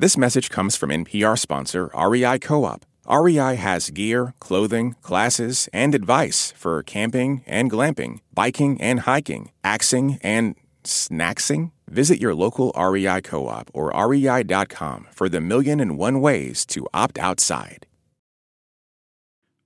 This 0.00 0.16
message 0.16 0.48
comes 0.48 0.76
from 0.76 0.90
NPR 0.90 1.36
sponsor 1.36 1.90
REI 1.92 2.38
Co 2.38 2.64
op. 2.64 2.86
REI 3.10 3.56
has 3.56 3.90
gear, 3.90 4.32
clothing, 4.38 4.94
classes, 5.02 5.68
and 5.72 5.92
advice 5.92 6.52
for 6.52 6.84
camping 6.84 7.42
and 7.48 7.68
glamping, 7.68 8.20
biking 8.32 8.80
and 8.80 9.00
hiking, 9.00 9.50
axing 9.64 10.20
and 10.22 10.54
snacksing. 10.84 11.72
Visit 11.88 12.20
your 12.20 12.32
local 12.36 12.72
REI 12.78 13.22
co 13.22 13.48
op 13.48 13.72
or 13.74 13.90
rei.com 13.90 15.08
for 15.10 15.28
the 15.28 15.40
million 15.40 15.80
and 15.80 15.98
one 15.98 16.20
ways 16.20 16.64
to 16.66 16.86
opt 16.94 17.18
outside. 17.18 17.88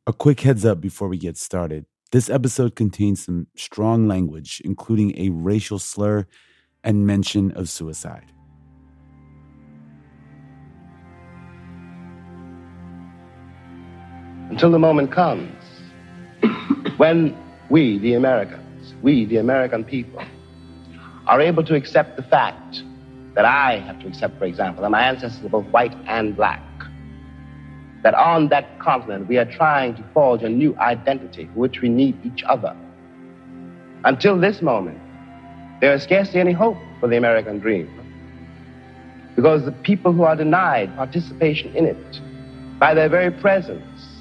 A 0.06 0.14
quick 0.14 0.40
heads 0.40 0.64
up 0.64 0.80
before 0.80 1.08
we 1.08 1.18
get 1.18 1.36
started. 1.36 1.84
This 2.10 2.30
episode 2.30 2.74
contains 2.74 3.22
some 3.22 3.48
strong 3.54 4.08
language, 4.08 4.62
including 4.64 5.12
a 5.18 5.28
racial 5.28 5.78
slur 5.78 6.24
and 6.82 7.06
mention 7.06 7.50
of 7.52 7.68
suicide. 7.68 8.32
Until 14.52 14.70
the 14.70 14.78
moment 14.78 15.10
comes 15.10 15.50
when 16.98 17.34
we, 17.70 17.98
the 18.00 18.12
Americans, 18.12 18.92
we, 19.00 19.24
the 19.24 19.38
American 19.38 19.82
people, 19.82 20.22
are 21.26 21.40
able 21.40 21.64
to 21.64 21.74
accept 21.74 22.16
the 22.16 22.22
fact 22.22 22.82
that 23.34 23.46
I 23.46 23.78
have 23.78 23.98
to 24.00 24.08
accept, 24.08 24.38
for 24.38 24.44
example, 24.44 24.82
that 24.82 24.90
my 24.90 25.04
ancestors 25.04 25.42
are 25.46 25.48
both 25.48 25.64
white 25.68 25.94
and 26.04 26.36
black. 26.36 26.62
That 28.02 28.12
on 28.12 28.48
that 28.48 28.78
continent 28.78 29.26
we 29.26 29.38
are 29.38 29.46
trying 29.46 29.94
to 29.94 30.04
forge 30.12 30.42
a 30.42 30.50
new 30.50 30.76
identity 30.76 31.46
for 31.46 31.60
which 31.60 31.80
we 31.80 31.88
need 31.88 32.14
each 32.22 32.42
other. 32.42 32.76
Until 34.04 34.38
this 34.38 34.60
moment, 34.60 35.00
there 35.80 35.94
is 35.94 36.02
scarcely 36.02 36.40
any 36.40 36.52
hope 36.52 36.76
for 37.00 37.08
the 37.08 37.16
American 37.16 37.58
dream. 37.58 37.88
Because 39.34 39.64
the 39.64 39.72
people 39.72 40.12
who 40.12 40.24
are 40.24 40.36
denied 40.36 40.94
participation 40.94 41.74
in 41.74 41.86
it, 41.86 42.20
by 42.78 42.92
their 42.92 43.08
very 43.08 43.30
presence, 43.30 44.11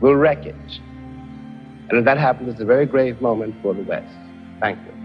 will 0.00 0.14
wreck 0.16 0.46
it. 0.46 0.54
And 1.88 1.98
if 1.98 2.04
that 2.04 2.18
happens, 2.18 2.48
it's 2.50 2.60
a 2.60 2.64
very 2.64 2.86
grave 2.86 3.20
moment 3.20 3.54
for 3.62 3.74
the 3.74 3.82
West. 3.82 4.12
Thank 4.60 4.78
you. 4.86 4.95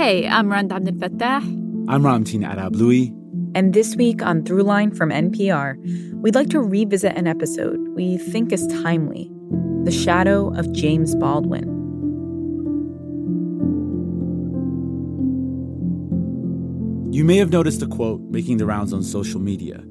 Hey, 0.00 0.26
I'm 0.26 0.50
Rand 0.50 0.72
Abdel 0.72 0.94
Fattah. 0.94 1.42
I'm 1.86 2.04
Ramtin 2.04 2.42
Arablouei. 2.42 3.10
And 3.54 3.74
this 3.74 3.96
week 3.96 4.22
on 4.22 4.40
Throughline 4.44 4.96
from 4.96 5.10
NPR, 5.10 5.76
we'd 6.22 6.34
like 6.34 6.48
to 6.48 6.60
revisit 6.62 7.14
an 7.18 7.26
episode 7.26 7.78
we 7.90 8.16
think 8.16 8.50
is 8.50 8.66
timely 8.68 9.30
The 9.84 9.92
Shadow 9.92 10.54
of 10.54 10.72
James 10.72 11.14
Baldwin. 11.16 11.68
You 17.12 17.22
may 17.22 17.36
have 17.36 17.52
noticed 17.52 17.82
a 17.82 17.86
quote 17.86 18.22
making 18.22 18.56
the 18.56 18.64
rounds 18.64 18.94
on 18.94 19.02
social 19.02 19.38
media. 19.38 19.84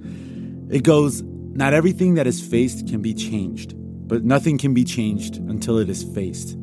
It 0.72 0.82
goes, 0.82 1.22
Not 1.22 1.76
everything 1.76 2.16
that 2.16 2.26
is 2.26 2.42
faced 2.42 2.88
can 2.88 3.04
be 3.04 3.14
changed, 3.14 3.76
but 3.78 4.24
nothing 4.24 4.58
can 4.58 4.74
be 4.74 4.86
changed 4.86 5.36
until 5.36 5.78
it 5.78 5.88
is 5.88 6.04
faced. 6.04 6.58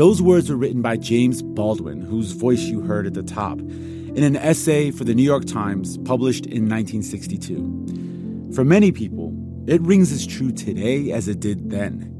Those 0.00 0.22
words 0.22 0.48
were 0.48 0.56
written 0.56 0.80
by 0.80 0.96
James 0.96 1.42
Baldwin, 1.42 2.00
whose 2.00 2.32
voice 2.32 2.62
you 2.62 2.80
heard 2.80 3.06
at 3.06 3.12
the 3.12 3.22
top, 3.22 3.58
in 3.58 4.22
an 4.22 4.34
essay 4.34 4.90
for 4.90 5.04
the 5.04 5.14
New 5.14 5.22
York 5.22 5.44
Times 5.44 5.98
published 6.06 6.46
in 6.46 6.70
1962. 6.70 8.50
For 8.54 8.64
many 8.64 8.92
people, 8.92 9.34
it 9.66 9.78
rings 9.82 10.10
as 10.10 10.26
true 10.26 10.52
today 10.52 11.12
as 11.12 11.28
it 11.28 11.40
did 11.40 11.68
then. 11.68 12.10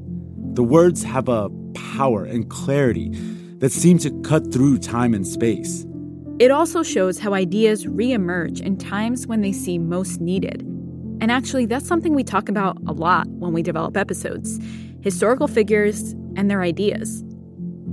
The 0.53 0.63
words 0.63 1.03
have 1.05 1.31
a 1.31 1.49
power 1.73 2.23
and 2.27 2.51
clarity 2.51 3.09
that 3.61 3.73
seem 3.73 3.97
to 4.01 4.11
cut 4.25 4.53
through 4.53 4.77
time 4.81 5.15
and 5.15 5.27
space. 5.27 5.87
It 6.39 6.51
also 6.51 6.83
shows 6.83 7.19
how 7.19 7.33
ideas 7.33 7.87
reemerge 7.87 8.61
in 8.61 8.77
times 8.77 9.27
when 9.27 9.41
they 9.41 9.53
seem 9.53 9.89
most 9.89 10.21
needed. 10.21 10.61
And 11.23 11.33
actually, 11.33 11.65
that's 11.65 11.87
something 11.87 12.15
we 12.15 12.25
talk 12.25 12.51
about 12.51 12.77
a 12.87 12.93
lot 12.93 13.27
when 13.29 13.55
we 13.55 13.63
develop 13.63 13.97
episodes 13.97 14.61
historical 15.01 15.49
figures 15.49 16.15
and 16.37 16.51
their 16.51 16.61
ideas. 16.61 17.25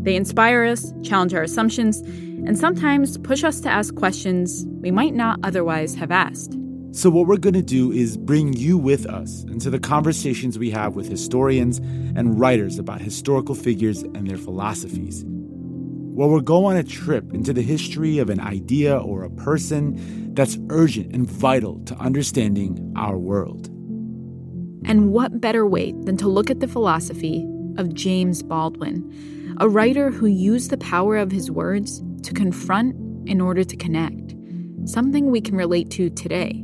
They 0.07 0.15
inspire 0.15 0.63
us, 0.63 0.93
challenge 1.03 1.33
our 1.33 1.43
assumptions, 1.43 1.97
and 1.97 2.57
sometimes 2.57 3.17
push 3.17 3.43
us 3.43 3.59
to 3.59 3.69
ask 3.69 3.93
questions 3.95 4.65
we 4.79 4.89
might 4.89 5.13
not 5.13 5.37
otherwise 5.43 5.95
have 5.95 6.11
asked. 6.11 6.57
So, 6.93 7.09
what 7.09 7.27
we're 7.27 7.35
going 7.35 7.55
to 7.55 7.61
do 7.61 7.91
is 7.91 8.15
bring 8.15 8.53
you 8.53 8.77
with 8.77 9.05
us 9.05 9.43
into 9.49 9.69
the 9.69 9.79
conversations 9.79 10.57
we 10.57 10.71
have 10.71 10.95
with 10.95 11.09
historians 11.09 11.79
and 11.79 12.39
writers 12.39 12.79
about 12.79 13.01
historical 13.01 13.53
figures 13.53 14.03
and 14.03 14.29
their 14.29 14.37
philosophies. 14.37 15.25
Where 15.27 16.29
we'll 16.29 16.39
go 16.39 16.63
on 16.63 16.77
a 16.77 16.85
trip 16.85 17.33
into 17.33 17.51
the 17.51 17.61
history 17.61 18.17
of 18.19 18.29
an 18.29 18.39
idea 18.39 18.97
or 18.97 19.23
a 19.23 19.29
person 19.29 20.33
that's 20.33 20.57
urgent 20.69 21.13
and 21.13 21.29
vital 21.29 21.81
to 21.83 21.95
understanding 21.95 22.93
our 22.95 23.17
world. 23.17 23.67
And 24.85 25.11
what 25.11 25.41
better 25.41 25.67
way 25.67 25.91
than 26.03 26.15
to 26.15 26.29
look 26.29 26.49
at 26.49 26.61
the 26.61 26.67
philosophy 26.69 27.45
of 27.75 27.93
James 27.93 28.41
Baldwin? 28.41 29.03
A 29.59 29.67
writer 29.67 30.11
who 30.11 30.27
used 30.27 30.69
the 30.69 30.77
power 30.77 31.17
of 31.17 31.31
his 31.31 31.49
words 31.49 32.03
to 32.21 32.33
confront 32.33 32.95
in 33.27 33.41
order 33.41 33.63
to 33.63 33.75
connect, 33.75 34.35
something 34.85 35.31
we 35.31 35.41
can 35.41 35.55
relate 35.55 35.89
to 35.91 36.09
today. 36.11 36.63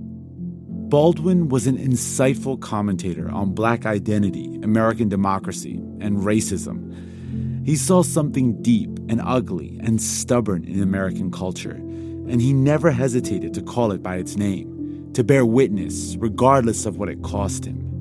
Baldwin 0.90 1.50
was 1.50 1.66
an 1.66 1.78
insightful 1.78 2.60
commentator 2.62 3.32
on 3.32 3.56
Black 3.56 3.88
identity, 3.88 4.60
American 4.62 5.10
democracy, 5.10 5.78
and 6.02 6.20
racism. 6.20 7.66
He 7.66 7.76
saw 7.76 8.04
something 8.04 8.62
deep 8.62 8.92
and 9.10 9.20
ugly 9.24 9.80
and 9.82 10.00
stubborn 10.00 10.64
in 10.64 10.84
American 10.84 11.32
culture, 11.32 11.72
and 11.72 12.42
he 12.42 12.54
never 12.54 12.92
hesitated 12.92 13.56
to 13.56 13.64
call 13.64 13.92
it 13.92 14.04
by 14.04 14.18
its 14.18 14.38
name, 14.38 15.12
to 15.14 15.24
bear 15.24 15.48
witness, 15.48 16.16
regardless 16.18 16.86
of 16.86 16.98
what 16.98 17.10
it 17.10 17.24
cost 17.24 17.66
him. 17.66 17.93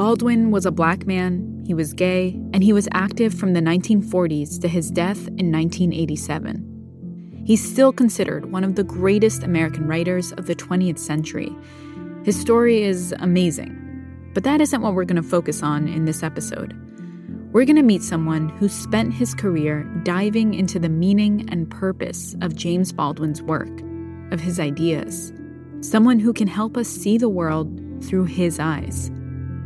Baldwin 0.00 0.50
was 0.50 0.64
a 0.64 0.70
black 0.70 1.06
man 1.06 1.62
he 1.66 1.74
was 1.74 1.92
gay, 1.92 2.30
and 2.54 2.64
he 2.64 2.72
was 2.72 2.88
active 2.92 3.34
from 3.34 3.52
the 3.52 3.60
1940s 3.60 4.58
to 4.62 4.66
his 4.66 4.90
death 4.90 5.28
in 5.36 5.52
1987. 5.52 7.42
He's 7.44 7.62
still 7.62 7.92
considered 7.92 8.50
one 8.50 8.64
of 8.64 8.76
the 8.76 8.82
greatest 8.82 9.42
American 9.42 9.86
writers 9.86 10.32
of 10.32 10.46
the 10.46 10.54
20th 10.54 10.98
century. 10.98 11.54
His 12.24 12.40
story 12.40 12.82
is 12.82 13.14
amazing, 13.18 13.76
but 14.32 14.42
that 14.44 14.62
isn't 14.62 14.80
what 14.80 14.94
we're 14.94 15.04
going 15.04 15.22
to 15.22 15.28
focus 15.28 15.62
on 15.62 15.86
in 15.86 16.06
this 16.06 16.22
episode. 16.22 16.72
We're 17.52 17.66
going 17.66 17.76
to 17.76 17.82
meet 17.82 18.02
someone 18.02 18.48
who 18.48 18.70
spent 18.70 19.12
his 19.12 19.34
career 19.34 19.82
diving 20.02 20.54
into 20.54 20.78
the 20.78 20.88
meaning 20.88 21.46
and 21.50 21.70
purpose 21.70 22.34
of 22.40 22.56
James 22.56 22.90
Baldwin's 22.90 23.42
work, 23.42 23.82
of 24.32 24.40
his 24.40 24.58
ideas. 24.58 25.30
Someone 25.82 26.20
who 26.20 26.32
can 26.32 26.48
help 26.48 26.78
us 26.78 26.88
see 26.88 27.18
the 27.18 27.28
world 27.28 27.68
through 28.02 28.24
his 28.24 28.58
eyes, 28.58 29.10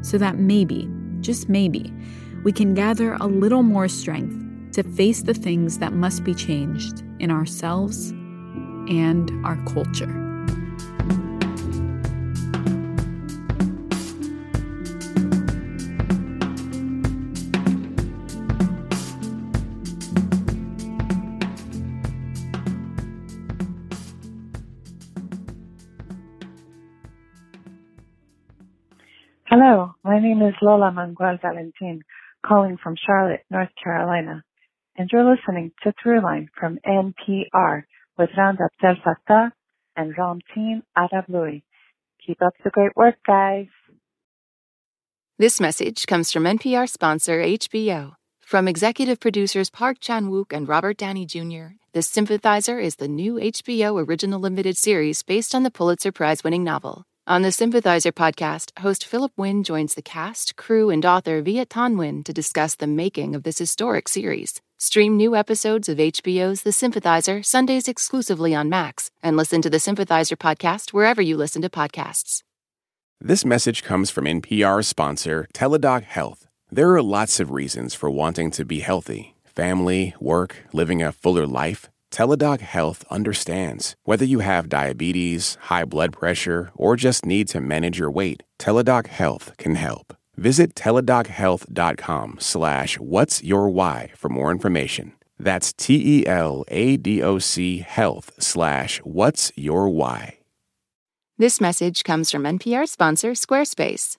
so 0.05 0.19
that 0.19 0.37
maybe 0.37 0.89
just 1.25 1.49
maybe, 1.49 1.93
we 2.45 2.53
can 2.53 2.75
gather 2.75 3.15
a 3.15 3.27
little 3.27 3.63
more 3.63 3.89
strength 3.89 4.75
to 4.75 4.83
face 4.83 5.23
the 5.23 5.35
things 5.35 5.79
that 5.79 5.93
must 5.95 6.23
be 6.23 6.35
changed 6.35 7.03
in 7.19 7.31
ourselves 7.31 8.11
and 8.91 9.31
our 9.45 9.57
culture. 9.65 10.21
Hello, 29.47 29.94
my 30.15 30.21
name 30.21 30.43
is 30.43 30.55
Lola 30.63 30.93
Manguel 30.93 31.43
Valentin, 31.43 32.03
calling 32.47 32.77
from 32.81 32.95
Charlotte, 33.05 33.41
North 33.51 33.71
Carolina, 33.83 34.45
and 34.97 35.11
you're 35.11 35.29
listening 35.29 35.73
to 35.83 35.93
Throughline 35.93 36.47
from 36.57 36.79
NPR 36.87 37.83
with 38.17 38.31
Rand 38.39 38.61
Abdel 38.61 39.03
Fattah 39.05 39.51
and 39.97 40.15
Ramtin 40.17 40.83
Arablouei. 40.97 41.65
Keep 42.25 42.43
up 42.43 42.53
the 42.63 42.71
great 42.71 42.93
work, 42.95 43.17
guys. 43.27 43.67
This 45.37 45.61
message 45.61 46.07
comes 46.07 46.31
from 46.31 46.45
NPR 46.45 46.89
sponsor 46.89 47.43
HBO. 47.43 48.13
From 48.41 48.69
executive 48.69 49.19
producers 49.19 49.69
Park 49.69 49.97
Chan 49.99 50.27
Wook 50.27 50.53
and 50.53 50.69
Robert 50.69 50.97
Downey 50.97 51.27
Jr., 51.27 51.75
The 51.93 52.03
Sympathizer 52.03 52.79
is 52.79 52.97
the 52.97 53.09
new 53.09 53.35
HBO 53.35 54.07
original 54.07 54.39
limited 54.39 54.77
series 54.77 55.25
based 55.25 55.57
on 55.57 55.65
the 55.65 55.73
Pulitzer 55.73 56.13
Prize 56.13 56.45
winning 56.45 56.63
novel. 56.63 57.05
On 57.27 57.41
the 57.41 57.53
Sympathizer 57.53 58.13
podcast, 58.13 58.79
host 58.81 59.07
Philip 59.07 59.33
Wynn 59.39 59.65
joins 59.65 59.95
the 59.95 60.03
cast, 60.03 60.57
crew, 60.57 60.91
and 60.91 61.07
author 61.07 61.41
Viet 61.41 61.71
Thanh 61.71 61.95
Nguyen 61.95 62.23
to 62.23 62.35
discuss 62.35 62.75
the 62.75 62.87
making 62.87 63.35
of 63.35 63.45
this 63.45 63.57
historic 63.57 64.11
series. 64.11 64.61
Stream 64.77 65.17
new 65.17 65.35
episodes 65.35 65.89
of 65.89 65.97
HBO's 65.97 66.65
The 66.65 66.71
Sympathizer 66.71 67.43
Sundays 67.43 67.89
exclusively 67.89 68.55
on 68.55 68.69
Max, 68.69 69.11
and 69.23 69.39
listen 69.39 69.63
to 69.63 69.71
the 69.71 69.81
Sympathizer 69.81 70.37
podcast 70.37 70.93
wherever 70.93 71.23
you 71.23 71.39
listen 71.39 71.63
to 71.63 71.71
podcasts. 71.71 72.43
This 73.23 73.43
message 73.43 73.83
comes 73.83 74.11
from 74.11 74.27
NPR 74.27 74.85
sponsor 74.85 75.49
Teladoc 75.55 76.03
Health. 76.03 76.47
There 76.71 76.93
are 76.93 77.03
lots 77.03 77.41
of 77.41 77.51
reasons 77.51 77.95
for 77.95 78.11
wanting 78.11 78.51
to 78.51 78.67
be 78.67 78.81
healthy 78.81 79.35
family, 79.47 80.15
work, 80.21 80.67
living 80.75 81.03
a 81.03 81.11
fuller 81.11 81.47
life. 81.47 81.89
Teladoc 82.15 82.61
Health 82.61 83.05
understands. 83.11 83.97
Whether 84.05 84.25
you 84.25 84.39
have 84.39 84.69
diabetes, 84.69 85.59
high 85.63 85.85
blood 85.85 86.13
pressure, 86.13 86.71
or 86.77 86.95
just 86.95 87.27
need 87.27 87.49
to 87.49 87.61
manage 87.61 87.99
your 87.99 88.11
weight, 88.11 88.45
Teladoc 88.57 89.09
Health 89.09 89.51
can 89.59 89.75
help. 89.75 90.15
Visit 90.37 90.77
teladochealth.com 90.77 92.37
slash 92.39 93.01
what's 93.01 93.43
your 93.43 93.69
why 93.69 94.13
for 94.17 94.29
more 94.29 94.53
information. 94.53 95.13
That's 95.41 95.73
T-E-L-A-D-O-C 95.73 96.09
health 97.79 98.31
slash 98.39 99.01
what's 99.03 99.51
your 99.57 99.89
why. 99.89 100.39
This 101.37 101.61
message 101.61 102.05
comes 102.05 102.31
from 102.31 102.45
NPR 102.45 102.87
sponsor 102.89 103.33
Squarespace. 103.33 104.19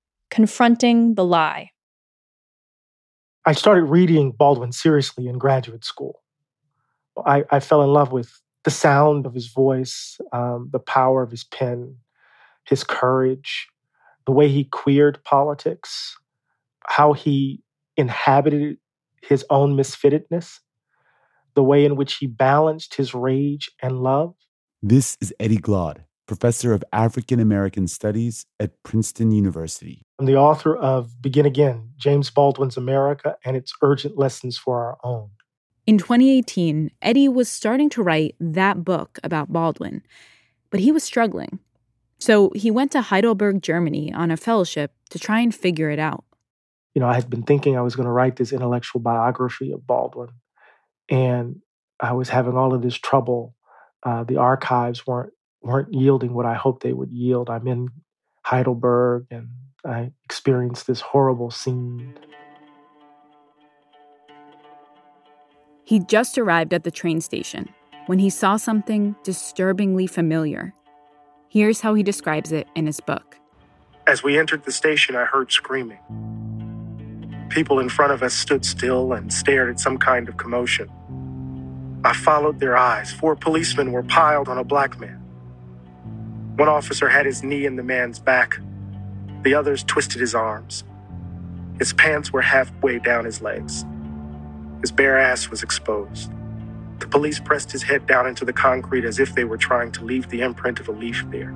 Confronting 0.31 1.15
the 1.15 1.25
Lie. 1.25 1.71
I 3.45 3.51
started 3.51 3.83
reading 3.83 4.31
Baldwin 4.31 4.71
seriously 4.71 5.27
in 5.27 5.37
graduate 5.37 5.83
school. 5.83 6.21
I, 7.25 7.43
I 7.51 7.59
fell 7.59 7.83
in 7.83 7.91
love 7.91 8.13
with 8.13 8.31
the 8.63 8.71
sound 8.71 9.25
of 9.25 9.33
his 9.33 9.47
voice, 9.47 10.19
um, 10.31 10.69
the 10.71 10.79
power 10.79 11.21
of 11.21 11.31
his 11.31 11.43
pen, 11.43 11.97
his 12.65 12.85
courage, 12.85 13.67
the 14.25 14.31
way 14.31 14.47
he 14.47 14.63
queered 14.63 15.21
politics, 15.25 16.15
how 16.87 17.11
he 17.11 17.61
inhabited 17.97 18.77
his 19.21 19.43
own 19.49 19.75
misfittedness, 19.75 20.59
the 21.55 21.63
way 21.63 21.83
in 21.83 21.97
which 21.97 22.15
he 22.15 22.27
balanced 22.27 22.95
his 22.95 23.13
rage 23.13 23.69
and 23.81 24.01
love. 24.01 24.33
This 24.81 25.17
is 25.19 25.33
Eddie 25.41 25.57
Glaude, 25.57 26.05
professor 26.31 26.71
of 26.71 26.81
African 26.93 27.41
American 27.41 27.87
Studies 27.87 28.45
at 28.57 28.71
Princeton 28.83 29.31
University. 29.31 30.01
I'm 30.17 30.25
the 30.25 30.37
author 30.37 30.75
of 30.77 31.21
Begin 31.21 31.45
Again 31.45 31.89
James 31.97 32.29
Baldwin's 32.29 32.77
America 32.77 33.35
and 33.43 33.57
its 33.57 33.73
Urgent 33.81 34.17
Lessons 34.17 34.57
for 34.57 34.81
Our 34.81 34.97
Own. 35.03 35.31
In 35.85 35.97
2018, 35.97 36.91
Eddie 37.01 37.27
was 37.27 37.49
starting 37.49 37.89
to 37.89 38.01
write 38.01 38.35
that 38.39 38.85
book 38.85 39.19
about 39.25 39.51
Baldwin, 39.51 40.03
but 40.69 40.79
he 40.79 40.89
was 40.89 41.03
struggling. 41.03 41.59
So 42.19 42.51
he 42.55 42.71
went 42.71 42.91
to 42.93 43.01
Heidelberg, 43.01 43.61
Germany 43.61 44.13
on 44.13 44.31
a 44.31 44.37
fellowship 44.37 44.93
to 45.09 45.19
try 45.19 45.41
and 45.41 45.53
figure 45.53 45.89
it 45.89 45.99
out 45.99 46.23
you 46.93 46.99
know, 46.99 47.07
I 47.07 47.13
had 47.13 47.29
been 47.29 47.43
thinking 47.43 47.77
I 47.77 47.81
was 47.81 47.95
going 47.95 48.05
to 48.05 48.11
write 48.11 48.35
this 48.35 48.51
intellectual 48.51 48.99
biography 49.01 49.71
of 49.71 49.87
Baldwin, 49.87 50.29
and 51.09 51.61
I 52.01 52.13
was 52.13 52.29
having 52.29 52.57
all 52.57 52.73
of 52.73 52.81
this 52.81 52.95
trouble. 52.95 53.55
Uh, 54.03 54.23
the 54.23 54.37
archives 54.37 55.05
weren't 55.07 55.31
weren't 55.61 55.93
yielding 55.93 56.33
what 56.33 56.45
I 56.45 56.55
hoped 56.55 56.83
they 56.83 56.93
would 56.93 57.11
yield. 57.11 57.49
I'm 57.49 57.67
in 57.67 57.89
Heidelberg, 58.43 59.27
and 59.31 59.49
I 59.85 60.11
experienced 60.25 60.87
this 60.87 61.01
horrible 61.01 61.51
scene. 61.51 62.17
He 65.83 65.99
just 65.99 66.37
arrived 66.37 66.73
at 66.73 66.83
the 66.83 66.91
train 66.91 67.21
station 67.21 67.69
when 68.07 68.19
he 68.19 68.29
saw 68.29 68.57
something 68.57 69.15
disturbingly 69.23 70.07
familiar. 70.07 70.73
Here's 71.49 71.81
how 71.81 71.93
he 71.93 72.03
describes 72.03 72.51
it 72.51 72.67
in 72.75 72.85
his 72.85 72.99
book. 72.99 73.37
As 74.07 74.23
we 74.23 74.39
entered 74.39 74.63
the 74.63 74.71
station, 74.71 75.15
I 75.15 75.25
heard 75.25 75.51
screaming. 75.51 75.99
People 77.49 77.79
in 77.79 77.89
front 77.89 78.13
of 78.13 78.23
us 78.23 78.33
stood 78.33 78.65
still 78.65 79.13
and 79.13 79.31
stared 79.31 79.69
at 79.69 79.79
some 79.79 79.97
kind 79.97 80.29
of 80.29 80.37
commotion. 80.37 80.89
I 82.03 82.13
followed 82.13 82.59
their 82.59 82.77
eyes. 82.77 83.11
Four 83.11 83.35
policemen 83.35 83.91
were 83.91 84.03
piled 84.03 84.47
on 84.47 84.57
a 84.57 84.63
black 84.63 84.99
man. 84.99 85.20
One 86.57 86.69
officer 86.69 87.09
had 87.09 87.25
his 87.25 87.43
knee 87.43 87.65
in 87.65 87.77
the 87.77 87.83
man's 87.83 88.19
back. 88.19 88.59
The 89.43 89.55
others 89.55 89.83
twisted 89.83 90.21
his 90.21 90.35
arms. 90.35 90.83
His 91.79 91.93
pants 91.93 92.33
were 92.33 92.41
halfway 92.41 92.99
down 92.99 93.25
his 93.25 93.41
legs. 93.41 93.85
His 94.81 94.91
bare 94.91 95.19
ass 95.19 95.49
was 95.49 95.63
exposed. 95.63 96.31
The 96.99 97.07
police 97.07 97.39
pressed 97.39 97.71
his 97.71 97.83
head 97.83 98.07
down 98.07 98.27
into 98.27 98.45
the 98.45 98.53
concrete 98.53 99.05
as 99.05 99.19
if 99.19 99.35
they 99.35 99.45
were 99.45 99.57
trying 99.57 99.91
to 99.93 100.05
leave 100.05 100.29
the 100.29 100.41
imprint 100.41 100.79
of 100.79 100.89
a 100.89 100.91
leaf 100.93 101.25
there. 101.31 101.55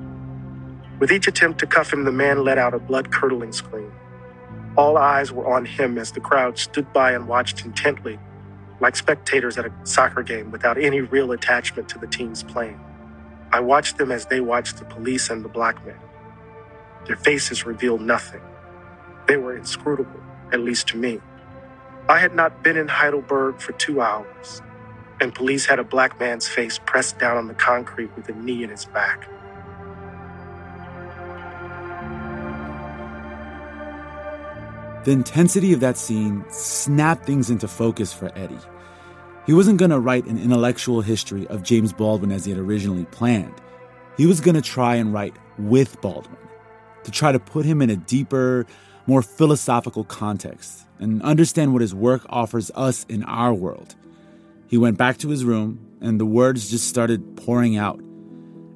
With 1.00 1.12
each 1.12 1.28
attempt 1.28 1.60
to 1.60 1.66
cuff 1.66 1.92
him, 1.92 2.04
the 2.04 2.12
man 2.12 2.44
let 2.44 2.58
out 2.58 2.74
a 2.74 2.78
blood 2.78 3.12
curdling 3.12 3.52
scream. 3.52 3.92
All 4.76 4.98
eyes 4.98 5.32
were 5.32 5.46
on 5.52 5.66
him 5.66 5.98
as 5.98 6.12
the 6.12 6.20
crowd 6.20 6.58
stood 6.58 6.92
by 6.92 7.12
and 7.12 7.28
watched 7.28 7.64
intently, 7.64 8.18
like 8.80 8.96
spectators 8.96 9.58
at 9.58 9.66
a 9.66 9.72
soccer 9.84 10.22
game 10.22 10.50
without 10.50 10.78
any 10.78 11.00
real 11.02 11.32
attachment 11.32 11.88
to 11.90 11.98
the 11.98 12.06
teams 12.08 12.42
playing. 12.42 12.80
I 13.52 13.60
watched 13.60 13.98
them 13.98 14.12
as 14.12 14.26
they 14.26 14.40
watched 14.40 14.78
the 14.78 14.84
police 14.84 15.30
and 15.30 15.44
the 15.44 15.48
black 15.48 15.84
man. 15.86 15.98
Their 17.06 17.16
faces 17.16 17.64
revealed 17.64 18.00
nothing. 18.00 18.40
They 19.28 19.36
were 19.36 19.56
inscrutable, 19.56 20.20
at 20.52 20.60
least 20.60 20.88
to 20.88 20.96
me. 20.96 21.20
I 22.08 22.18
had 22.18 22.34
not 22.34 22.62
been 22.62 22.76
in 22.76 22.88
Heidelberg 22.88 23.60
for 23.60 23.72
two 23.72 24.00
hours, 24.00 24.62
and 25.20 25.34
police 25.34 25.66
had 25.66 25.78
a 25.78 25.84
black 25.84 26.18
man's 26.20 26.46
face 26.46 26.78
pressed 26.84 27.18
down 27.18 27.36
on 27.36 27.48
the 27.48 27.54
concrete 27.54 28.10
with 28.16 28.28
a 28.28 28.32
knee 28.32 28.62
in 28.62 28.70
his 28.70 28.84
back. 28.84 29.28
The 35.04 35.12
intensity 35.12 35.72
of 35.72 35.80
that 35.80 35.96
scene 35.96 36.44
snapped 36.48 37.26
things 37.26 37.48
into 37.48 37.68
focus 37.68 38.12
for 38.12 38.30
Eddie. 38.36 38.58
He 39.46 39.52
wasn't 39.52 39.78
going 39.78 39.92
to 39.92 40.00
write 40.00 40.26
an 40.26 40.38
intellectual 40.38 41.00
history 41.02 41.46
of 41.46 41.62
James 41.62 41.92
Baldwin 41.92 42.32
as 42.32 42.44
he 42.44 42.50
had 42.50 42.60
originally 42.60 43.04
planned. 43.06 43.54
He 44.16 44.26
was 44.26 44.40
going 44.40 44.56
to 44.56 44.62
try 44.62 44.96
and 44.96 45.12
write 45.12 45.36
with 45.56 46.00
Baldwin, 46.00 46.36
to 47.04 47.10
try 47.12 47.30
to 47.30 47.38
put 47.38 47.64
him 47.64 47.80
in 47.80 47.88
a 47.88 47.96
deeper, 47.96 48.66
more 49.06 49.22
philosophical 49.22 50.02
context 50.02 50.86
and 50.98 51.22
understand 51.22 51.72
what 51.72 51.82
his 51.82 51.94
work 51.94 52.26
offers 52.28 52.72
us 52.74 53.04
in 53.08 53.22
our 53.24 53.54
world. 53.54 53.94
He 54.66 54.78
went 54.78 54.98
back 54.98 55.18
to 55.18 55.28
his 55.28 55.44
room 55.44 55.78
and 56.00 56.18
the 56.18 56.26
words 56.26 56.70
just 56.70 56.88
started 56.88 57.36
pouring 57.36 57.76
out. 57.76 58.00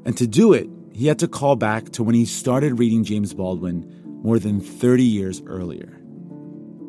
And 0.05 0.17
to 0.19 0.27
do 0.27 0.53
it, 0.53 0.69
he 0.93 1.09
had 1.09 1.19
to 1.19 1.29
call 1.29 1.57
back 1.57 1.91
to 1.93 2.03
when 2.05 2.15
he 2.15 2.25
started 2.25 2.79
reading 2.79 3.03
James 3.03 3.35
Baldwin 3.35 4.21
more 4.23 4.39
than 4.39 4.61
30 4.61 5.03
years 5.03 5.43
earlier. 5.47 6.00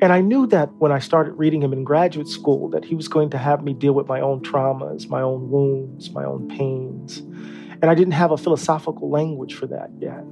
And 0.01 0.11
I 0.11 0.19
knew 0.19 0.47
that 0.47 0.73
when 0.79 0.91
I 0.91 0.97
started 0.97 1.33
reading 1.33 1.61
him 1.61 1.73
in 1.73 1.83
graduate 1.83 2.27
school, 2.27 2.69
that 2.69 2.83
he 2.83 2.95
was 2.95 3.07
going 3.07 3.29
to 3.29 3.37
have 3.37 3.63
me 3.63 3.73
deal 3.73 3.93
with 3.93 4.07
my 4.07 4.19
own 4.19 4.41
traumas, 4.41 5.07
my 5.07 5.21
own 5.21 5.51
wounds, 5.51 6.09
my 6.09 6.23
own 6.23 6.47
pains. 6.49 7.19
And 7.19 7.85
I 7.85 7.93
didn't 7.93 8.13
have 8.13 8.31
a 8.31 8.37
philosophical 8.37 9.11
language 9.11 9.53
for 9.53 9.67
that 9.67 9.91
yet. 9.99 10.23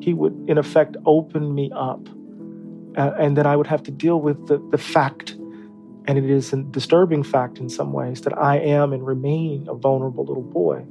He 0.00 0.12
would, 0.12 0.44
in 0.48 0.58
effect, 0.58 0.98
open 1.06 1.54
me 1.54 1.70
up. 1.74 2.06
Uh, 2.96 3.12
and 3.18 3.38
then 3.38 3.46
I 3.46 3.56
would 3.56 3.68
have 3.68 3.82
to 3.84 3.90
deal 3.90 4.20
with 4.20 4.48
the, 4.48 4.58
the 4.70 4.78
fact, 4.78 5.30
and 6.06 6.18
it 6.18 6.24
is 6.24 6.52
a 6.52 6.56
disturbing 6.56 7.22
fact 7.22 7.56
in 7.56 7.70
some 7.70 7.94
ways, 7.94 8.20
that 8.22 8.36
I 8.36 8.58
am 8.58 8.92
and 8.92 9.06
remain 9.06 9.66
a 9.68 9.74
vulnerable 9.74 10.26
little 10.26 10.42
boy. 10.42 10.84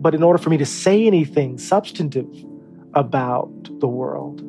But 0.00 0.14
in 0.14 0.22
order 0.22 0.38
for 0.38 0.48
me 0.48 0.56
to 0.56 0.66
say 0.66 1.06
anything 1.06 1.58
substantive 1.58 2.32
about 2.94 3.50
the 3.80 3.88
world, 3.88 4.42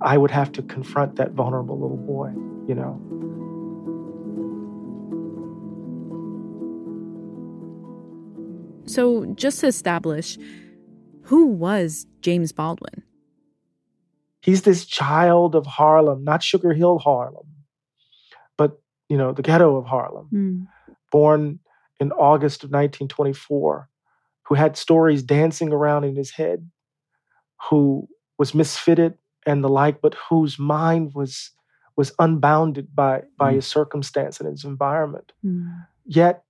I 0.00 0.16
would 0.16 0.30
have 0.30 0.52
to 0.52 0.62
confront 0.62 1.16
that 1.16 1.32
vulnerable 1.32 1.78
little 1.78 1.96
boy, 1.96 2.28
you 2.68 2.74
know. 2.74 3.00
So, 8.86 9.26
just 9.34 9.60
to 9.60 9.66
establish, 9.66 10.38
who 11.22 11.46
was 11.46 12.06
James 12.22 12.52
Baldwin? 12.52 13.02
He's 14.40 14.62
this 14.62 14.86
child 14.86 15.54
of 15.54 15.66
Harlem, 15.66 16.24
not 16.24 16.42
Sugar 16.42 16.72
Hill 16.72 16.98
Harlem, 16.98 17.46
but, 18.56 18.80
you 19.08 19.18
know, 19.18 19.32
the 19.32 19.42
ghetto 19.42 19.76
of 19.76 19.84
Harlem, 19.84 20.28
mm. 20.32 20.94
born 21.10 21.58
in 22.00 22.12
August 22.12 22.62
of 22.62 22.68
1924, 22.68 23.88
who 24.42 24.54
had 24.54 24.76
stories 24.76 25.22
dancing 25.22 25.72
around 25.72 26.04
in 26.04 26.16
his 26.16 26.30
head, 26.30 26.70
who 27.68 28.08
was 28.38 28.52
misfitted 28.52 29.14
and 29.48 29.64
the 29.64 29.68
like, 29.68 30.00
but 30.00 30.14
whose 30.28 30.58
mind 30.58 31.12
was 31.14 31.50
was 31.96 32.12
unbounded 32.18 32.94
by 32.94 33.22
by 33.36 33.52
mm. 33.52 33.56
his 33.56 33.66
circumstance 33.66 34.38
and 34.38 34.48
his 34.48 34.64
environment. 34.64 35.32
Mm. 35.44 35.86
Yet 36.04 36.44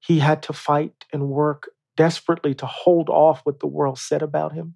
he 0.00 0.18
had 0.18 0.42
to 0.44 0.52
fight 0.52 1.04
and 1.12 1.28
work 1.28 1.70
desperately 1.96 2.54
to 2.54 2.66
hold 2.66 3.08
off 3.08 3.40
what 3.44 3.60
the 3.60 3.66
world 3.66 3.98
said 3.98 4.22
about 4.22 4.52
him 4.52 4.74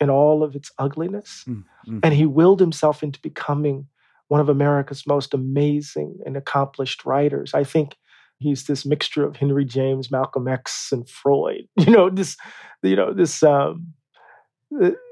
in 0.00 0.10
all 0.10 0.42
of 0.42 0.54
its 0.54 0.70
ugliness. 0.78 1.44
Mm. 1.48 1.64
And 2.02 2.14
he 2.14 2.26
willed 2.26 2.60
himself 2.60 3.02
into 3.02 3.20
becoming 3.20 3.86
one 4.28 4.40
of 4.40 4.48
America's 4.48 5.06
most 5.06 5.32
amazing 5.32 6.18
and 6.26 6.36
accomplished 6.36 7.04
writers. 7.04 7.54
I 7.54 7.64
think 7.64 7.96
he's 8.38 8.64
this 8.64 8.84
mixture 8.84 9.24
of 9.24 9.36
Henry 9.36 9.64
James, 9.64 10.10
Malcolm 10.10 10.46
X, 10.46 10.90
and 10.92 11.08
Freud. 11.08 11.68
You 11.78 11.92
know, 11.92 12.10
this, 12.10 12.36
you 12.82 12.96
know, 12.96 13.14
this 13.14 13.42
um, 13.42 13.94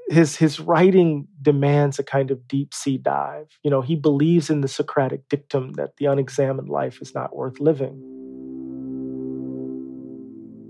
his 0.09 0.35
his 0.35 0.59
writing 0.59 1.27
demands 1.41 1.99
a 1.99 2.03
kind 2.03 2.31
of 2.31 2.47
deep 2.47 2.73
sea 2.73 2.97
dive. 2.97 3.57
You 3.63 3.71
know, 3.71 3.81
he 3.81 3.95
believes 3.95 4.49
in 4.49 4.61
the 4.61 4.67
Socratic 4.67 5.27
dictum 5.29 5.73
that 5.73 5.97
the 5.97 6.05
unexamined 6.05 6.69
life 6.69 7.01
is 7.01 7.13
not 7.13 7.35
worth 7.35 7.59
living. 7.59 8.01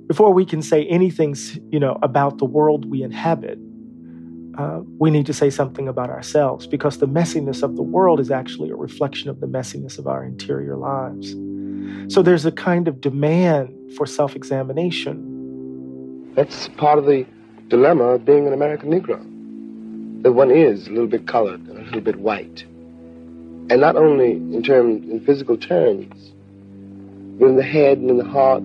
Before 0.08 0.34
we 0.34 0.46
can 0.46 0.62
say 0.62 0.86
anything, 0.88 1.36
you 1.70 1.80
know, 1.80 2.00
about 2.02 2.38
the 2.38 2.46
world 2.46 2.90
we 2.90 3.04
inhabit, 3.04 3.60
uh, 4.58 4.82
we 4.98 5.12
need 5.12 5.26
to 5.26 5.34
say 5.34 5.50
something 5.50 5.88
about 5.88 6.10
ourselves 6.10 6.66
because 6.66 6.98
the 6.98 7.08
messiness 7.08 7.62
of 7.62 7.76
the 7.76 7.84
world 7.84 8.20
is 8.20 8.32
actually 8.32 8.72
a 8.72 8.76
reflection 8.76 9.30
of 9.30 9.40
the 9.40 9.48
messiness 9.48 10.00
of 10.00 10.08
our 10.08 10.24
interior 10.24 10.78
lives. 10.78 11.36
So 12.12 12.22
there's 12.24 12.46
a 12.46 12.52
kind 12.52 12.88
of 12.88 13.02
demand 13.02 13.76
for 13.96 14.06
self 14.08 14.36
examination. 14.36 16.34
That's 16.36 16.70
part 16.70 16.98
of 16.98 17.06
the 17.06 17.26
dilemma 17.68 18.06
of 18.06 18.26
being 18.26 18.48
an 18.48 18.54
American 18.54 18.90
Negro. 18.90 19.27
That 20.22 20.34
one 20.34 20.52
is 20.52 20.88
a 20.88 20.90
little 20.90 21.08
bit 21.08 21.28
colored 21.28 21.62
and 21.68 21.78
a 21.78 21.84
little 21.84 22.02
bit 22.02 22.18
white. 22.18 22.66
And 23.70 23.82
not 23.82 23.96
only 23.96 24.32
in 24.32 24.64
terms, 24.64 25.10
in 25.10 25.20
physical 25.22 25.58
terms, 25.58 26.32
but 27.40 27.48
in 27.48 27.56
the 27.56 27.64
head 27.64 27.98
and 28.00 28.10
in 28.10 28.18
the 28.18 28.26
heart. 28.26 28.64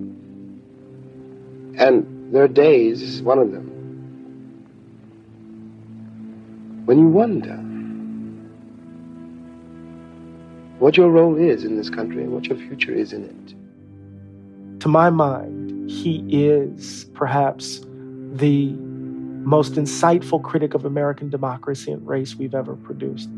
And 1.77 2.33
there 2.33 2.43
are 2.43 2.47
days, 2.47 2.99
this 3.01 3.09
is 3.09 3.21
one 3.21 3.39
of 3.39 3.51
them, 3.51 3.69
when 6.85 6.97
you 6.97 7.07
wonder 7.07 7.55
what 10.79 10.97
your 10.97 11.09
role 11.09 11.37
is 11.37 11.63
in 11.63 11.77
this 11.77 11.89
country 11.89 12.23
and 12.23 12.33
what 12.33 12.45
your 12.45 12.57
future 12.57 12.91
is 12.91 13.13
in 13.13 13.23
it. 13.23 13.55
To 14.81 14.87
my 14.89 15.09
mind, 15.09 15.89
he 15.89 16.25
is 16.29 17.05
perhaps 17.13 17.81
the 18.33 18.75
most 19.43 19.73
insightful 19.73 20.41
critic 20.41 20.73
of 20.73 20.85
American 20.85 21.29
democracy 21.29 21.91
and 21.91 22.07
race 22.07 22.35
we've 22.35 22.55
ever 22.55 22.75
produced. 22.75 23.29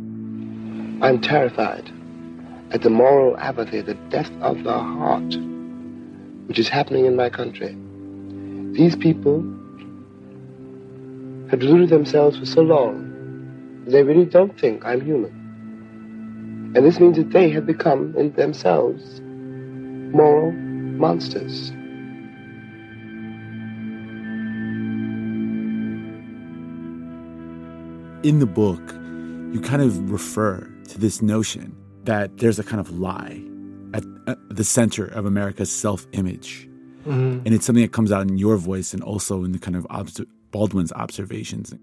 I'm 1.02 1.20
terrified 1.20 1.92
at 2.72 2.82
the 2.82 2.90
moral 2.90 3.38
apathy, 3.38 3.82
the 3.82 3.96
death 4.10 4.32
of 4.42 4.64
the 4.64 4.74
heart, 4.74 5.36
which 6.48 6.60
is 6.60 6.70
happening 6.70 7.06
in 7.06 7.16
my 7.16 7.30
country. 7.30 7.76
These 8.74 8.96
people 8.96 9.42
have 11.50 11.60
deluded 11.60 11.90
themselves 11.90 12.38
for 12.38 12.46
so 12.46 12.62
long, 12.62 13.84
they 13.88 14.04
really 14.04 14.26
don't 14.26 14.60
think 14.60 14.86
I'm 14.86 15.02
human. 15.02 15.32
And 16.76 16.86
this 16.86 17.00
means 17.00 17.18
that 17.18 17.32
they 17.32 17.50
have 17.52 17.66
become, 17.66 18.16
in 18.18 18.34
themselves, 18.34 19.22
moral 19.22 20.52
monsters. 20.52 21.72
In 28.26 28.40
the 28.40 28.48
book, 28.48 28.82
you 29.54 29.62
kind 29.62 29.84
of 29.84 30.12
refer 30.12 30.68
to 30.88 31.00
this 31.00 31.22
notion 31.22 31.78
that 32.06 32.38
there's 32.38 32.58
a 32.58 32.64
kind 32.64 32.80
of 32.80 32.90
lie 32.98 33.40
at, 33.94 34.04
at 34.26 34.38
the 34.50 34.64
center 34.64 35.06
of 35.06 35.26
America's 35.26 35.72
self 35.72 36.08
image. 36.12 36.68
Mm-hmm. 37.06 37.46
And 37.46 37.54
it's 37.54 37.68
something 37.68 37.84
that 37.84 37.92
comes 37.92 38.12
out 38.12 38.28
in 38.28 38.40
your 38.40 38.58
voice 38.58 38.96
and 38.96 39.04
also 39.04 39.44
in 39.44 39.52
the 39.52 39.60
kind 39.60 39.76
of 39.76 39.86
obs- 39.92 40.22
Baldwin's 40.50 40.92
observations. 40.94 41.76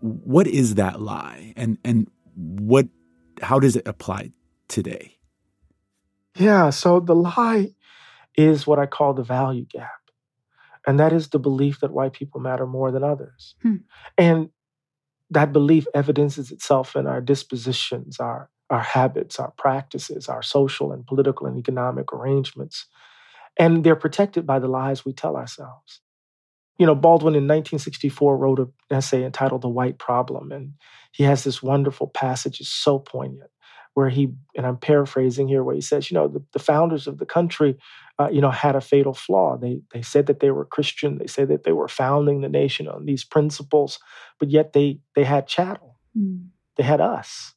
What 0.00 0.46
is 0.46 0.76
that 0.76 1.00
lie? 1.00 1.52
And, 1.56 1.78
and 1.84 2.08
what, 2.36 2.86
how 3.42 3.58
does 3.58 3.74
it 3.74 3.88
apply 3.88 4.30
today? 4.68 5.16
Yeah, 6.36 6.70
so 6.70 7.00
the 7.00 7.16
lie 7.16 7.74
is 8.36 8.68
what 8.68 8.78
I 8.78 8.86
call 8.86 9.14
the 9.14 9.24
value 9.24 9.64
gap. 9.64 9.90
And 10.86 11.00
that 11.00 11.12
is 11.12 11.30
the 11.30 11.40
belief 11.40 11.80
that 11.80 11.90
white 11.90 12.12
people 12.12 12.40
matter 12.40 12.66
more 12.66 12.92
than 12.92 13.02
others. 13.02 13.56
Hmm. 13.62 13.76
And 14.16 14.50
that 15.30 15.52
belief 15.52 15.86
evidences 15.94 16.50
itself 16.50 16.94
in 16.96 17.06
our 17.06 17.20
dispositions, 17.20 18.20
our, 18.20 18.50
our 18.70 18.80
habits, 18.80 19.38
our 19.38 19.50
practices, 19.52 20.28
our 20.28 20.42
social 20.42 20.92
and 20.92 21.06
political 21.06 21.46
and 21.46 21.58
economic 21.58 22.12
arrangements. 22.12 22.86
And 23.58 23.84
they're 23.84 23.96
protected 23.96 24.46
by 24.46 24.58
the 24.58 24.68
lies 24.68 25.04
we 25.04 25.12
tell 25.12 25.36
ourselves. 25.36 26.00
You 26.78 26.86
know, 26.86 26.94
Baldwin 26.94 27.34
in 27.34 27.44
1964 27.44 28.36
wrote 28.36 28.58
an 28.58 28.72
essay 28.90 29.24
entitled 29.24 29.62
The 29.62 29.68
White 29.68 29.98
Problem. 29.98 30.52
And 30.52 30.74
he 31.10 31.24
has 31.24 31.42
this 31.42 31.62
wonderful 31.62 32.08
passage, 32.08 32.60
it's 32.60 32.68
so 32.68 32.98
poignant, 32.98 33.50
where 33.96 34.10
he, 34.10 34.28
and 34.54 34.66
I'm 34.66 34.76
paraphrasing 34.76 35.48
here, 35.48 35.64
where 35.64 35.74
he 35.74 35.80
says, 35.80 36.10
you 36.10 36.14
know, 36.14 36.28
the, 36.28 36.44
the 36.52 36.58
founders 36.58 37.06
of 37.06 37.18
the 37.18 37.26
country 37.26 37.76
uh, 38.18 38.28
you 38.30 38.40
know, 38.40 38.50
had 38.50 38.76
a 38.76 38.80
fatal 38.80 39.12
flaw. 39.12 39.56
They 39.56 39.82
they 39.92 40.02
said 40.02 40.26
that 40.26 40.40
they 40.40 40.50
were 40.50 40.64
Christian. 40.64 41.18
They 41.18 41.26
said 41.26 41.48
that 41.48 41.64
they 41.64 41.72
were 41.72 41.88
founding 41.88 42.40
the 42.40 42.48
nation 42.48 42.88
on 42.88 43.04
these 43.04 43.24
principles, 43.24 43.98
but 44.38 44.50
yet 44.50 44.72
they 44.72 45.00
they 45.14 45.24
had 45.24 45.46
chattel. 45.46 45.98
Mm. 46.16 46.48
They 46.76 46.82
had 46.82 47.00
us. 47.00 47.52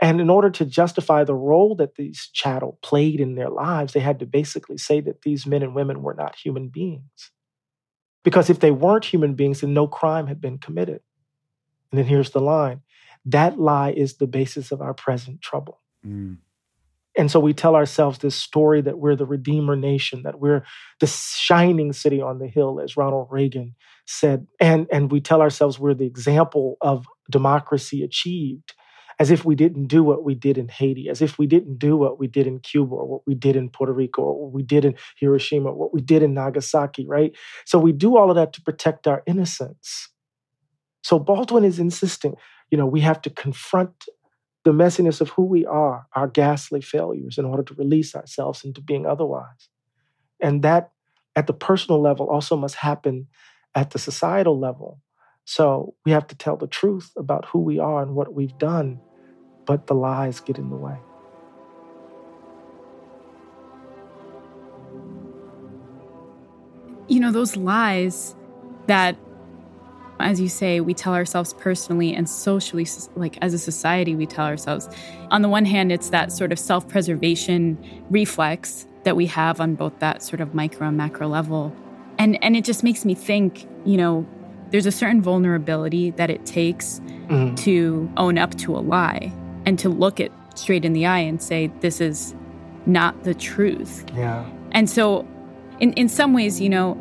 And 0.00 0.20
in 0.20 0.30
order 0.30 0.50
to 0.50 0.64
justify 0.64 1.24
the 1.24 1.34
role 1.34 1.76
that 1.76 1.94
these 1.94 2.28
chattel 2.32 2.78
played 2.82 3.20
in 3.20 3.34
their 3.34 3.50
lives, 3.50 3.92
they 3.92 4.00
had 4.00 4.18
to 4.20 4.26
basically 4.26 4.78
say 4.78 5.00
that 5.00 5.22
these 5.22 5.46
men 5.46 5.62
and 5.62 5.74
women 5.74 6.02
were 6.02 6.14
not 6.14 6.36
human 6.36 6.68
beings. 6.68 7.30
Because 8.24 8.50
if 8.50 8.60
they 8.60 8.70
weren't 8.70 9.04
human 9.04 9.34
beings, 9.34 9.60
then 9.60 9.74
no 9.74 9.86
crime 9.86 10.26
had 10.26 10.40
been 10.40 10.58
committed. 10.58 11.02
And 11.90 11.98
then 11.98 12.06
here's 12.06 12.30
the 12.30 12.40
line 12.40 12.80
that 13.26 13.58
lie 13.58 13.92
is 13.92 14.14
the 14.14 14.26
basis 14.26 14.72
of 14.72 14.80
our 14.80 14.94
present 14.94 15.40
trouble. 15.40 15.80
Mm. 16.06 16.38
And 17.16 17.30
so 17.30 17.40
we 17.40 17.52
tell 17.52 17.76
ourselves 17.76 18.18
this 18.18 18.34
story 18.34 18.80
that 18.80 18.98
we're 18.98 19.16
the 19.16 19.26
Redeemer 19.26 19.76
nation, 19.76 20.22
that 20.22 20.40
we're 20.40 20.64
the 20.98 21.06
shining 21.06 21.92
city 21.92 22.22
on 22.22 22.38
the 22.38 22.48
hill, 22.48 22.80
as 22.80 22.96
Ronald 22.96 23.28
Reagan 23.30 23.74
said. 24.06 24.46
And, 24.58 24.86
and 24.90 25.12
we 25.12 25.20
tell 25.20 25.42
ourselves 25.42 25.78
we're 25.78 25.94
the 25.94 26.06
example 26.06 26.78
of 26.80 27.06
democracy 27.30 28.02
achieved, 28.02 28.72
as 29.18 29.30
if 29.30 29.44
we 29.44 29.54
didn't 29.54 29.88
do 29.88 30.02
what 30.02 30.24
we 30.24 30.34
did 30.34 30.56
in 30.56 30.68
Haiti, 30.68 31.10
as 31.10 31.20
if 31.20 31.38
we 31.38 31.46
didn't 31.46 31.78
do 31.78 31.98
what 31.98 32.18
we 32.18 32.26
did 32.26 32.46
in 32.46 32.60
Cuba, 32.60 32.94
or 32.94 33.06
what 33.06 33.22
we 33.26 33.34
did 33.34 33.56
in 33.56 33.68
Puerto 33.68 33.92
Rico, 33.92 34.22
or 34.22 34.44
what 34.44 34.54
we 34.54 34.62
did 34.62 34.86
in 34.86 34.94
Hiroshima, 35.20 35.68
or 35.68 35.74
what 35.74 35.92
we 35.92 36.00
did 36.00 36.22
in 36.22 36.32
Nagasaki, 36.32 37.06
right? 37.06 37.36
So 37.66 37.78
we 37.78 37.92
do 37.92 38.16
all 38.16 38.30
of 38.30 38.36
that 38.36 38.54
to 38.54 38.62
protect 38.62 39.06
our 39.06 39.22
innocence. 39.26 40.08
So 41.04 41.18
Baldwin 41.18 41.64
is 41.64 41.78
insisting, 41.78 42.36
you 42.72 42.78
know, 42.78 42.86
we 42.86 43.02
have 43.02 43.20
to 43.20 43.30
confront 43.30 44.06
the 44.64 44.72
messiness 44.72 45.20
of 45.20 45.28
who 45.28 45.44
we 45.44 45.66
are, 45.66 46.06
our 46.14 46.26
ghastly 46.26 46.80
failures, 46.80 47.36
in 47.36 47.44
order 47.44 47.62
to 47.62 47.74
release 47.74 48.14
ourselves 48.16 48.64
into 48.64 48.80
being 48.80 49.04
otherwise. 49.04 49.68
And 50.40 50.62
that, 50.62 50.90
at 51.36 51.46
the 51.46 51.52
personal 51.52 52.00
level, 52.00 52.30
also 52.30 52.56
must 52.56 52.76
happen 52.76 53.26
at 53.74 53.90
the 53.90 53.98
societal 53.98 54.58
level. 54.58 55.00
So 55.44 55.94
we 56.06 56.12
have 56.12 56.26
to 56.28 56.34
tell 56.34 56.56
the 56.56 56.66
truth 56.66 57.12
about 57.18 57.44
who 57.44 57.58
we 57.58 57.78
are 57.78 58.02
and 58.02 58.14
what 58.14 58.32
we've 58.32 58.56
done, 58.56 59.00
but 59.66 59.86
the 59.86 59.94
lies 59.94 60.40
get 60.40 60.56
in 60.56 60.70
the 60.70 60.76
way. 60.76 60.96
You 67.08 67.20
know, 67.20 67.32
those 67.32 67.54
lies 67.54 68.34
that 68.86 69.18
as 70.22 70.40
you 70.40 70.48
say, 70.48 70.80
we 70.80 70.94
tell 70.94 71.14
ourselves 71.14 71.54
personally 71.54 72.14
and 72.14 72.28
socially, 72.28 72.86
like 73.14 73.38
as 73.42 73.54
a 73.54 73.58
society, 73.58 74.14
we 74.14 74.26
tell 74.26 74.46
ourselves. 74.46 74.88
On 75.30 75.42
the 75.42 75.48
one 75.48 75.64
hand, 75.64 75.92
it's 75.92 76.10
that 76.10 76.32
sort 76.32 76.52
of 76.52 76.58
self 76.58 76.88
preservation 76.88 77.78
reflex 78.10 78.86
that 79.04 79.16
we 79.16 79.26
have 79.26 79.60
on 79.60 79.74
both 79.74 79.98
that 79.98 80.22
sort 80.22 80.40
of 80.40 80.54
micro 80.54 80.88
and 80.88 80.96
macro 80.96 81.28
level. 81.28 81.74
And, 82.18 82.42
and 82.42 82.56
it 82.56 82.64
just 82.64 82.82
makes 82.84 83.04
me 83.04 83.14
think, 83.14 83.66
you 83.84 83.96
know, 83.96 84.26
there's 84.70 84.86
a 84.86 84.92
certain 84.92 85.20
vulnerability 85.20 86.10
that 86.12 86.30
it 86.30 86.46
takes 86.46 87.00
mm-hmm. 87.00 87.54
to 87.56 88.10
own 88.16 88.38
up 88.38 88.54
to 88.58 88.76
a 88.76 88.80
lie 88.80 89.32
and 89.66 89.78
to 89.78 89.88
look 89.88 90.20
it 90.20 90.32
straight 90.54 90.84
in 90.84 90.92
the 90.92 91.06
eye 91.06 91.18
and 91.18 91.42
say, 91.42 91.68
this 91.80 92.00
is 92.00 92.34
not 92.86 93.24
the 93.24 93.34
truth. 93.34 94.04
Yeah. 94.14 94.48
And 94.72 94.88
so, 94.88 95.26
in, 95.80 95.92
in 95.94 96.08
some 96.08 96.32
ways, 96.32 96.60
you 96.60 96.68
know, 96.68 96.98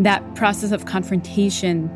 that 0.00 0.34
process 0.34 0.70
of 0.70 0.86
confrontation 0.86 1.90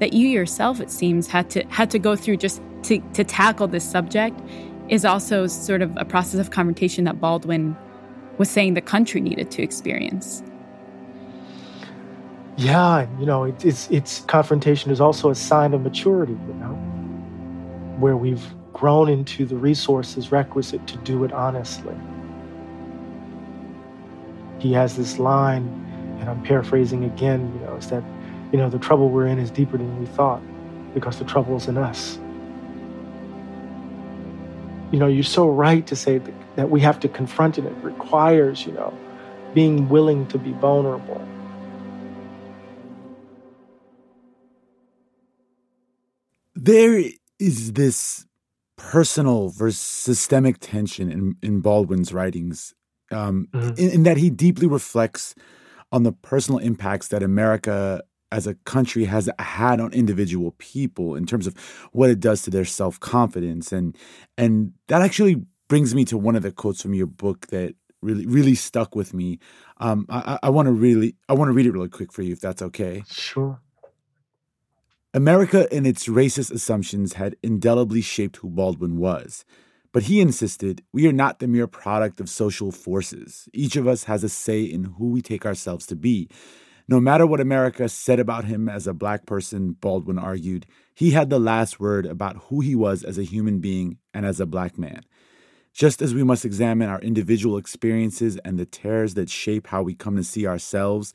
that 0.00 0.12
you 0.12 0.28
yourself, 0.28 0.80
it 0.80 0.90
seems, 0.90 1.26
had 1.26 1.50
to 1.50 1.64
had 1.68 1.90
to 1.90 1.98
go 1.98 2.16
through 2.16 2.36
just 2.36 2.62
to, 2.84 3.00
to 3.14 3.24
tackle 3.24 3.66
this 3.68 3.88
subject 3.88 4.40
is 4.88 5.04
also 5.04 5.46
sort 5.46 5.82
of 5.82 5.96
a 5.96 6.04
process 6.04 6.40
of 6.40 6.50
confrontation 6.50 7.04
that 7.04 7.20
Baldwin 7.20 7.76
was 8.38 8.48
saying 8.48 8.74
the 8.74 8.80
country 8.80 9.20
needed 9.20 9.50
to 9.50 9.62
experience. 9.62 10.42
Yeah, 12.56 13.06
you 13.20 13.26
know, 13.26 13.44
it, 13.44 13.64
it's 13.64 13.88
it's 13.90 14.20
confrontation 14.22 14.90
is 14.90 15.00
also 15.00 15.30
a 15.30 15.34
sign 15.34 15.74
of 15.74 15.82
maturity. 15.82 16.32
You 16.32 16.54
know, 16.54 16.74
where 17.98 18.16
we've 18.16 18.44
grown 18.72 19.08
into 19.08 19.44
the 19.44 19.56
resources 19.56 20.30
requisite 20.30 20.86
to 20.86 20.96
do 20.98 21.24
it 21.24 21.32
honestly. 21.32 21.94
He 24.58 24.72
has 24.72 24.96
this 24.96 25.18
line, 25.18 25.66
and 26.20 26.28
I'm 26.28 26.42
paraphrasing 26.42 27.04
again, 27.04 27.52
you 27.54 27.66
know, 27.66 27.76
is 27.76 27.90
that, 27.90 28.02
you 28.52 28.58
know, 28.58 28.68
the 28.70 28.78
trouble 28.78 29.10
we're 29.10 29.26
in 29.26 29.38
is 29.38 29.50
deeper 29.50 29.76
than 29.76 29.98
we 30.00 30.06
thought 30.06 30.42
because 30.94 31.18
the 31.18 31.24
trouble 31.24 31.56
is 31.56 31.68
in 31.68 31.76
us. 31.76 32.18
You 34.90 34.98
know, 34.98 35.06
you're 35.06 35.22
so 35.22 35.48
right 35.48 35.86
to 35.86 35.94
say 35.94 36.18
that, 36.18 36.34
that 36.56 36.70
we 36.70 36.80
have 36.80 36.98
to 37.00 37.08
confront 37.08 37.58
it. 37.58 37.66
It 37.66 37.74
requires, 37.82 38.64
you 38.64 38.72
know, 38.72 38.96
being 39.52 39.88
willing 39.88 40.26
to 40.28 40.38
be 40.38 40.52
vulnerable. 40.52 41.26
There 46.54 47.02
is 47.38 47.74
this 47.74 48.26
personal 48.76 49.50
versus 49.50 49.80
systemic 49.80 50.58
tension 50.60 51.10
in, 51.10 51.36
in 51.42 51.60
Baldwin's 51.60 52.12
writings, 52.12 52.74
um, 53.10 53.48
mm-hmm. 53.52 53.74
in, 53.76 53.90
in, 53.90 54.02
that 54.04 54.16
he 54.16 54.30
deeply 54.30 54.66
reflects 54.66 55.34
on 55.92 56.02
the 56.02 56.12
personal 56.12 56.58
impacts 56.58 57.08
that 57.08 57.22
America 57.22 58.02
as 58.30 58.46
a 58.46 58.54
country 58.54 59.04
has 59.04 59.28
had 59.38 59.80
on 59.80 59.92
individual 59.92 60.54
people 60.58 61.14
in 61.14 61.26
terms 61.26 61.46
of 61.46 61.56
what 61.92 62.10
it 62.10 62.20
does 62.20 62.42
to 62.42 62.50
their 62.50 62.64
self 62.64 62.98
confidence, 63.00 63.72
and 63.72 63.96
and 64.36 64.72
that 64.88 65.02
actually 65.02 65.42
brings 65.68 65.94
me 65.94 66.04
to 66.06 66.18
one 66.18 66.36
of 66.36 66.42
the 66.42 66.52
quotes 66.52 66.82
from 66.82 66.94
your 66.94 67.06
book 67.06 67.46
that 67.48 67.74
really 68.02 68.26
really 68.26 68.54
stuck 68.54 68.94
with 68.94 69.14
me. 69.14 69.38
Um, 69.78 70.06
I, 70.08 70.38
I 70.42 70.50
want 70.50 70.66
to 70.66 70.72
really 70.72 71.16
I 71.28 71.34
want 71.34 71.48
to 71.48 71.52
read 71.52 71.66
it 71.66 71.72
really 71.72 71.88
quick 71.88 72.12
for 72.12 72.22
you 72.22 72.32
if 72.32 72.40
that's 72.40 72.62
okay. 72.62 73.04
Sure. 73.08 73.60
America 75.14 75.66
and 75.72 75.86
its 75.86 76.06
racist 76.06 76.52
assumptions 76.52 77.14
had 77.14 77.34
indelibly 77.42 78.02
shaped 78.02 78.36
who 78.36 78.50
Baldwin 78.50 78.98
was. 78.98 79.44
But 79.90 80.04
he 80.04 80.20
insisted 80.20 80.82
we 80.92 81.06
are 81.06 81.12
not 81.12 81.38
the 81.38 81.48
mere 81.48 81.66
product 81.66 82.20
of 82.20 82.28
social 82.28 82.70
forces. 82.70 83.48
Each 83.54 83.74
of 83.74 83.88
us 83.88 84.04
has 84.04 84.22
a 84.22 84.28
say 84.28 84.62
in 84.62 84.84
who 84.84 85.10
we 85.10 85.22
take 85.22 85.46
ourselves 85.46 85.86
to 85.86 85.96
be. 85.96 86.28
No 86.90 87.00
matter 87.00 87.26
what 87.26 87.40
America 87.40 87.86
said 87.86 88.18
about 88.18 88.46
him 88.46 88.66
as 88.66 88.86
a 88.86 88.94
black 88.94 89.26
person, 89.26 89.72
Baldwin 89.72 90.18
argued, 90.18 90.64
he 90.94 91.10
had 91.10 91.28
the 91.28 91.38
last 91.38 91.78
word 91.78 92.06
about 92.06 92.44
who 92.48 92.60
he 92.60 92.74
was 92.74 93.04
as 93.04 93.18
a 93.18 93.24
human 93.24 93.60
being 93.60 93.98
and 94.14 94.24
as 94.24 94.40
a 94.40 94.46
black 94.46 94.78
man. 94.78 95.02
Just 95.74 96.00
as 96.00 96.14
we 96.14 96.24
must 96.24 96.46
examine 96.46 96.88
our 96.88 97.00
individual 97.00 97.58
experiences 97.58 98.38
and 98.38 98.58
the 98.58 98.64
tears 98.64 99.14
that 99.14 99.28
shape 99.28 99.66
how 99.66 99.82
we 99.82 99.94
come 99.94 100.16
to 100.16 100.24
see 100.24 100.46
ourselves 100.46 101.12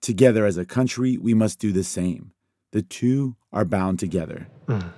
together 0.00 0.46
as 0.46 0.56
a 0.56 0.64
country, 0.64 1.18
we 1.18 1.34
must 1.34 1.58
do 1.58 1.72
the 1.72 1.84
same. 1.84 2.30
The 2.70 2.82
two 2.82 3.34
are 3.52 3.64
bound 3.64 3.98
together. 3.98 4.46
Mm. 4.68 4.92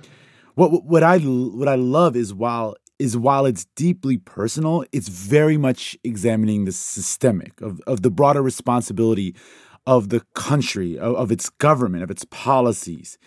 What 0.53 0.85
what 0.85 1.03
I 1.03 1.17
what 1.19 1.67
I 1.67 1.75
love 1.75 2.15
is 2.15 2.33
while 2.33 2.75
is 2.99 3.17
while 3.17 3.45
it's 3.45 3.65
deeply 3.75 4.17
personal, 4.17 4.83
it's 4.91 5.07
very 5.07 5.57
much 5.57 5.97
examining 6.03 6.65
the 6.65 6.71
systemic 6.71 7.59
of, 7.61 7.79
of 7.87 8.01
the 8.01 8.11
broader 8.11 8.41
responsibility 8.41 9.35
of 9.89 10.09
the 10.09 10.21
country, 10.35 10.99
of, 10.99 11.15
of 11.15 11.31
its 11.31 11.49
government, 11.49 12.03
of 12.03 12.11
its 12.11 12.23
policies. 12.25 13.17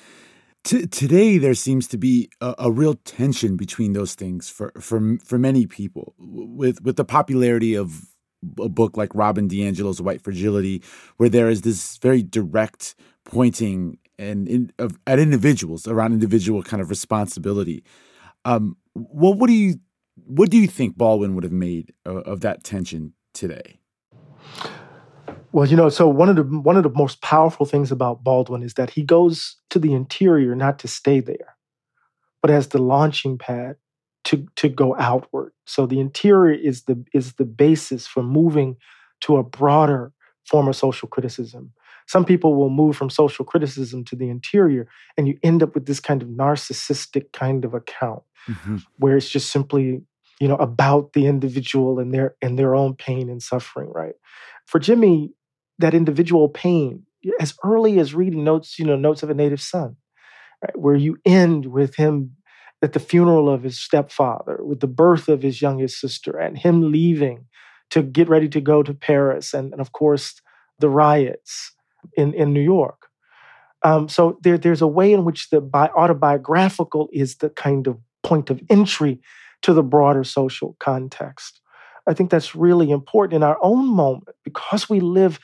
T- 0.62 0.86
today, 0.86 1.36
there 1.36 1.54
seems 1.54 1.88
to 1.88 1.98
be 1.98 2.30
a, 2.40 2.54
a, 2.56 2.70
real 2.70 2.94
tension 2.94 3.56
between 3.56 3.94
those 3.94 4.14
things 4.14 4.48
for, 4.48 4.72
for, 4.78 5.18
for 5.24 5.38
many 5.38 5.66
people. 5.66 6.14
With, 6.20 6.80
with 6.84 6.94
the 6.94 7.04
popularity 7.04 7.74
of 7.74 8.14
a 8.60 8.68
book 8.68 8.96
like 8.96 9.12
Robin 9.12 9.48
DiAngelo's 9.48 10.00
White 10.00 10.22
Fragility, 10.22 10.84
where 11.16 11.28
there 11.28 11.48
is 11.48 11.62
this 11.62 11.96
very 11.96 12.22
direct 12.22 12.94
pointing 13.24 13.98
and 14.16 14.46
in, 14.46 14.70
of, 14.78 15.00
at 15.04 15.18
individuals 15.18 15.88
around 15.88 16.12
individual 16.12 16.62
kind 16.62 16.80
of 16.80 16.90
responsibility. 16.90 17.82
Um, 18.44 18.76
what 18.94 19.36
what 19.36 19.48
do 19.48 19.54
you 19.54 19.80
what 20.14 20.48
do 20.48 20.58
you 20.58 20.68
think 20.68 20.96
Baldwin 20.96 21.34
would 21.34 21.42
have 21.42 21.52
made 21.52 21.92
of, 22.04 22.18
of 22.18 22.40
that 22.42 22.62
tension 22.62 23.14
today? 23.34 23.80
Well, 25.52 25.66
you 25.66 25.76
know, 25.76 25.90
so 25.90 26.08
one 26.08 26.28
of 26.28 26.36
the 26.36 26.42
one 26.42 26.76
of 26.76 26.82
the 26.82 26.90
most 26.90 27.20
powerful 27.20 27.66
things 27.66 27.92
about 27.92 28.24
Baldwin 28.24 28.62
is 28.62 28.74
that 28.74 28.90
he 28.90 29.02
goes 29.02 29.56
to 29.70 29.78
the 29.78 29.92
interior 29.92 30.54
not 30.54 30.78
to 30.80 30.88
stay 30.88 31.20
there, 31.20 31.56
but 32.40 32.50
as 32.50 32.68
the 32.68 32.78
launching 32.78 33.36
pad 33.38 33.76
to 34.24 34.46
to 34.56 34.68
go 34.68 34.96
outward. 34.98 35.52
So 35.66 35.86
the 35.86 36.00
interior 36.00 36.54
is 36.54 36.84
the 36.84 37.04
is 37.12 37.34
the 37.34 37.44
basis 37.44 38.06
for 38.06 38.22
moving 38.22 38.76
to 39.20 39.36
a 39.36 39.42
broader 39.42 40.12
form 40.46 40.68
of 40.68 40.76
social 40.76 41.08
criticism. 41.08 41.72
Some 42.08 42.24
people 42.24 42.54
will 42.56 42.70
move 42.70 42.96
from 42.96 43.10
social 43.10 43.44
criticism 43.44 44.04
to 44.06 44.16
the 44.16 44.28
interior, 44.28 44.88
and 45.16 45.28
you 45.28 45.38
end 45.42 45.62
up 45.62 45.74
with 45.74 45.86
this 45.86 46.00
kind 46.00 46.22
of 46.22 46.28
narcissistic 46.28 47.32
kind 47.32 47.64
of 47.64 47.74
account 47.74 48.22
mm-hmm. 48.48 48.78
where 48.96 49.16
it's 49.16 49.28
just 49.28 49.50
simply 49.50 50.02
you 50.40 50.48
know 50.48 50.56
about 50.56 51.12
the 51.12 51.26
individual 51.26 51.98
and 51.98 52.12
their 52.12 52.34
and 52.40 52.58
their 52.58 52.74
own 52.74 52.94
pain 52.94 53.28
and 53.28 53.42
suffering 53.42 53.88
right 53.92 54.14
for 54.66 54.80
jimmy 54.80 55.32
that 55.82 55.94
individual 55.94 56.48
pain 56.48 57.04
as 57.40 57.54
early 57.62 57.98
as 57.98 58.14
reading 58.14 58.44
notes 58.44 58.78
you 58.78 58.84
know 58.84 58.96
notes 58.96 59.22
of 59.22 59.30
a 59.30 59.34
native 59.34 59.60
son 59.60 59.96
right 60.62 60.78
where 60.78 60.96
you 60.96 61.18
end 61.24 61.66
with 61.66 61.96
him 61.96 62.32
at 62.82 62.94
the 62.94 63.00
funeral 63.00 63.48
of 63.48 63.62
his 63.62 63.78
stepfather 63.78 64.58
with 64.62 64.80
the 64.80 64.88
birth 64.88 65.28
of 65.28 65.42
his 65.42 65.62
youngest 65.62 66.00
sister 66.00 66.38
and 66.38 66.58
him 66.58 66.90
leaving 66.90 67.46
to 67.90 68.02
get 68.02 68.28
ready 68.28 68.48
to 68.48 68.60
go 68.60 68.82
to 68.82 68.94
paris 68.94 69.54
and, 69.54 69.72
and 69.72 69.80
of 69.80 69.92
course 69.92 70.40
the 70.78 70.88
riots 70.88 71.72
in, 72.16 72.34
in 72.34 72.52
new 72.52 72.60
york 72.60 73.08
um, 73.84 74.08
so 74.08 74.38
there, 74.42 74.58
there's 74.58 74.82
a 74.82 74.86
way 74.86 75.12
in 75.12 75.24
which 75.24 75.50
the 75.50 75.60
bi- 75.60 75.90
autobiographical 75.96 77.08
is 77.12 77.36
the 77.36 77.50
kind 77.50 77.86
of 77.86 77.98
point 78.22 78.50
of 78.50 78.60
entry 78.70 79.20
to 79.62 79.72
the 79.72 79.82
broader 79.82 80.24
social 80.24 80.76
context. 80.78 81.60
I 82.06 82.14
think 82.14 82.30
that's 82.30 82.54
really 82.54 82.90
important 82.90 83.36
in 83.36 83.42
our 83.42 83.58
own 83.62 83.86
moment 83.86 84.28
because 84.44 84.88
we 84.88 85.00
live 85.00 85.38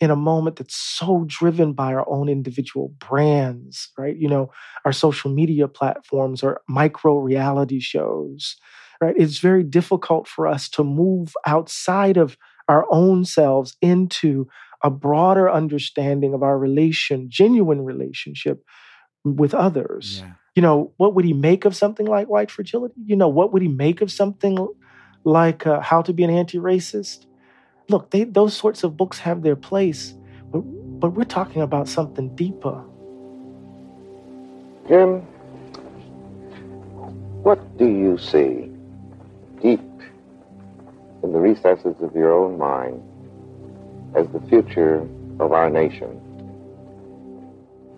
in 0.00 0.10
a 0.10 0.16
moment 0.16 0.56
that's 0.56 0.76
so 0.76 1.24
driven 1.26 1.72
by 1.72 1.92
our 1.92 2.08
own 2.08 2.28
individual 2.28 2.94
brands, 2.98 3.90
right? 3.98 4.16
You 4.16 4.28
know, 4.28 4.50
our 4.84 4.92
social 4.92 5.30
media 5.30 5.68
platforms 5.68 6.42
or 6.42 6.62
micro 6.68 7.18
reality 7.18 7.80
shows, 7.80 8.56
right? 9.00 9.14
It's 9.16 9.38
very 9.38 9.62
difficult 9.62 10.26
for 10.26 10.46
us 10.46 10.68
to 10.70 10.84
move 10.84 11.34
outside 11.46 12.16
of 12.16 12.36
our 12.68 12.86
own 12.90 13.24
selves 13.24 13.76
into 13.82 14.48
a 14.82 14.90
broader 14.90 15.50
understanding 15.50 16.32
of 16.32 16.42
our 16.42 16.58
relation, 16.58 17.26
genuine 17.28 17.82
relationship 17.82 18.64
with 19.24 19.54
others. 19.54 20.22
Yeah 20.24 20.32
you 20.54 20.62
know, 20.62 20.92
what 20.96 21.14
would 21.14 21.24
he 21.24 21.32
make 21.32 21.64
of 21.64 21.76
something 21.76 22.06
like 22.06 22.28
white 22.28 22.50
fragility? 22.50 22.94
You 23.04 23.16
know, 23.16 23.28
what 23.28 23.52
would 23.52 23.62
he 23.62 23.68
make 23.68 24.00
of 24.00 24.10
something 24.10 24.58
like 25.24 25.66
uh, 25.66 25.80
How 25.80 26.02
to 26.02 26.12
Be 26.12 26.24
an 26.24 26.30
Anti 26.30 26.58
Racist? 26.58 27.26
Look, 27.90 28.10
they, 28.10 28.22
those 28.22 28.56
sorts 28.56 28.84
of 28.84 28.96
books 28.96 29.18
have 29.18 29.42
their 29.42 29.56
place, 29.56 30.14
but, 30.52 30.60
but 31.00 31.08
we're 31.10 31.24
talking 31.24 31.60
about 31.60 31.88
something 31.88 32.28
deeper. 32.36 32.84
Jim, 34.86 35.22
what 37.42 37.58
do 37.78 37.86
you 37.86 38.16
see 38.16 38.70
deep 39.60 39.80
in 41.24 41.32
the 41.32 41.40
recesses 41.40 41.96
of 42.00 42.14
your 42.14 42.32
own 42.32 42.58
mind 42.58 43.02
as 44.14 44.28
the 44.28 44.40
future 44.48 45.00
of 45.40 45.50
our 45.50 45.68
nation? 45.68 46.20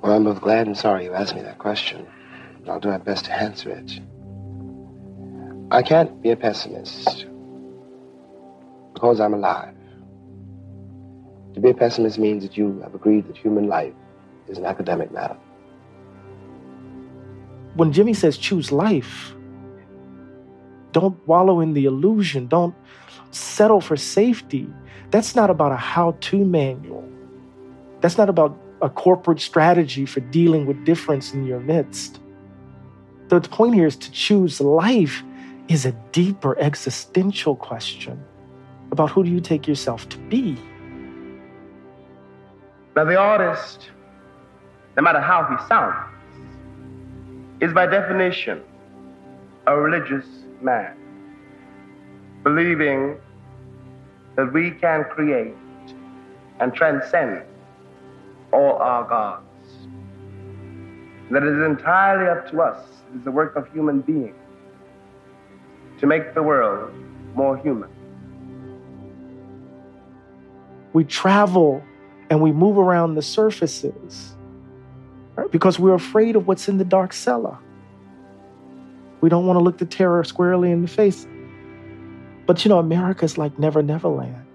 Well, 0.01 0.13
I'm 0.13 0.25
both 0.25 0.41
glad 0.41 0.69
and 0.69 0.79
sorry 0.79 1.05
you 1.05 1.13
asked 1.13 1.35
me 1.35 1.43
that 1.43 1.59
question. 1.59 2.07
I'll 2.67 2.81
do 2.81 2.89
my 2.89 2.97
best 2.97 3.27
to 3.27 3.33
answer 3.35 3.69
it. 3.69 4.01
I 5.71 5.83
can't 5.83 6.23
be 6.23 6.31
a 6.31 6.37
pessimist 6.37 7.27
because 8.95 9.21
I'm 9.21 9.35
alive. 9.35 9.75
To 11.55 11.61
be 11.61 11.71
a 11.71 11.75
pessimist 11.75 12.19
means 12.19 12.43
that 12.43 12.57
you 12.57 12.81
have 12.81 12.95
agreed 12.95 13.29
that 13.29 13.37
human 13.37 13.69
life 13.69 13.93
is 14.49 14.59
an 14.59 14.65
academic 14.65 15.13
matter. 15.13 15.37
When 17.75 17.93
Jimmy 17.93 18.15
says 18.15 18.37
choose 18.37 18.73
life, 18.73 19.35
don't 20.93 21.17
wallow 21.27 21.61
in 21.61 21.73
the 21.73 21.87
illusion, 21.87 22.47
don't 22.47 22.75
settle 23.31 23.81
for 23.81 23.97
safety. 23.97 24.67
That's 25.11 25.35
not 25.35 25.51
about 25.51 25.73
a 25.73 25.77
how 25.77 26.17
to 26.21 26.45
manual. 26.45 27.09
That's 28.01 28.19
not 28.19 28.29
about 28.29 28.59
a 28.83 28.91
corporate 28.91 29.41
strategy 29.41 30.07
for 30.07 30.21
dealing 30.21 30.67
with 30.67 30.85
difference 30.85 31.33
in 31.33 31.47
your 31.47 31.61
midst. 31.61 32.21
The 33.29 33.41
point 33.41 33.75
here 33.75 33.87
is 33.87 33.97
to 33.97 34.11
choose 34.11 34.61
life 34.61 35.23
is 35.69 35.87
a 35.87 35.93
deeper 36.13 36.59
existential 36.59 37.57
question 37.57 38.23
about 38.91 39.11
who 39.11 39.25
do 39.25 39.31
you 39.31 39.41
take 39.41 39.67
yourself 39.67 40.09
to 40.11 40.19
be. 40.19 40.59
Now, 42.95 43.05
the 43.05 43.17
artist, 43.17 43.91
no 44.97 45.03
matter 45.03 45.21
how 45.21 45.45
he 45.45 45.57
sounds, 45.67 45.97
is 47.61 47.73
by 47.73 47.87
definition 47.87 48.61
a 49.67 49.77
religious 49.77 50.27
man, 50.61 50.95
believing 52.43 53.17
that 54.37 54.53
we 54.53 54.73
can 54.73 55.05
create 55.05 55.55
and 56.61 56.75
transcend 56.75 57.43
all 58.53 58.77
our 58.77 59.09
gods. 59.09 59.47
That 61.31 61.43
it 61.45 61.49
is 61.49 61.63
entirely 61.65 62.29
up 62.29 62.51
to 62.51 62.61
us 62.61 62.85
It 63.13 63.19
is 63.19 63.25
the 63.25 63.31
work 63.31 63.57
of 63.57 63.73
human 63.73 64.03
beings 64.03 64.37
to 65.99 66.07
make 66.07 66.35
the 66.35 66.43
world 66.43 66.93
more 67.35 67.57
human. 67.57 67.89
We 70.93 71.05
travel 71.05 71.83
and 72.33 72.41
we 72.41 72.51
move 72.51 72.79
around 72.79 73.15
the 73.15 73.21
surfaces 73.21 74.35
right? 75.37 75.51
because 75.51 75.79
we're 75.79 75.93
afraid 75.93 76.35
of 76.35 76.47
what's 76.47 76.67
in 76.67 76.79
the 76.79 76.85
dark 76.85 77.13
cellar. 77.13 77.59
We 79.21 79.29
don't 79.29 79.45
want 79.45 79.59
to 79.59 79.63
look 79.63 79.77
the 79.77 79.85
terror 79.85 80.25
squarely 80.25 80.71
in 80.71 80.81
the 80.81 80.89
face. 80.89 81.27
But 82.47 82.65
you 82.65 82.71
know, 82.71 82.79
America's 82.79 83.37
like 83.37 83.59
Never 83.59 83.83
Never 83.83 84.09
Land. 84.09 84.47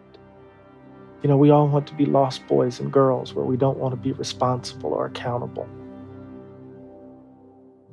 You 1.21 1.29
know, 1.29 1.37
we 1.37 1.51
all 1.51 1.67
want 1.67 1.85
to 1.85 1.93
be 1.93 2.07
lost 2.07 2.47
boys 2.47 2.79
and 2.79 2.91
girls 2.91 3.35
where 3.35 3.45
we 3.45 3.57
don't 3.57 3.77
want 3.77 3.91
to 3.91 3.95
be 3.95 4.11
responsible 4.11 4.91
or 4.91 5.05
accountable. 5.05 5.69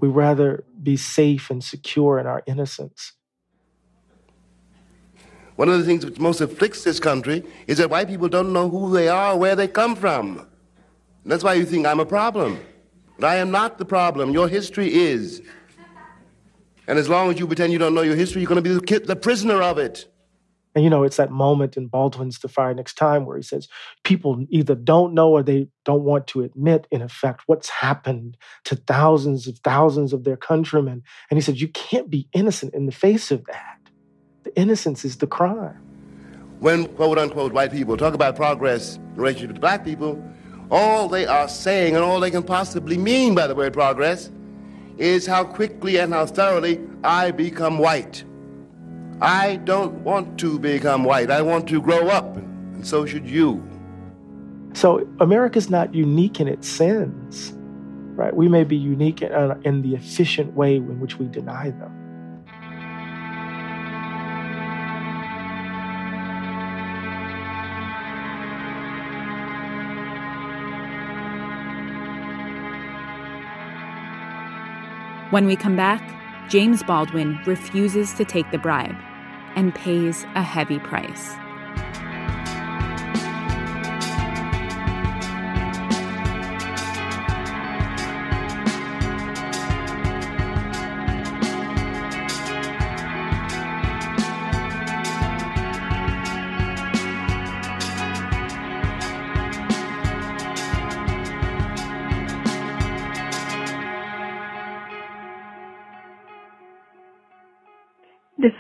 We 0.01 0.09
rather 0.09 0.65
be 0.83 0.97
safe 0.97 1.51
and 1.51 1.63
secure 1.63 2.19
in 2.19 2.27
our 2.27 2.43
innocence. 2.47 3.13
One 5.57 5.69
of 5.69 5.79
the 5.79 5.85
things 5.85 6.05
which 6.05 6.19
most 6.19 6.41
afflicts 6.41 6.83
this 6.83 6.99
country 6.99 7.45
is 7.67 7.79
that 7.79 7.91
white 7.91 8.09
people 8.09 8.29
don't 8.29 8.53
know 8.53 8.69
who 8.69 8.93
they 8.93 9.09
are 9.09 9.37
where 9.37 9.55
they 9.55 9.69
come 9.69 9.95
from. 9.95 10.39
And 10.39 11.33
that's 11.33 11.45
why 11.45 11.55
you 11.55 11.65
think 11.65 11.87
I'm 11.87 12.01
a 12.01 12.07
problem. 12.07 12.59
But 13.19 13.29
I 13.29 13.37
am 13.37 13.51
not 13.51 13.79
the 13.79 13.85
problem. 13.85 14.33
Your 14.33 14.49
history 14.49 14.93
is. 14.93 15.43
And 16.87 16.99
as 16.99 17.09
long 17.09 17.31
as 17.31 17.39
you 17.39 17.47
pretend 17.47 17.73
you 17.73 17.79
don't 17.79 17.95
know 17.95 18.03
your 18.03 18.17
history, 18.17 18.43
you're 18.43 18.49
going 18.49 18.63
to 18.63 18.81
be 18.81 18.99
the 18.99 19.17
prisoner 19.17 19.63
of 19.63 19.79
it. 19.79 20.07
And 20.75 20.83
you 20.83 20.91
know, 20.91 21.05
it's 21.05 21.19
that 21.19 21.31
moment 21.31 21.77
in 21.77 21.87
Baldwin's 21.87 22.41
The 22.41 22.49
Fire 22.49 22.75
Next 22.75 22.95
Time 22.95 23.27
where 23.27 23.37
he 23.37 23.45
says, 23.45 23.69
people 24.03 24.45
either 24.49 24.75
don't 24.75 25.15
know 25.15 25.31
or 25.31 25.43
they 25.43 25.69
don't 25.85 26.03
want 26.03 26.27
to 26.29 26.43
admit, 26.43 26.89
in 26.91 27.01
effect, 27.01 27.45
what's 27.47 27.69
happened 27.69 28.37
to 28.65 28.75
thousands 28.75 29.47
of 29.47 29.59
thousands 29.61 30.13
of 30.13 30.25
their 30.25 30.37
countrymen. 30.37 31.05
And 31.31 31.39
he 31.39 31.43
said, 31.43 31.61
you 31.61 31.69
can't 31.69 32.11
be 32.11 32.29
innocent 32.33 32.75
in 32.75 32.87
the 32.87 32.93
face 32.93 33.31
of 33.31 33.45
that. 33.47 33.79
Innocence 34.57 35.05
is 35.05 35.17
the 35.17 35.27
crime. 35.27 35.81
When, 36.61 36.87
quote 36.87 37.19
unquote, 37.19 37.53
white 37.53 37.73
people 37.73 37.97
talk 37.97 38.15
about 38.15 38.37
progress 38.37 38.97
in 38.97 39.17
relationship 39.17 39.55
to 39.55 39.61
black 39.61 39.85
people, 39.85 40.23
all 40.71 41.09
they 41.09 41.27
are 41.27 41.49
saying 41.49 41.95
and 41.95 42.05
all 42.05 42.21
they 42.21 42.31
can 42.31 42.43
possibly 42.43 42.97
mean 42.97 43.35
by 43.35 43.47
the 43.47 43.55
word 43.55 43.73
progress 43.73 44.31
is 44.97 45.27
how 45.27 45.45
quickly 45.45 45.99
and 45.99 46.13
how 46.13 46.27
thoroughly 46.27 46.81
I 47.03 47.33
become 47.33 47.79
white. 47.79 48.25
I 49.21 49.57
don't 49.57 49.95
want 50.05 50.39
to 50.41 50.59
become 50.59 51.05
white. 51.05 51.31
I 51.31 51.43
want 51.43 51.69
to 51.69 51.81
grow 51.81 52.09
up, 52.09 52.37
and 52.37 52.87
so 52.87 53.07
should 53.07 53.29
you. 53.29 53.63
So 54.73 55.07
America's 55.21 55.71
not 55.71 55.95
unique 55.95 56.41
in 56.41 56.49
its 56.49 56.69
sins, 56.69 57.53
right? 58.17 58.35
We 58.35 58.49
may 58.49 58.65
be 58.65 58.77
unique 58.77 59.23
in, 59.23 59.33
in 59.65 59.83
the 59.83 59.95
efficient 59.95 60.55
way 60.55 60.77
in 60.77 60.99
which 61.01 61.19
we 61.19 61.27
deny 61.27 61.71
them. 61.71 62.04
When 75.35 75.47
we 75.47 75.57
come 75.57 75.75
back, 75.75 76.01
James 76.49 76.85
Baldwin 76.85 77.41
refuses 77.45 78.13
to 78.13 78.25
take 78.25 78.49
the 78.53 78.59
bribe 78.59 78.95
and 79.57 79.75
pays 79.75 80.23
a 80.37 80.43
heavy 80.45 80.79
price. 80.79 81.35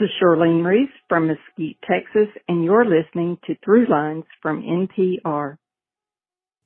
This 0.00 0.09
is 0.09 0.14
Charlene 0.20 0.64
Reese 0.64 0.90
from 1.09 1.28
Mesquite, 1.28 1.78
Texas, 1.88 2.26
and 2.48 2.64
you're 2.64 2.85
listening 2.85 3.38
to 3.46 3.54
Throughline 3.64 4.24
from 4.42 4.61
NPR. 4.62 5.57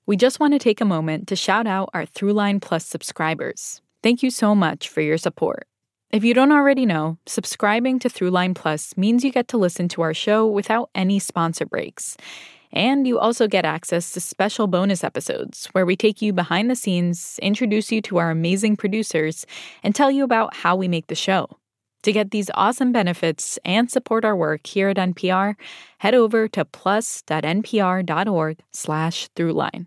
We 0.06 0.16
just 0.16 0.40
want 0.40 0.54
to 0.54 0.58
take 0.58 0.80
a 0.80 0.86
moment 0.86 1.28
to 1.28 1.36
shout 1.36 1.66
out 1.66 1.90
our 1.92 2.06
Throughline 2.06 2.62
Plus 2.62 2.86
subscribers. 2.86 3.82
Thank 4.02 4.22
you 4.22 4.30
so 4.30 4.54
much 4.54 4.88
for 4.88 5.02
your 5.02 5.18
support. 5.18 5.66
If 6.10 6.24
you 6.24 6.32
don't 6.32 6.52
already 6.52 6.86
know, 6.86 7.18
subscribing 7.26 7.98
to 7.98 8.08
Throughline 8.08 8.54
Plus 8.54 8.96
means 8.96 9.22
you 9.24 9.30
get 9.30 9.48
to 9.48 9.58
listen 9.58 9.88
to 9.88 10.02
our 10.02 10.14
show 10.14 10.46
without 10.46 10.88
any 10.94 11.18
sponsor 11.18 11.66
breaks. 11.66 12.16
And 12.72 13.06
you 13.06 13.18
also 13.18 13.46
get 13.46 13.66
access 13.66 14.10
to 14.12 14.20
special 14.20 14.68
bonus 14.68 15.04
episodes 15.04 15.66
where 15.72 15.84
we 15.84 15.96
take 15.96 16.22
you 16.22 16.32
behind 16.32 16.70
the 16.70 16.76
scenes, 16.76 17.38
introduce 17.42 17.92
you 17.92 18.00
to 18.02 18.16
our 18.16 18.30
amazing 18.30 18.76
producers, 18.76 19.44
and 19.82 19.94
tell 19.94 20.10
you 20.10 20.24
about 20.24 20.56
how 20.56 20.76
we 20.76 20.88
make 20.88 21.08
the 21.08 21.14
show. 21.14 21.58
To 22.02 22.12
get 22.12 22.30
these 22.30 22.50
awesome 22.54 22.92
benefits 22.92 23.58
and 23.64 23.90
support 23.90 24.24
our 24.24 24.36
work 24.36 24.66
here 24.66 24.88
at 24.88 24.96
NPR, 24.96 25.56
head 25.98 26.14
over 26.14 26.46
to 26.48 26.64
plus.npr.org 26.64 28.58
slash 28.72 29.28
throughline. 29.34 29.86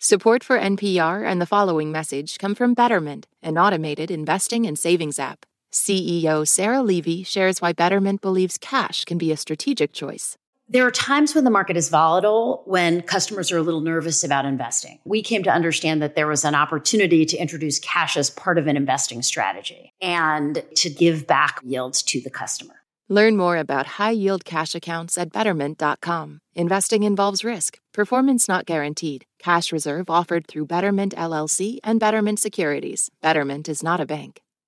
Support 0.00 0.42
for 0.42 0.58
NPR 0.58 1.26
and 1.26 1.40
the 1.40 1.46
following 1.46 1.92
message 1.92 2.38
come 2.38 2.54
from 2.54 2.72
Betterment, 2.72 3.26
an 3.42 3.58
automated 3.58 4.10
investing 4.10 4.64
and 4.64 4.78
savings 4.78 5.18
app. 5.18 5.44
CEO 5.70 6.48
Sarah 6.48 6.82
Levy 6.82 7.24
shares 7.24 7.60
why 7.60 7.72
Betterment 7.74 8.22
believes 8.22 8.56
cash 8.58 9.04
can 9.04 9.18
be 9.18 9.32
a 9.32 9.36
strategic 9.36 9.92
choice. 9.92 10.38
There 10.70 10.86
are 10.86 10.90
times 10.90 11.34
when 11.34 11.44
the 11.44 11.50
market 11.50 11.78
is 11.78 11.88
volatile, 11.88 12.62
when 12.66 13.00
customers 13.00 13.50
are 13.50 13.56
a 13.56 13.62
little 13.62 13.80
nervous 13.80 14.22
about 14.22 14.44
investing. 14.44 14.98
We 15.06 15.22
came 15.22 15.42
to 15.44 15.50
understand 15.50 16.02
that 16.02 16.14
there 16.14 16.26
was 16.26 16.44
an 16.44 16.54
opportunity 16.54 17.24
to 17.24 17.38
introduce 17.38 17.78
cash 17.78 18.18
as 18.18 18.28
part 18.28 18.58
of 18.58 18.66
an 18.66 18.76
investing 18.76 19.22
strategy 19.22 19.94
and 20.02 20.62
to 20.76 20.90
give 20.90 21.26
back 21.26 21.60
yields 21.64 22.02
to 22.02 22.20
the 22.20 22.28
customer. 22.28 22.74
Learn 23.08 23.38
more 23.38 23.56
about 23.56 23.86
high 23.86 24.10
yield 24.10 24.44
cash 24.44 24.74
accounts 24.74 25.16
at 25.16 25.32
betterment.com. 25.32 26.40
Investing 26.54 27.02
involves 27.02 27.44
risk, 27.44 27.78
performance 27.94 28.46
not 28.46 28.66
guaranteed. 28.66 29.24
Cash 29.38 29.72
reserve 29.72 30.10
offered 30.10 30.46
through 30.46 30.66
Betterment 30.66 31.14
LLC 31.14 31.78
and 31.82 31.98
Betterment 31.98 32.38
Securities. 32.38 33.08
Betterment 33.22 33.70
is 33.70 33.82
not 33.82 34.00
a 34.00 34.06
bank. 34.06 34.42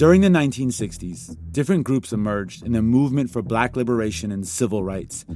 During 0.00 0.22
the 0.22 0.28
1960s, 0.28 1.36
different 1.52 1.84
groups 1.84 2.10
emerged 2.10 2.64
in 2.64 2.72
the 2.72 2.80
movement 2.80 3.28
for 3.28 3.42
black 3.42 3.76
liberation 3.76 4.32
and 4.32 4.48
civil 4.48 4.82
rights. 4.82 5.26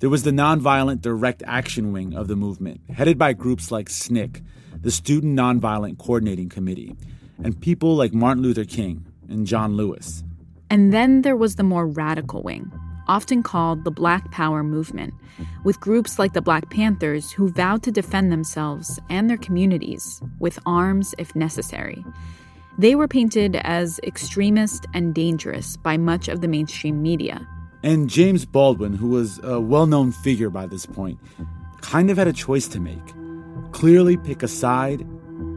There 0.00 0.10
was 0.10 0.24
the 0.24 0.32
Nonviolent 0.32 1.00
Direct 1.00 1.44
Action 1.46 1.92
Wing 1.92 2.16
of 2.16 2.26
the 2.26 2.34
movement, 2.34 2.80
headed 2.92 3.18
by 3.18 3.34
groups 3.34 3.70
like 3.70 3.88
SNCC, 3.88 4.42
the 4.80 4.90
Student 4.90 5.38
Nonviolent 5.38 5.98
Coordinating 5.98 6.48
Committee, 6.48 6.96
and 7.44 7.60
people 7.60 7.94
like 7.94 8.12
Martin 8.12 8.42
Luther 8.42 8.64
King 8.64 9.06
and 9.28 9.46
John 9.46 9.76
Lewis. 9.76 10.24
And 10.70 10.92
then 10.92 11.22
there 11.22 11.36
was 11.36 11.54
the 11.54 11.62
more 11.62 11.86
radical 11.86 12.42
wing, 12.42 12.72
often 13.06 13.44
called 13.44 13.84
the 13.84 13.92
Black 13.92 14.32
Power 14.32 14.64
movement, 14.64 15.14
with 15.62 15.78
groups 15.78 16.18
like 16.18 16.32
the 16.32 16.42
Black 16.42 16.68
Panthers 16.68 17.30
who 17.30 17.52
vowed 17.52 17.84
to 17.84 17.92
defend 17.92 18.32
themselves 18.32 18.98
and 19.08 19.30
their 19.30 19.36
communities 19.36 20.20
with 20.40 20.58
arms 20.66 21.14
if 21.16 21.36
necessary. 21.36 22.04
They 22.78 22.94
were 22.94 23.08
painted 23.08 23.56
as 23.56 24.00
extremist 24.04 24.86
and 24.94 25.14
dangerous 25.14 25.76
by 25.76 25.96
much 25.96 26.28
of 26.28 26.40
the 26.40 26.48
mainstream 26.48 27.02
media. 27.02 27.46
And 27.82 28.08
James 28.08 28.44
Baldwin, 28.44 28.94
who 28.94 29.08
was 29.08 29.40
a 29.42 29.60
well 29.60 29.86
known 29.86 30.12
figure 30.12 30.50
by 30.50 30.66
this 30.66 30.86
point, 30.86 31.18
kind 31.80 32.10
of 32.10 32.16
had 32.16 32.28
a 32.28 32.32
choice 32.32 32.68
to 32.68 32.80
make 32.80 33.14
clearly 33.72 34.16
pick 34.16 34.42
a 34.42 34.48
side 34.48 35.06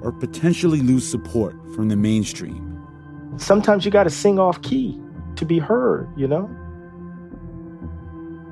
or 0.01 0.11
potentially 0.11 0.81
lose 0.81 1.09
support 1.09 1.55
from 1.75 1.89
the 1.89 1.95
mainstream. 1.95 2.69
Sometimes 3.37 3.85
you 3.85 3.91
got 3.91 4.03
to 4.03 4.09
sing 4.09 4.39
off 4.39 4.61
key 4.61 4.99
to 5.35 5.45
be 5.45 5.59
heard, 5.59 6.07
you 6.15 6.27
know? 6.27 6.43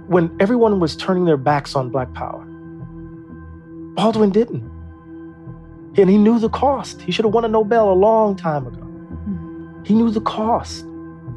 When 0.08 0.36
everyone 0.40 0.80
was 0.80 0.96
turning 0.96 1.26
their 1.26 1.38
backs 1.38 1.76
on 1.76 1.90
Black 1.90 2.14
Power, 2.14 2.44
Baldwin 3.96 4.32
didn't. 4.32 4.71
And 5.98 6.10
he 6.10 6.18
knew 6.18 6.40
the 6.40 6.50
cost. 6.50 7.02
He 7.02 7.12
should 7.12 7.26
have 7.26 7.34
won 7.34 7.44
a 7.44 7.50
Nobel 7.50 7.92
a 7.92 7.94
long 7.94 8.36
time 8.36 8.68
ago. 8.68 8.78
Mm-hmm. 8.78 9.84
He 9.84 9.94
knew 9.94 10.10
the 10.10 10.22
cost. 10.22 10.86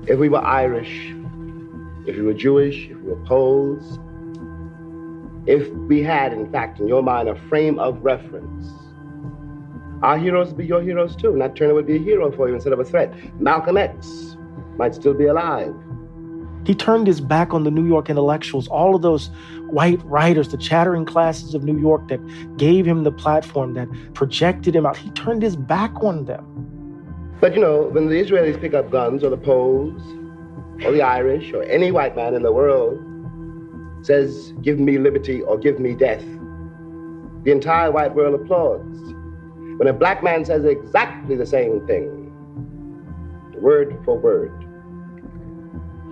If 0.07 0.19
we 0.19 0.29
were 0.29 0.45
Irish, 0.45 1.13
if 2.07 2.17
we 2.17 2.23
were 2.23 2.35
Jewish, 2.35 2.89
if 2.89 2.97
we 2.99 3.11
were 3.11 3.25
Poles, 3.25 3.99
if 5.47 5.69
we 5.89 6.03
had, 6.03 6.33
in 6.33 6.51
fact, 6.53 6.79
in 6.79 6.89
your 6.89 7.03
mind, 7.03 7.29
a 7.29 7.35
frame 7.49 7.79
of 7.79 8.03
reference, 8.05 8.71
our 10.03 10.19
heroes 10.19 10.49
would 10.49 10.59
be 10.59 10.67
your 10.67 10.83
heroes 10.83 11.17
too. 11.17 11.35
Nat 11.37 11.57
Turner 11.57 11.75
would 11.75 11.87
be 11.87 11.97
a 11.97 11.99
hero 11.99 12.31
for 12.31 12.49
you 12.49 12.55
instead 12.55 12.73
of 12.73 12.81
a 12.81 12.85
threat. 12.85 13.13
Malcolm 13.41 13.77
X 13.77 14.37
might 14.77 14.95
still 14.95 15.15
be 15.15 15.27
alive. 15.27 15.75
He 16.67 16.75
turned 16.75 17.07
his 17.07 17.21
back 17.21 17.53
on 17.53 17.65
the 17.65 17.71
New 17.71 17.87
York 17.87 18.09
intellectuals, 18.09 18.69
all 18.69 18.95
of 18.95 19.03
those 19.03 19.31
white 19.75 20.03
writers, 20.05 20.49
the 20.49 20.57
chattering 20.57 21.05
classes 21.05 21.55
of 21.55 21.65
New 21.65 21.79
York 21.79 22.07
that 22.09 22.21
gave 22.57 22.87
him 22.87 23.03
the 23.03 23.11
platform, 23.11 23.75
that 23.75 23.89
projected 24.15 24.75
him 24.75 24.87
out. 24.87 24.97
He 24.97 25.11
turned 25.11 25.43
his 25.43 25.57
back 25.57 25.93
on 26.03 26.25
them. 26.27 27.37
But 27.41 27.55
you 27.55 27.61
know, 27.61 27.89
when 27.89 28.07
the 28.09 28.15
Israelis 28.15 28.59
pick 28.61 28.73
up 28.73 28.91
guns, 28.91 29.25
or 29.25 29.31
the 29.31 29.37
Poles, 29.37 30.01
or 30.85 30.93
the 30.93 31.03
Irish, 31.03 31.53
or 31.53 31.65
any 31.65 31.91
white 31.91 32.15
man 32.15 32.35
in 32.35 32.43
the 32.43 32.53
world 32.53 32.99
says, 34.03 34.53
Give 34.63 34.79
me 34.79 34.97
liberty 34.99 35.43
or 35.43 35.59
give 35.59 35.81
me 35.81 35.95
death, 35.95 36.25
the 37.43 37.51
entire 37.51 37.91
white 37.91 38.15
world 38.15 38.41
applauds. 38.41 38.99
When 39.79 39.89
a 39.89 39.93
black 39.93 40.23
man 40.23 40.45
says 40.45 40.65
exactly 40.65 41.35
the 41.35 41.47
same 41.47 41.85
thing, 41.87 42.31
word 43.61 43.99
for 44.05 44.17
word, 44.17 44.53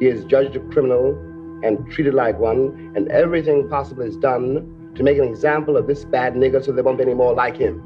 he 0.01 0.07
is 0.09 0.25
judged 0.25 0.57
a 0.57 0.61
criminal 0.71 1.15
and 1.63 1.91
treated 1.91 2.15
like 2.15 2.39
one, 2.39 2.93
and 2.97 3.11
everything 3.11 3.69
possible 3.69 4.03
is 4.03 4.17
done 4.17 4.93
to 4.95 5.03
make 5.03 5.19
an 5.19 5.25
example 5.25 5.77
of 5.77 5.87
this 5.87 6.05
bad 6.05 6.35
nigger 6.35 6.65
so 6.65 6.73
there 6.73 6.85
won't 6.85 6.99
be 6.99 7.05
any 7.05 7.15
more 7.15 7.35
like 7.35 7.57
him. 7.57 7.83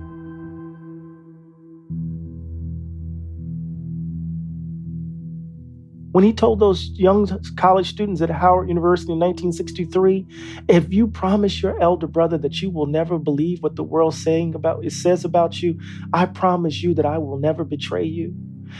When 6.16 6.24
he 6.24 6.32
told 6.32 6.60
those 6.60 6.88
young 6.94 7.28
college 7.56 7.90
students 7.90 8.22
at 8.22 8.30
Howard 8.30 8.70
University 8.70 9.12
in 9.12 9.18
1963, 9.18 10.26
if 10.66 10.90
you 10.90 11.08
promise 11.08 11.60
your 11.60 11.78
elder 11.78 12.06
brother 12.06 12.38
that 12.38 12.62
you 12.62 12.70
will 12.70 12.86
never 12.86 13.18
believe 13.18 13.62
what 13.62 13.76
the 13.76 13.84
world's 13.84 14.22
saying 14.24 14.54
about 14.54 14.82
it 14.82 14.92
says 14.92 15.26
about 15.26 15.60
you, 15.60 15.78
I 16.14 16.24
promise 16.24 16.82
you 16.82 16.94
that 16.94 17.04
I 17.04 17.18
will 17.18 17.38
never 17.38 17.64
betray 17.64 18.04
you. 18.04 18.34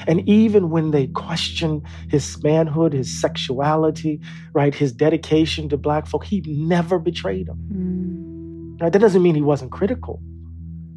And 0.07 0.27
even 0.29 0.71
when 0.71 0.91
they 0.91 1.07
question 1.09 1.83
his 2.09 2.43
manhood, 2.43 2.93
his 2.93 3.21
sexuality, 3.21 4.21
right, 4.53 4.75
his 4.75 4.93
dedication 4.93 5.69
to 5.69 5.77
black 5.77 6.07
folk, 6.07 6.25
he 6.25 6.43
never 6.47 6.99
betrayed 6.99 7.47
them. 7.47 7.59
Mm. 7.73 8.83
Right, 8.83 8.93
that 8.93 8.99
doesn't 8.99 9.23
mean 9.23 9.35
he 9.35 9.43
wasn't 9.43 9.73
critical. 9.73 10.21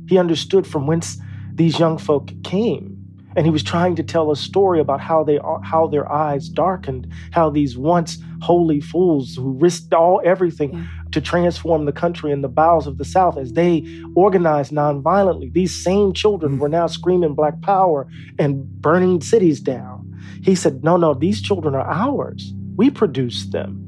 He 0.08 0.18
understood 0.18 0.68
from 0.68 0.88
whence 0.88 1.18
these 1.54 1.80
young 1.80 1.98
folk 1.98 2.32
came. 2.44 2.96
And 3.36 3.46
he 3.46 3.52
was 3.52 3.64
trying 3.64 3.96
to 3.96 4.04
tell 4.04 4.32
a 4.32 4.36
story 4.36 4.80
about 4.80 5.00
how 5.00 5.24
they 5.24 5.40
how 5.64 5.88
their 5.88 6.12
eyes 6.12 6.50
darkened, 6.50 7.08
how 7.32 7.52
these 7.52 7.78
once 7.78 8.18
holy 8.42 8.82
fools 8.82 9.36
who 9.36 9.52
risked 9.52 9.94
all 9.94 10.20
everything 10.26 10.74
yeah. 10.74 10.84
To 11.12 11.22
transform 11.22 11.86
the 11.86 11.92
country 11.92 12.32
in 12.32 12.42
the 12.42 12.48
bowels 12.48 12.88
of 12.88 12.98
the 12.98 13.06
South 13.06 13.38
as 13.38 13.54
they 13.54 13.84
organized 14.16 14.72
nonviolently. 14.72 15.52
These 15.52 15.84
same 15.84 16.14
children 16.14 16.60
were 16.60 16.70
now 16.70 16.88
screaming 16.88 17.34
black 17.34 17.62
power 17.62 18.08
and 18.38 18.64
burning 18.82 19.22
cities 19.22 19.60
down. 19.60 20.06
He 20.44 20.56
said, 20.56 20.84
No, 20.84 20.98
no, 20.98 21.14
these 21.14 21.42
children 21.42 21.76
are 21.76 21.88
ours. 21.90 22.54
We 22.76 22.90
produced 22.90 23.52
them. 23.52 23.86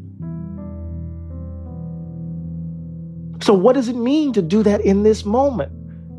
So, 3.41 3.53
what 3.53 3.73
does 3.73 3.87
it 3.87 3.95
mean 3.95 4.33
to 4.33 4.41
do 4.41 4.63
that 4.63 4.81
in 4.81 5.03
this 5.03 5.25
moment? 5.25 5.71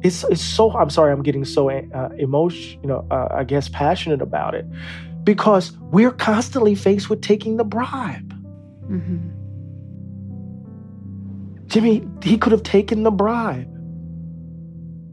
It's, 0.02 0.24
it's 0.24 0.42
so, 0.42 0.72
I'm 0.72 0.90
sorry, 0.90 1.12
I'm 1.12 1.22
getting 1.22 1.44
so 1.44 1.70
uh, 1.70 2.08
emotional, 2.18 2.80
you 2.82 2.88
know, 2.88 3.06
uh, 3.10 3.28
I 3.30 3.44
guess 3.44 3.68
passionate 3.68 4.20
about 4.20 4.54
it 4.54 4.66
because 5.22 5.72
we're 5.92 6.10
constantly 6.10 6.74
faced 6.74 7.08
with 7.08 7.22
taking 7.22 7.56
the 7.56 7.64
bribe. 7.64 8.32
Mm-hmm. 8.90 9.31
Jimmy, 11.72 12.06
he 12.22 12.36
could 12.36 12.52
have 12.52 12.62
taken 12.62 13.02
the 13.02 13.10
bribe. 13.10 13.66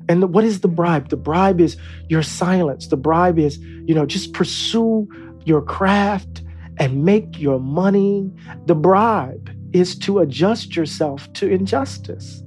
And 0.09 0.33
what 0.33 0.43
is 0.43 0.59
the 0.59 0.67
bribe? 0.67 1.07
The 1.07 1.15
bribe 1.15 1.61
is 1.61 1.77
your 2.09 2.21
silence. 2.21 2.87
The 2.87 2.97
bribe 2.97 3.39
is, 3.39 3.59
you 3.59 3.95
know, 3.95 4.05
just 4.05 4.33
pursue 4.33 5.07
your 5.45 5.61
craft 5.61 6.43
and 6.75 7.05
make 7.05 7.39
your 7.39 7.61
money. 7.61 8.29
The 8.65 8.75
bribe 8.75 9.49
is 9.71 9.97
to 9.99 10.19
adjust 10.19 10.75
yourself 10.75 11.31
to 11.33 11.47
injustice. 11.47 12.43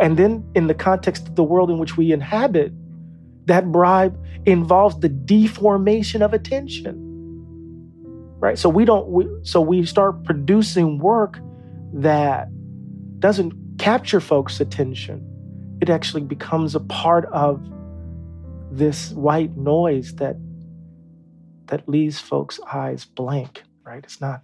And 0.00 0.16
then, 0.16 0.44
in 0.56 0.66
the 0.66 0.74
context 0.74 1.28
of 1.28 1.36
the 1.36 1.44
world 1.44 1.70
in 1.70 1.78
which 1.78 1.96
we 1.96 2.10
inhabit, 2.10 2.72
that 3.44 3.70
bribe 3.70 4.20
involves 4.44 4.98
the 4.98 5.08
deformation 5.08 6.20
of 6.20 6.32
attention. 6.32 7.00
Right? 8.40 8.58
So 8.58 8.68
we 8.68 8.84
don't 8.84 9.06
we, 9.06 9.28
so 9.42 9.60
we 9.60 9.86
start 9.86 10.24
producing 10.24 10.98
work 10.98 11.38
that 11.96 12.48
doesn't 13.20 13.78
capture 13.78 14.20
folks' 14.20 14.60
attention. 14.60 15.26
It 15.80 15.88
actually 15.88 16.22
becomes 16.22 16.74
a 16.74 16.80
part 16.80 17.24
of 17.26 17.66
this 18.70 19.12
white 19.12 19.56
noise 19.56 20.14
that 20.16 20.36
that 21.66 21.88
leaves 21.88 22.20
folks' 22.20 22.60
eyes 22.72 23.04
blank, 23.04 23.62
right? 23.84 24.04
It's 24.04 24.20
not 24.20 24.42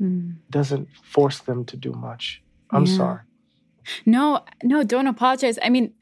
mm. 0.00 0.36
doesn't 0.50 0.88
force 1.02 1.38
them 1.38 1.64
to 1.66 1.76
do 1.76 1.92
much. 1.92 2.42
I'm 2.70 2.84
yeah. 2.84 2.96
sorry. 2.96 3.20
No, 4.04 4.44
no, 4.62 4.82
don't 4.82 5.06
apologize. 5.06 5.58
I 5.62 5.70
mean, 5.70 5.94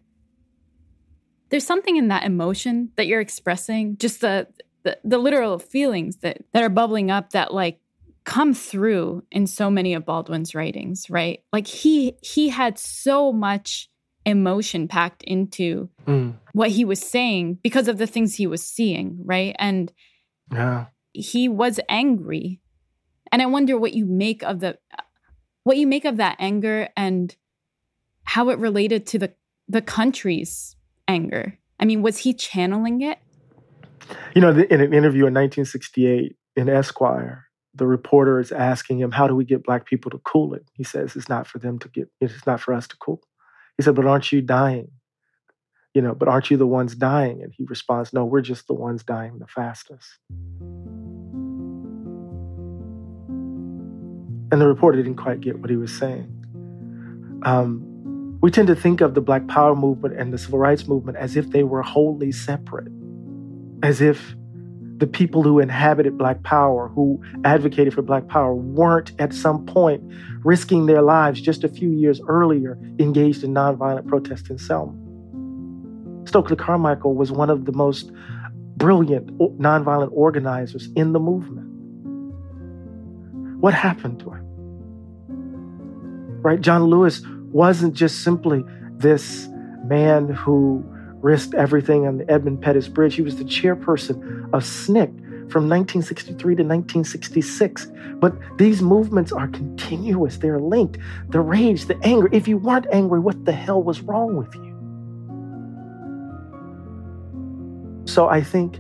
there's 1.51 1.67
something 1.67 1.97
in 1.97 2.09
that 2.09 2.25
emotion 2.25 2.91
that 2.97 3.07
you're 3.07 3.21
expressing, 3.21 3.97
just 3.99 4.21
the 4.21 4.49
the, 4.83 4.99
the 5.05 5.19
literal 5.19 5.59
feelings 5.59 6.17
that 6.19 6.39
that 6.53 6.63
are 6.63 6.69
bubbling 6.69 7.11
up 7.11 7.31
that 7.31 7.53
like 7.53 7.81
come 8.27 8.53
through 8.53 9.23
in 9.31 9.47
so 9.47 9.71
many 9.71 9.95
of 9.95 10.05
Baldwin's 10.05 10.55
writings, 10.55 11.09
right? 11.09 11.41
Like 11.53 11.67
he 11.67 12.19
he 12.21 12.51
had 12.51 12.79
so 12.79 13.33
much 13.33 13.89
emotion 14.27 14.89
packed 14.89 15.23
into 15.23 15.89
mm. 16.07 16.35
what 16.53 16.71
he 16.71 16.85
was 16.85 17.01
saying 17.01 17.59
because 17.63 17.87
of 17.87 17.97
the 17.97 18.07
things 18.07 18.35
he 18.35 18.49
was 18.49 18.63
seeing, 18.63 19.21
right? 19.25 19.55
And 19.59 19.93
yeah. 20.53 20.87
he 21.13 21.49
was 21.49 21.79
angry. 21.89 22.61
And 23.31 23.41
I 23.41 23.47
wonder 23.47 23.79
what 23.79 23.95
you 23.95 24.05
make 24.05 24.43
of 24.43 24.59
the 24.61 24.77
what 25.63 25.77
you 25.77 25.87
make 25.87 26.05
of 26.05 26.17
that 26.17 26.37
anger 26.41 26.89
and 26.97 27.35
how 28.25 28.49
it 28.49 28.59
related 28.59 29.07
to 29.07 29.19
the 29.21 29.35
the 29.69 29.83
country's 29.83 30.75
anger. 31.07 31.59
I 31.79 31.85
mean, 31.85 32.03
was 32.03 32.19
he 32.19 32.35
channeling 32.35 33.03
it? 33.03 33.19
You 34.35 34.41
know, 34.41 34.51
in 34.51 34.81
an 34.81 34.93
interview 34.93 35.27
in 35.27 35.35
1968 35.35 36.37
in 36.57 36.69
Esquire, 36.69 37.46
the 37.77 37.87
reporter 37.87 38.41
is 38.41 38.53
asking 38.53 38.99
him, 38.99 39.13
"How 39.13 39.27
do 39.27 39.35
we 39.35 39.45
get 39.45 39.65
black 39.65 39.87
people 39.87 40.11
to 40.11 40.19
cool 40.19 40.55
it?" 40.55 40.65
He 40.75 40.85
says, 40.85 41.17
"It's 41.17 41.29
not 41.29 41.47
for 41.47 41.59
them 41.59 41.79
to 41.81 41.89
get. 41.89 42.11
It's 42.21 42.47
not 42.47 42.61
for 42.61 42.75
us 42.75 42.87
to 42.89 42.97
cool." 42.99 43.23
He 43.77 43.83
said, 43.83 43.95
"But 43.95 44.07
aren't 44.07 44.33
you 44.33 44.41
dying? 44.43 44.91
You 45.95 46.03
know, 46.03 46.15
but 46.15 46.29
aren't 46.29 46.51
you 46.51 46.57
the 46.57 46.67
ones 46.67 46.95
dying?" 46.95 47.43
And 47.43 47.53
he 47.57 47.65
responds, 47.65 48.13
"No, 48.13 48.25
we're 48.25 48.41
just 48.41 48.67
the 48.67 48.75
ones 48.75 49.05
dying 49.05 49.39
the 49.39 49.47
fastest." 49.47 50.19
And 54.53 54.61
the 54.61 54.67
reporter 54.67 54.99
didn't 54.99 55.17
quite 55.17 55.41
get 55.41 55.59
what 55.59 55.71
he 55.71 55.77
was 55.77 55.93
saying. 55.97 56.33
Um, 57.43 58.39
we 58.41 58.51
tend 58.51 58.69
to 58.69 58.77
think 58.77 59.01
of 59.01 59.15
the 59.15 59.21
Black 59.21 59.47
Power 59.49 59.75
movement 59.75 60.15
and 60.19 60.33
the 60.33 60.39
Civil 60.39 60.59
Rights 60.59 60.87
movement 60.87 61.19
as 61.19 61.37
if 61.37 61.51
they 61.51 61.65
were 61.65 61.83
wholly 61.83 62.31
separate, 62.33 62.89
as 63.83 64.01
if 64.01 64.37
the 64.99 65.07
people 65.07 65.43
who 65.43 65.59
inhabited 65.59 66.17
Black 66.17 66.43
Power, 66.43 66.89
who 66.89 67.23
advocated 67.45 67.93
for 67.93 68.03
Black 68.03 68.29
Power, 68.29 68.55
weren't 68.55 69.13
at 69.19 69.35
some 69.35 69.67
point 69.67 70.03
risking 70.43 70.87
their 70.87 71.03
lives 71.03 71.41
just 71.41 71.65
a 71.65 71.69
few 71.69 71.91
years 71.91 72.21
earlier 72.29 72.79
engaged 72.99 73.45
in 73.45 73.53
nonviolent 73.53 74.07
protest 74.07 74.49
in 74.49 74.59
Selma. 74.59 74.95
Stokely 76.27 76.57
Carmichael 76.57 77.15
was 77.15 77.31
one 77.31 77.51
of 77.51 77.67
the 77.67 77.73
most 77.73 78.11
brilliant 78.77 79.27
nonviolent 79.59 80.11
organizers 80.13 80.89
in 80.97 81.13
the 81.13 81.21
movement. 81.21 81.67
What 83.61 83.75
happened 83.75 84.21
to 84.21 84.31
him? 84.31 84.43
Right? 86.43 86.61
John 86.61 86.85
Lewis 86.85 87.23
wasn't 87.51 87.95
just 87.95 88.23
simply 88.23 88.65
this 88.97 89.49
man 89.85 90.29
who 90.29 90.85
risked 91.27 91.55
everything 91.55 92.07
on 92.07 92.19
the 92.19 92.31
Edmund 92.31 92.63
Pettus 92.63 92.87
Bridge. 92.87 93.17
He 93.17 93.23
was 93.23 93.37
the 93.37 93.45
chairperson 93.45 94.45
of 94.53 94.63
SNCC 94.63 95.09
from 95.51 95.69
1963 95.69 96.55
to 96.55 96.63
1966. 96.63 97.89
But 98.21 98.33
these 98.59 98.81
movements 98.81 99.33
are 99.33 99.49
continuous, 99.49 100.37
they're 100.37 100.61
linked. 100.61 100.99
The 101.31 101.41
rage, 101.41 101.87
the 101.87 101.99
anger. 102.05 102.29
If 102.31 102.47
you 102.47 102.59
weren't 102.59 102.87
angry, 102.93 103.19
what 103.19 103.45
the 103.45 103.53
hell 103.53 103.83
was 103.83 104.01
wrong 104.03 104.37
with 104.37 104.55
you? 104.55 104.73
So 108.07 108.29
I 108.29 108.41
think 108.41 108.79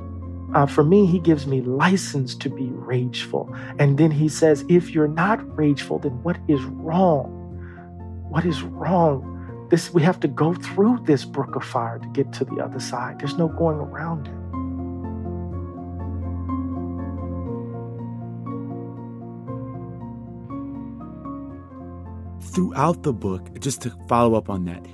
uh, 0.54 0.66
for 0.66 0.84
me, 0.84 1.04
he 1.04 1.18
gives 1.18 1.48
me 1.48 1.62
license 1.62 2.36
to 2.36 2.48
be 2.48 2.68
rageful. 2.70 3.52
And 3.80 3.98
then 3.98 4.12
he 4.12 4.28
says, 4.28 4.64
if 4.68 4.90
you're 4.90 5.08
not 5.08 5.38
rageful, 5.58 5.98
then 5.98 6.22
what 6.22 6.38
is 6.46 6.62
wrong? 6.62 7.26
What 8.30 8.46
is 8.46 8.62
wrong? 8.62 9.35
This 9.68 9.92
we 9.92 10.02
have 10.02 10.20
to 10.20 10.28
go 10.28 10.54
through 10.54 11.00
this 11.04 11.24
brook 11.24 11.56
of 11.56 11.64
fire 11.64 11.98
to 11.98 12.08
get 12.08 12.32
to 12.34 12.44
the 12.44 12.62
other 12.62 12.78
side. 12.78 13.18
There's 13.18 13.36
no 13.36 13.48
going 13.48 13.78
around 13.78 14.28
it. 14.28 14.32
Throughout 22.54 23.02
the 23.02 23.12
book, 23.12 23.58
just 23.58 23.82
to 23.82 23.90
follow 24.08 24.34
up 24.34 24.48
on 24.48 24.64
that, 24.66 24.86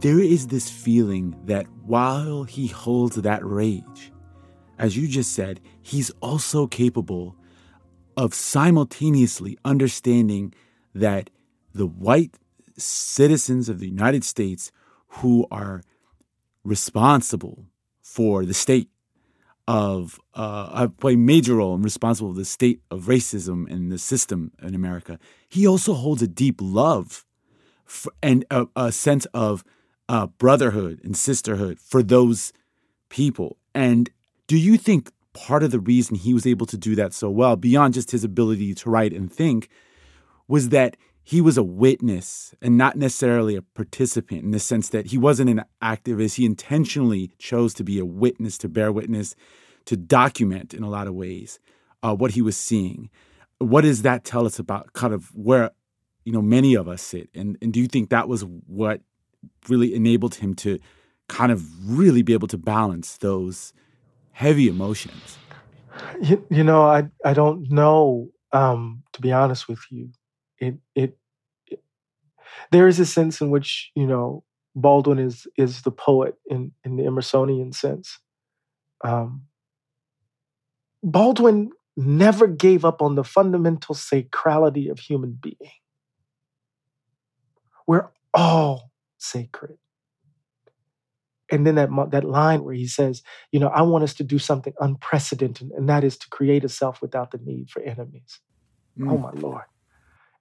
there 0.00 0.20
is 0.20 0.46
this 0.46 0.70
feeling 0.70 1.34
that 1.46 1.66
while 1.84 2.44
he 2.44 2.68
holds 2.68 3.16
that 3.16 3.44
rage, 3.44 4.12
as 4.78 4.96
you 4.96 5.08
just 5.08 5.32
said, 5.32 5.60
he's 5.82 6.10
also 6.20 6.66
capable 6.66 7.34
of 8.16 8.34
simultaneously 8.34 9.58
understanding 9.64 10.52
that 10.94 11.30
the 11.74 11.86
white 11.86 12.36
citizens 12.78 13.68
of 13.68 13.78
the 13.78 13.88
United 13.88 14.24
States 14.24 14.72
who 15.08 15.46
are 15.50 15.82
responsible 16.64 17.64
for 18.00 18.44
the 18.44 18.54
state 18.54 18.88
of 19.66 20.18
uh, 20.34 20.88
play 20.98 21.12
a 21.12 21.16
major 21.16 21.56
role 21.56 21.74
and 21.74 21.84
responsible 21.84 22.32
for 22.32 22.38
the 22.38 22.44
state 22.44 22.80
of 22.90 23.04
racism 23.04 23.70
and 23.70 23.92
the 23.92 23.98
system 23.98 24.50
in 24.62 24.74
America. 24.74 25.18
He 25.46 25.66
also 25.66 25.92
holds 25.92 26.22
a 26.22 26.26
deep 26.26 26.56
love 26.60 27.26
for, 27.84 28.12
and 28.22 28.46
a, 28.50 28.66
a, 28.74 28.92
sense 28.92 29.26
of 29.26 29.62
uh, 30.08 30.26
brotherhood 30.26 31.00
and 31.04 31.14
sisterhood 31.14 31.78
for 31.80 32.02
those 32.02 32.52
people. 33.10 33.58
And 33.74 34.08
do 34.46 34.56
you 34.56 34.78
think 34.78 35.10
part 35.34 35.62
of 35.62 35.70
the 35.70 35.80
reason 35.80 36.16
he 36.16 36.32
was 36.32 36.46
able 36.46 36.66
to 36.66 36.78
do 36.78 36.94
that 36.94 37.12
so 37.12 37.28
well, 37.28 37.56
beyond 37.56 37.94
just 37.94 38.10
his 38.10 38.24
ability 38.24 38.74
to 38.74 38.90
write 38.90 39.12
and 39.12 39.30
think, 39.30 39.68
was 40.48 40.70
that 40.70 40.96
he 41.28 41.42
was 41.42 41.58
a 41.58 41.62
witness 41.62 42.54
and 42.62 42.78
not 42.78 42.96
necessarily 42.96 43.54
a 43.54 43.60
participant 43.60 44.44
in 44.44 44.50
the 44.50 44.58
sense 44.58 44.88
that 44.88 45.08
he 45.08 45.18
wasn't 45.18 45.50
an 45.50 45.62
activist. 45.82 46.36
He 46.36 46.46
intentionally 46.46 47.32
chose 47.38 47.74
to 47.74 47.84
be 47.84 47.98
a 47.98 48.04
witness, 48.06 48.56
to 48.56 48.66
bear 48.66 48.90
witness, 48.90 49.36
to 49.84 49.94
document 49.94 50.72
in 50.72 50.82
a 50.82 50.88
lot 50.88 51.06
of 51.06 51.14
ways 51.14 51.60
uh, 52.02 52.14
what 52.14 52.30
he 52.30 52.40
was 52.40 52.56
seeing. 52.56 53.10
What 53.58 53.82
does 53.82 54.00
that 54.02 54.24
tell 54.24 54.46
us 54.46 54.58
about 54.58 54.94
kind 54.94 55.12
of 55.12 55.26
where, 55.36 55.72
you 56.24 56.32
know, 56.32 56.40
many 56.40 56.72
of 56.74 56.88
us 56.88 57.02
sit? 57.02 57.28
And, 57.34 57.58
and 57.60 57.74
do 57.74 57.80
you 57.80 57.88
think 57.88 58.08
that 58.08 58.26
was 58.26 58.46
what 58.66 59.02
really 59.68 59.94
enabled 59.94 60.36
him 60.36 60.54
to 60.54 60.78
kind 61.28 61.52
of 61.52 61.62
really 61.86 62.22
be 62.22 62.32
able 62.32 62.48
to 62.48 62.56
balance 62.56 63.18
those 63.18 63.74
heavy 64.32 64.66
emotions? 64.66 65.36
You, 66.22 66.42
you 66.48 66.64
know, 66.64 66.84
I, 66.84 67.10
I 67.22 67.34
don't 67.34 67.70
know, 67.70 68.30
um, 68.52 69.02
to 69.12 69.20
be 69.20 69.30
honest 69.30 69.68
with 69.68 69.80
you 69.90 70.08
it, 70.60 70.74
it 70.94 71.18
it 71.66 71.82
there 72.70 72.88
is 72.88 73.00
a 73.00 73.06
sense 73.06 73.40
in 73.40 73.50
which 73.50 73.90
you 73.94 74.06
know 74.06 74.44
Baldwin 74.74 75.18
is 75.18 75.46
is 75.56 75.82
the 75.82 75.90
poet 75.90 76.34
in 76.46 76.72
in 76.84 76.96
the 76.96 77.04
Emersonian 77.04 77.74
sense. 77.74 78.18
Um, 79.04 79.42
Baldwin 81.02 81.70
never 81.96 82.46
gave 82.46 82.84
up 82.84 83.02
on 83.02 83.14
the 83.16 83.24
fundamental 83.24 83.94
sacrality 83.94 84.90
of 84.90 85.00
human 85.00 85.38
being. 85.40 85.72
We're 87.86 88.08
all 88.34 88.90
sacred. 89.18 89.78
And 91.50 91.66
then 91.66 91.76
that 91.76 91.88
that 92.10 92.24
line 92.24 92.62
where 92.62 92.74
he 92.74 92.86
says, 92.86 93.22
you 93.52 93.58
know, 93.58 93.68
I 93.68 93.82
want 93.82 94.04
us 94.04 94.14
to 94.14 94.24
do 94.24 94.38
something 94.38 94.74
unprecedented, 94.80 95.70
and 95.70 95.88
that 95.88 96.04
is 96.04 96.18
to 96.18 96.28
create 96.28 96.62
a 96.62 96.68
self 96.68 97.00
without 97.00 97.30
the 97.30 97.38
need 97.38 97.70
for 97.70 97.80
enemies. 97.80 98.40
Mm. 98.98 99.12
Oh 99.12 99.18
my 99.18 99.30
Lord. 99.30 99.64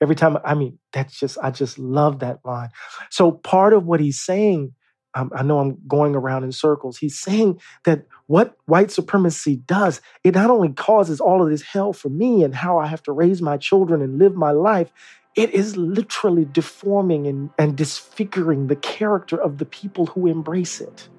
Every 0.01 0.15
time, 0.15 0.37
I 0.45 0.53
mean, 0.53 0.77
that's 0.93 1.19
just, 1.19 1.37
I 1.41 1.51
just 1.51 1.79
love 1.79 2.19
that 2.19 2.39
line. 2.45 2.69
So 3.09 3.31
part 3.31 3.73
of 3.73 3.85
what 3.85 3.99
he's 3.99 4.19
saying, 4.21 4.73
um, 5.15 5.31
I 5.33 5.41
know 5.41 5.59
I'm 5.59 5.79
going 5.87 6.15
around 6.15 6.43
in 6.43 6.51
circles. 6.51 6.97
He's 6.97 7.19
saying 7.19 7.59
that 7.85 8.05
what 8.27 8.55
white 8.65 8.91
supremacy 8.91 9.55
does, 9.55 10.01
it 10.23 10.35
not 10.35 10.51
only 10.51 10.69
causes 10.69 11.19
all 11.19 11.41
of 11.41 11.49
this 11.49 11.63
hell 11.63 11.93
for 11.93 12.09
me 12.09 12.43
and 12.43 12.53
how 12.53 12.77
I 12.77 12.85
have 12.85 13.01
to 13.03 13.11
raise 13.11 13.41
my 13.41 13.57
children 13.57 14.01
and 14.01 14.19
live 14.19 14.35
my 14.35 14.51
life, 14.51 14.91
it 15.35 15.51
is 15.51 15.77
literally 15.77 16.45
deforming 16.45 17.25
and, 17.25 17.49
and 17.57 17.75
disfiguring 17.75 18.67
the 18.67 18.75
character 18.75 19.41
of 19.41 19.57
the 19.57 19.65
people 19.65 20.07
who 20.07 20.27
embrace 20.27 20.81
it. 20.81 21.09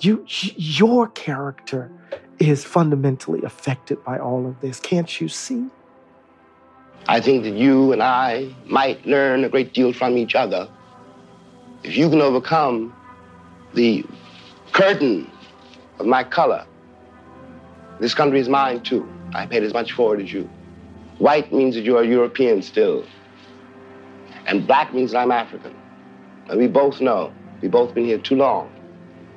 You, 0.00 0.24
your 0.28 1.08
character 1.08 1.90
is 2.38 2.64
fundamentally 2.64 3.42
affected 3.42 4.04
by 4.04 4.18
all 4.18 4.46
of 4.46 4.60
this. 4.60 4.78
Can't 4.78 5.20
you 5.20 5.28
see? 5.28 5.66
I 7.08 7.20
think 7.20 7.44
that 7.44 7.54
you 7.54 7.92
and 7.92 8.02
I 8.02 8.52
might 8.66 9.06
learn 9.06 9.44
a 9.44 9.48
great 9.48 9.72
deal 9.72 9.92
from 9.92 10.16
each 10.16 10.34
other 10.34 10.68
if 11.84 11.96
you 11.96 12.10
can 12.10 12.20
overcome 12.20 12.92
the 13.74 14.04
curtain 14.72 15.30
of 16.00 16.06
my 16.06 16.24
color. 16.24 16.66
This 18.00 18.12
country 18.12 18.40
is 18.40 18.48
mine 18.48 18.82
too. 18.82 19.08
I 19.34 19.46
paid 19.46 19.62
as 19.62 19.72
much 19.72 19.92
for 19.92 20.16
it 20.16 20.22
as 20.22 20.32
you. 20.32 20.50
White 21.18 21.52
means 21.52 21.76
that 21.76 21.84
you 21.84 21.96
are 21.96 22.02
European 22.02 22.60
still. 22.60 23.04
And 24.46 24.66
black 24.66 24.92
means 24.92 25.12
that 25.12 25.18
I'm 25.18 25.30
African. 25.30 25.74
And 26.48 26.58
we 26.58 26.66
both 26.66 27.00
know, 27.00 27.32
we've 27.62 27.70
both 27.70 27.94
been 27.94 28.04
here 28.04 28.18
too 28.18 28.36
long. 28.36 28.70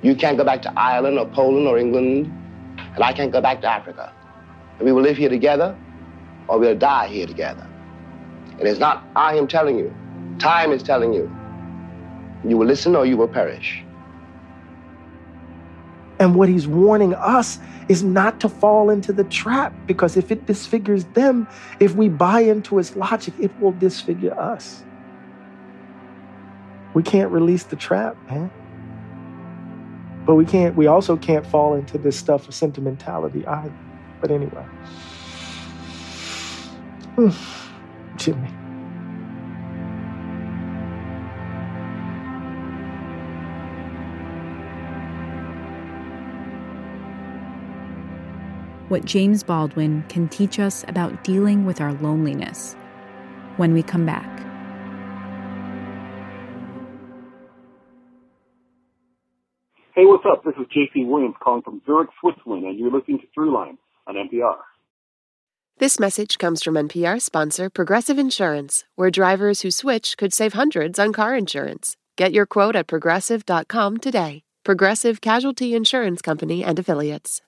You 0.02 0.16
can't 0.16 0.38
go 0.38 0.44
back 0.44 0.64
to 0.64 0.74
Ireland 0.80 1.20
or 1.20 1.28
Poland 1.28 1.68
or 1.68 1.78
England, 1.78 2.32
and 2.78 3.04
I 3.04 3.14
can't 3.14 3.32
go 3.32 3.42
back 3.42 3.62
to 3.62 3.68
Africa. 3.68 4.12
And 4.78 4.86
we 4.86 4.92
will 4.92 5.04
live 5.04 5.18
here 5.18 5.30
together 5.30 5.78
or 6.50 6.58
we'll 6.58 6.76
die 6.76 7.08
here 7.08 7.28
together. 7.28 7.66
And 8.58 8.68
it's 8.68 8.80
not 8.80 9.06
I 9.16 9.36
am 9.36 9.48
telling 9.48 9.78
you, 9.78 9.96
time 10.40 10.72
is 10.72 10.84
telling 10.84 11.14
you. 11.14 11.34
You 12.46 12.58
will 12.58 12.68
listen 12.68 12.96
or 12.96 13.06
you 13.06 13.16
will 13.16 13.28
perish. 13.28 13.84
And 16.20 16.36
what 16.36 16.50
he's 16.50 16.68
warning 16.68 17.14
us 17.16 17.60
is 17.88 18.04
not 18.04 18.40
to 18.42 18.50
fall 18.50 18.90
into 18.90 19.14
the 19.14 19.24
trap 19.26 19.74
because 19.86 20.18
if 20.18 20.32
it 20.32 20.46
disfigures 20.46 21.06
them, 21.06 21.48
if 21.80 21.96
we 21.96 22.10
buy 22.10 22.42
into 22.42 22.78
his 22.78 22.96
logic, 22.96 23.34
it 23.40 23.58
will 23.62 23.72
disfigure 23.72 24.38
us. 24.38 24.84
We 26.94 27.04
can't 27.04 27.32
release 27.32 27.64
the 27.64 27.76
trap, 27.76 28.18
man. 28.30 28.52
But 30.26 30.36
we 30.36 30.46
can't, 30.46 30.76
we 30.76 30.88
also 30.88 31.16
can't 31.16 31.46
fall 31.46 31.76
into 31.76 31.98
this 31.98 32.18
stuff 32.18 32.48
of 32.48 32.56
sentimentality 32.56 33.46
either. 33.46 33.74
But 34.20 34.32
anyway. 34.32 34.66
Jimmy. 38.16 38.48
What 48.88 49.06
James 49.06 49.44
Baldwin 49.44 50.04
can 50.08 50.30
teach 50.30 50.60
us 50.60 50.86
about 50.88 51.24
dealing 51.24 51.66
with 51.66 51.82
our 51.82 51.94
loneliness 51.94 52.76
when 53.58 53.74
we 53.74 53.84
come 53.84 54.06
back. 54.06 54.40
Hey, 59.94 60.06
what's 60.06 60.24
up? 60.26 60.46
This 60.46 60.56
is 60.56 60.66
JP 60.68 61.08
Williams 61.08 61.36
calling 61.44 61.62
from 61.62 61.82
Zurich, 61.86 62.10
Switzerland, 62.22 62.64
and 62.64 62.80
you're 62.80 62.92
listening 62.92 63.20
to 63.20 63.28
Throughline 63.38 63.78
on 64.08 64.16
NPR. 64.16 64.56
This 65.80 65.98
message 65.98 66.40
comes 66.40 66.62
from 66.62 66.74
NPR 66.74 67.22
sponsor 67.22 67.70
Progressive 67.70 68.20
Insurance, 68.20 68.84
where 68.96 69.10
drivers 69.10 69.62
who 69.62 69.72
switch 69.72 70.18
could 70.18 70.34
save 70.34 70.52
hundreds 70.52 71.00
on 71.00 71.14
car 71.14 71.38
insurance. 71.38 71.96
Get 72.18 72.34
your 72.34 72.46
quote 72.46 72.76
at 72.76 72.88
progressive.com 72.88 74.00
today. 74.00 74.42
Progressive 74.66 75.22
Casualty 75.22 75.74
Insurance 75.74 76.22
Company 76.22 76.66
and 76.66 76.78
Affiliates. 76.78 77.42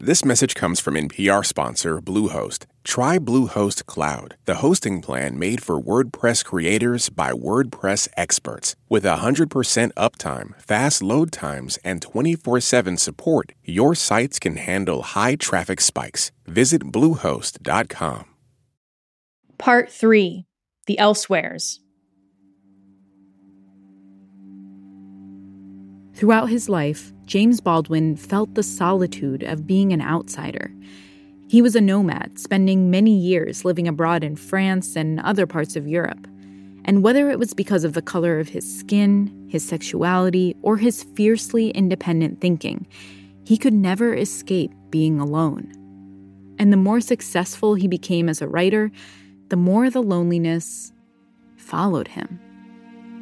This 0.00 0.24
message 0.24 0.54
comes 0.54 0.78
from 0.78 0.94
NPR 0.94 1.44
sponsor 1.44 2.00
Bluehost. 2.00 2.66
Try 2.84 3.18
Bluehost 3.18 3.86
Cloud, 3.86 4.36
the 4.44 4.62
hosting 4.62 5.00
plan 5.00 5.36
made 5.36 5.60
for 5.60 5.82
WordPress 5.82 6.44
creators 6.44 7.08
by 7.08 7.32
WordPress 7.32 8.06
experts. 8.16 8.76
With 8.88 9.02
100% 9.02 9.48
uptime, 9.94 10.60
fast 10.60 11.02
load 11.02 11.32
times, 11.32 11.80
and 11.82 12.00
24 12.00 12.60
7 12.60 12.96
support, 12.96 13.54
your 13.64 13.96
sites 13.96 14.38
can 14.38 14.54
handle 14.54 15.02
high 15.02 15.34
traffic 15.34 15.80
spikes. 15.80 16.30
Visit 16.46 16.92
Bluehost.com. 16.92 18.24
Part 19.58 19.90
3 19.90 20.46
The 20.86 20.96
Elsewheres. 20.96 21.80
Throughout 26.14 26.50
his 26.50 26.68
life, 26.68 27.12
James 27.28 27.60
Baldwin 27.60 28.16
felt 28.16 28.54
the 28.54 28.62
solitude 28.62 29.42
of 29.42 29.66
being 29.66 29.92
an 29.92 30.00
outsider. 30.00 30.72
He 31.46 31.60
was 31.60 31.76
a 31.76 31.80
nomad, 31.80 32.38
spending 32.38 32.90
many 32.90 33.14
years 33.14 33.66
living 33.66 33.86
abroad 33.86 34.24
in 34.24 34.34
France 34.34 34.96
and 34.96 35.20
other 35.20 35.46
parts 35.46 35.76
of 35.76 35.86
Europe. 35.86 36.26
And 36.86 37.02
whether 37.02 37.30
it 37.30 37.38
was 37.38 37.52
because 37.52 37.84
of 37.84 37.92
the 37.92 38.00
color 38.00 38.40
of 38.40 38.48
his 38.48 38.64
skin, 38.78 39.46
his 39.50 39.62
sexuality, 39.62 40.56
or 40.62 40.78
his 40.78 41.02
fiercely 41.02 41.68
independent 41.72 42.40
thinking, 42.40 42.86
he 43.44 43.58
could 43.58 43.74
never 43.74 44.14
escape 44.14 44.72
being 44.88 45.20
alone. 45.20 45.70
And 46.58 46.72
the 46.72 46.78
more 46.78 47.02
successful 47.02 47.74
he 47.74 47.88
became 47.88 48.30
as 48.30 48.40
a 48.40 48.48
writer, 48.48 48.90
the 49.50 49.56
more 49.56 49.90
the 49.90 50.02
loneliness 50.02 50.94
followed 51.58 52.08
him. 52.08 52.40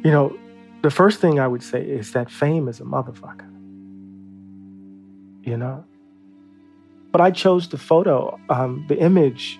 You 0.05 0.11
know, 0.11 0.37
the 0.81 0.91
first 0.91 1.19
thing 1.19 1.41
I 1.41 1.47
would 1.47 1.61
say 1.61 1.83
is 1.83 2.13
that 2.13 2.31
fame 2.31 2.69
is 2.69 2.79
a 2.79 2.83
motherfucker. 2.85 3.56
You 5.47 5.55
know? 5.55 5.85
But 7.13 7.21
I 7.21 7.31
chose 7.31 7.69
the 7.69 7.77
photo, 7.77 8.37
um, 8.49 8.85
the 8.89 8.99
image 8.99 9.57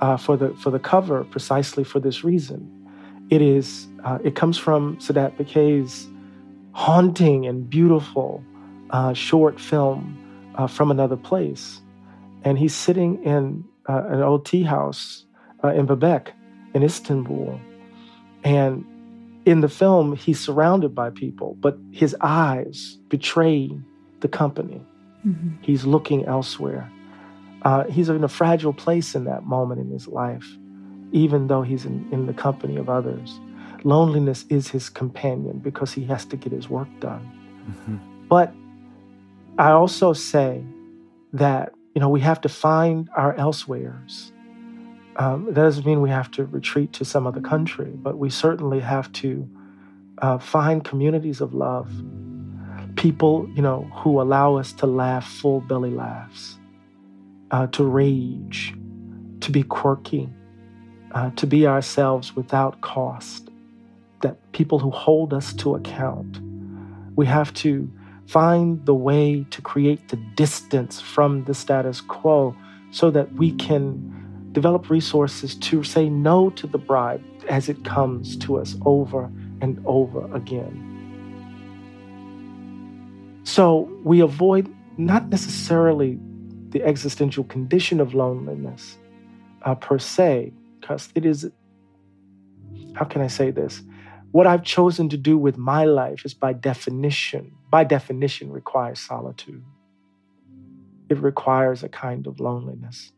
uh, 0.00 0.16
for 0.16 0.34
the 0.36 0.54
for 0.54 0.70
the 0.70 0.78
cover 0.78 1.24
precisely 1.24 1.84
for 1.84 2.00
this 2.00 2.24
reason. 2.24 2.58
It 3.28 3.42
is 3.42 3.86
uh, 4.02 4.18
it 4.24 4.34
comes 4.34 4.56
from 4.56 4.96
Sedat 4.96 5.36
Pakay's 5.36 6.08
haunting 6.72 7.46
and 7.46 7.68
beautiful 7.68 8.42
uh, 8.90 9.12
short 9.12 9.60
film 9.60 10.16
uh, 10.54 10.66
from 10.66 10.90
another 10.90 11.16
place, 11.16 11.82
and 12.42 12.58
he's 12.58 12.74
sitting 12.74 13.22
in 13.22 13.62
uh, 13.90 14.04
an 14.08 14.22
old 14.22 14.46
tea 14.46 14.62
house 14.62 15.26
uh, 15.62 15.68
in 15.68 15.86
Bebek 15.86 16.28
in 16.72 16.82
Istanbul, 16.82 17.60
and 18.42 18.86
in 19.44 19.60
the 19.60 19.68
film, 19.68 20.16
he's 20.16 20.40
surrounded 20.40 20.94
by 20.94 21.10
people, 21.10 21.56
but 21.60 21.76
his 21.92 22.16
eyes 22.22 22.98
betray 23.08 23.70
the 24.20 24.28
company. 24.28 24.80
Mm-hmm. 25.26 25.62
He's 25.62 25.84
looking 25.84 26.24
elsewhere. 26.26 26.90
Uh, 27.62 27.84
he's 27.84 28.08
in 28.08 28.24
a 28.24 28.28
fragile 28.28 28.72
place 28.72 29.14
in 29.14 29.24
that 29.24 29.44
moment 29.44 29.80
in 29.80 29.90
his 29.90 30.08
life, 30.08 30.46
even 31.12 31.46
though 31.48 31.62
he's 31.62 31.84
in, 31.84 32.08
in 32.10 32.26
the 32.26 32.32
company 32.32 32.76
of 32.76 32.88
others. 32.88 33.38
Loneliness 33.84 34.44
is 34.48 34.68
his 34.68 34.88
companion 34.88 35.58
because 35.58 35.92
he 35.92 36.04
has 36.04 36.24
to 36.26 36.36
get 36.36 36.52
his 36.52 36.68
work 36.68 36.88
done. 37.00 37.30
Mm-hmm. 37.68 38.26
But 38.28 38.52
I 39.58 39.70
also 39.70 40.12
say 40.12 40.64
that 41.32 41.72
you 41.94 42.00
know 42.00 42.08
we 42.08 42.20
have 42.20 42.40
to 42.42 42.48
find 42.48 43.08
our 43.16 43.34
elsewheres 43.34 44.32
um, 45.16 45.46
that 45.46 45.54
doesn't 45.54 45.84
mean 45.84 46.00
we 46.00 46.08
have 46.10 46.30
to 46.32 46.46
retreat 46.46 46.92
to 46.94 47.04
some 47.04 47.26
other 47.26 47.42
country, 47.42 47.90
but 47.94 48.18
we 48.18 48.30
certainly 48.30 48.80
have 48.80 49.12
to 49.12 49.48
uh, 50.22 50.38
find 50.38 50.84
communities 50.84 51.40
of 51.40 51.52
love, 51.52 51.92
people, 52.96 53.48
you 53.54 53.62
know, 53.62 53.90
who 53.94 54.20
allow 54.20 54.56
us 54.56 54.72
to 54.74 54.86
laugh 54.86 55.26
full 55.28 55.60
belly 55.60 55.90
laughs, 55.90 56.58
uh, 57.50 57.66
to 57.68 57.84
rage, 57.84 58.74
to 59.40 59.50
be 59.50 59.62
quirky, 59.62 60.28
uh, 61.12 61.30
to 61.30 61.46
be 61.46 61.66
ourselves 61.66 62.36
without 62.36 62.80
cost. 62.80 63.50
That 64.22 64.52
people 64.52 64.78
who 64.78 64.90
hold 64.90 65.32
us 65.32 65.54
to 65.54 65.74
account. 65.74 66.40
We 67.16 67.26
have 67.26 67.52
to 67.54 67.90
find 68.26 68.84
the 68.86 68.94
way 68.94 69.44
to 69.50 69.62
create 69.62 70.08
the 70.08 70.16
distance 70.36 71.00
from 71.00 71.44
the 71.44 71.54
status 71.54 72.00
quo 72.00 72.54
so 72.90 73.10
that 73.10 73.32
we 73.34 73.52
can 73.52 74.48
develop 74.52 74.90
resources 74.90 75.54
to 75.54 75.82
say 75.82 76.08
no 76.08 76.50
to 76.50 76.66
the 76.66 76.78
bribe 76.78 77.22
as 77.48 77.68
it 77.68 77.84
comes 77.84 78.36
to 78.36 78.58
us 78.58 78.76
over 78.84 79.30
and 79.60 79.82
over 79.86 80.32
again. 80.34 80.89
So 83.50 83.90
we 84.04 84.20
avoid 84.20 84.72
not 84.96 85.28
necessarily 85.28 86.18
the 86.68 86.82
existential 86.84 87.44
condition 87.44 88.00
of 88.00 88.14
loneliness 88.14 88.96
uh, 89.62 89.74
per 89.74 89.98
se, 89.98 90.52
because 90.80 91.08
it 91.14 91.26
is, 91.26 91.50
how 92.94 93.04
can 93.04 93.22
I 93.22 93.26
say 93.26 93.50
this? 93.50 93.82
What 94.30 94.46
I've 94.46 94.62
chosen 94.62 95.08
to 95.08 95.16
do 95.16 95.36
with 95.36 95.56
my 95.56 95.84
life 95.84 96.24
is 96.24 96.34
by 96.34 96.52
definition, 96.52 97.52
by 97.70 97.82
definition, 97.84 98.52
requires 98.52 99.00
solitude. 99.00 99.64
It 101.08 101.18
requires 101.18 101.82
a 101.82 101.88
kind 101.88 102.28
of 102.28 102.38
loneliness 102.38 103.12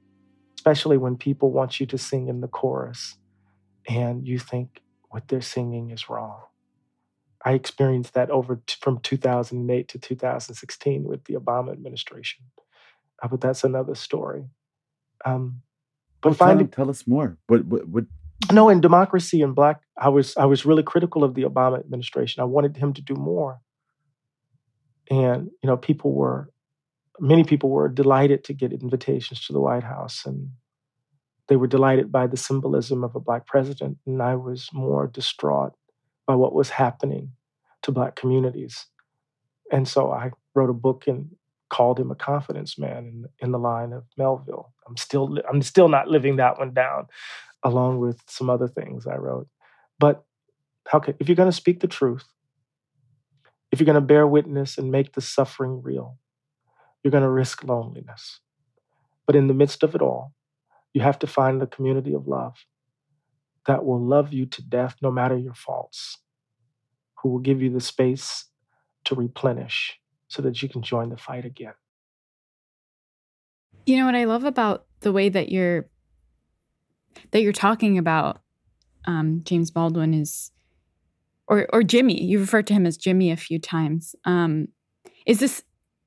especially 0.63 0.97
when 0.97 1.17
people 1.17 1.51
want 1.51 1.81
you 1.81 1.87
to 1.87 1.99
sing 1.99 2.29
in 2.29 2.41
the 2.41 2.47
chorus 2.47 3.17
and 3.89 4.29
you 4.29 4.39
think 4.39 4.81
what 5.11 5.27
they're 5.27 5.41
singing 5.41 5.91
is 5.91 6.09
wrong. 6.09 6.39
I 7.45 7.53
experienced 7.53 8.15
that 8.15 8.31
over 8.31 8.61
t- 8.67 8.77
from 8.81 9.01
2008 9.01 9.89
to 9.89 9.99
2016 9.99 11.05
with 11.05 11.25
the 11.25 11.35
Obama 11.35 11.73
administration, 11.73 12.45
uh, 13.23 13.29
but 13.29 13.41
that's 13.41 13.65
another 13.65 13.95
story. 13.95 14.45
Um, 15.25 15.63
but 16.21 16.31
well, 16.31 16.35
finding, 16.35 16.69
tell, 16.69 16.85
tell, 16.85 16.91
us 16.91 17.07
more. 17.07 17.37
What, 17.49 17.65
what, 17.65 17.89
what? 17.89 18.05
No, 18.53 18.69
in 18.69 18.81
Democracy 18.81 19.41
in 19.41 19.53
Black, 19.55 19.81
I 19.97 20.09
was 20.09 20.37
I 20.37 20.45
was 20.45 20.65
really 20.65 20.83
critical 20.83 21.25
of 21.25 21.35
the 21.35 21.43
Obama 21.43 21.79
administration. 21.79 22.41
I 22.41 22.45
wanted 22.45 22.77
him 22.77 22.93
to 22.95 23.03
do 23.03 23.15
more, 23.15 23.61
and 25.11 25.51
you 25.63 25.67
know, 25.67 25.77
people 25.77 26.13
were 26.13 26.51
many 27.19 27.45
people 27.45 27.71
were 27.71 27.89
delighted 27.89 28.45
to 28.45 28.53
get 28.53 28.73
invitations 28.73 29.45
to 29.47 29.53
the 29.53 29.61
White 29.61 29.85
House, 29.85 30.25
and 30.27 30.51
they 31.49 31.57
were 31.57 31.67
delighted 31.67 32.11
by 32.11 32.27
the 32.27 32.37
symbolism 32.37 33.05
of 33.05 33.15
a 33.15 33.21
Black 33.21 33.47
president. 33.47 33.99
And 34.07 34.23
I 34.23 34.37
was 34.37 34.71
more 34.73 35.07
distraught 35.07 35.75
by 36.27 36.35
what 36.35 36.55
was 36.55 36.71
happening 36.71 37.33
to 37.83 37.93
Black 37.93 38.17
communities. 38.17 38.87
And 39.71 39.89
so 39.89 40.13
I 40.13 40.31
wrote 40.55 40.71
a 40.71 40.75
book 40.75 41.07
and 41.07 41.31
called 41.69 41.99
him 41.99 42.11
a 42.11 42.15
confidence 42.15 42.79
man 42.79 43.07
in, 43.07 43.25
in 43.41 43.53
the 43.53 43.59
line 43.59 43.93
of 43.93 44.05
Melville. 44.19 44.73
I'm 44.87 44.97
still 44.97 45.39
I'm 45.49 45.63
still 45.63 45.89
not 45.89 46.09
living 46.09 46.37
that 46.37 46.59
one 46.59 46.75
down, 46.75 47.07
along 47.63 47.99
with 47.99 48.21
some 48.29 48.51
other 48.51 48.69
things 48.69 49.07
I 49.07 49.17
wrote. 49.17 49.49
But 49.99 50.25
how 50.87 51.01
can 51.01 51.15
if 51.19 51.29
you're 51.29 51.37
going 51.37 51.51
to 51.51 51.57
speak 51.57 51.81
the 51.81 51.87
truth, 51.87 52.25
if 53.71 53.81
you're 53.81 53.87
going 53.87 53.95
to 53.95 54.01
bear 54.03 54.27
witness 54.27 54.77
and 54.77 54.93
make 54.93 55.15
the 55.15 55.23
suffering 55.23 55.83
real, 55.83 56.19
you're 57.03 57.11
going 57.11 57.23
to 57.23 57.31
risk 57.31 57.65
loneliness. 57.65 58.41
But 59.27 59.37
in 59.37 59.47
the 59.47 59.55
midst 59.55 59.83
of 59.83 59.95
it 59.95 60.03
all, 60.03 60.35
you 60.93 61.01
have 61.01 61.19
to 61.21 61.27
find 61.27 61.63
a 61.63 61.67
community 61.67 62.13
of 62.13 62.27
love 62.29 62.55
that 63.67 63.85
will 63.85 64.01
love 64.01 64.33
you 64.33 64.47
to 64.47 64.63
death 64.63 64.97
no 65.03 65.11
matter 65.11 65.37
your 65.37 65.55
faults, 65.55 66.19
who 67.23 67.31
will 67.31 67.39
give 67.39 67.63
you 67.63 67.71
the 67.71 67.81
space 67.81 68.47
to 69.05 69.15
replenish 69.15 69.99
so 70.29 70.43
that 70.43 70.63
you 70.63 70.69
can 70.69 70.83
join 70.83 71.11
the 71.11 71.17
fight 71.17 71.45
again. 71.45 71.75
You 73.87 73.97
know 73.97 74.07
what 74.07 74.15
I 74.15 74.25
love 74.25 74.45
about 74.45 74.87
the 75.01 75.13
way 75.13 75.29
that 75.29 75.51
you're 75.51 75.89
that 77.33 77.43
you're 77.43 77.53
talking 77.53 77.99
about 77.99 78.41
um, 79.07 79.43
James 79.45 79.71
Baldwin 79.71 80.15
is, 80.15 80.53
or 81.49 81.67
or 81.73 81.83
Jimmy. 81.83 82.23
You 82.23 82.39
referred 82.39 82.67
to 82.69 82.75
him 82.75 82.87
as 82.87 82.97
Jimmy 82.97 83.31
a 83.31 83.37
few 83.37 83.59
times. 83.59 84.15
Um, 84.25 84.69
is 85.27 85.41
this 85.41 85.63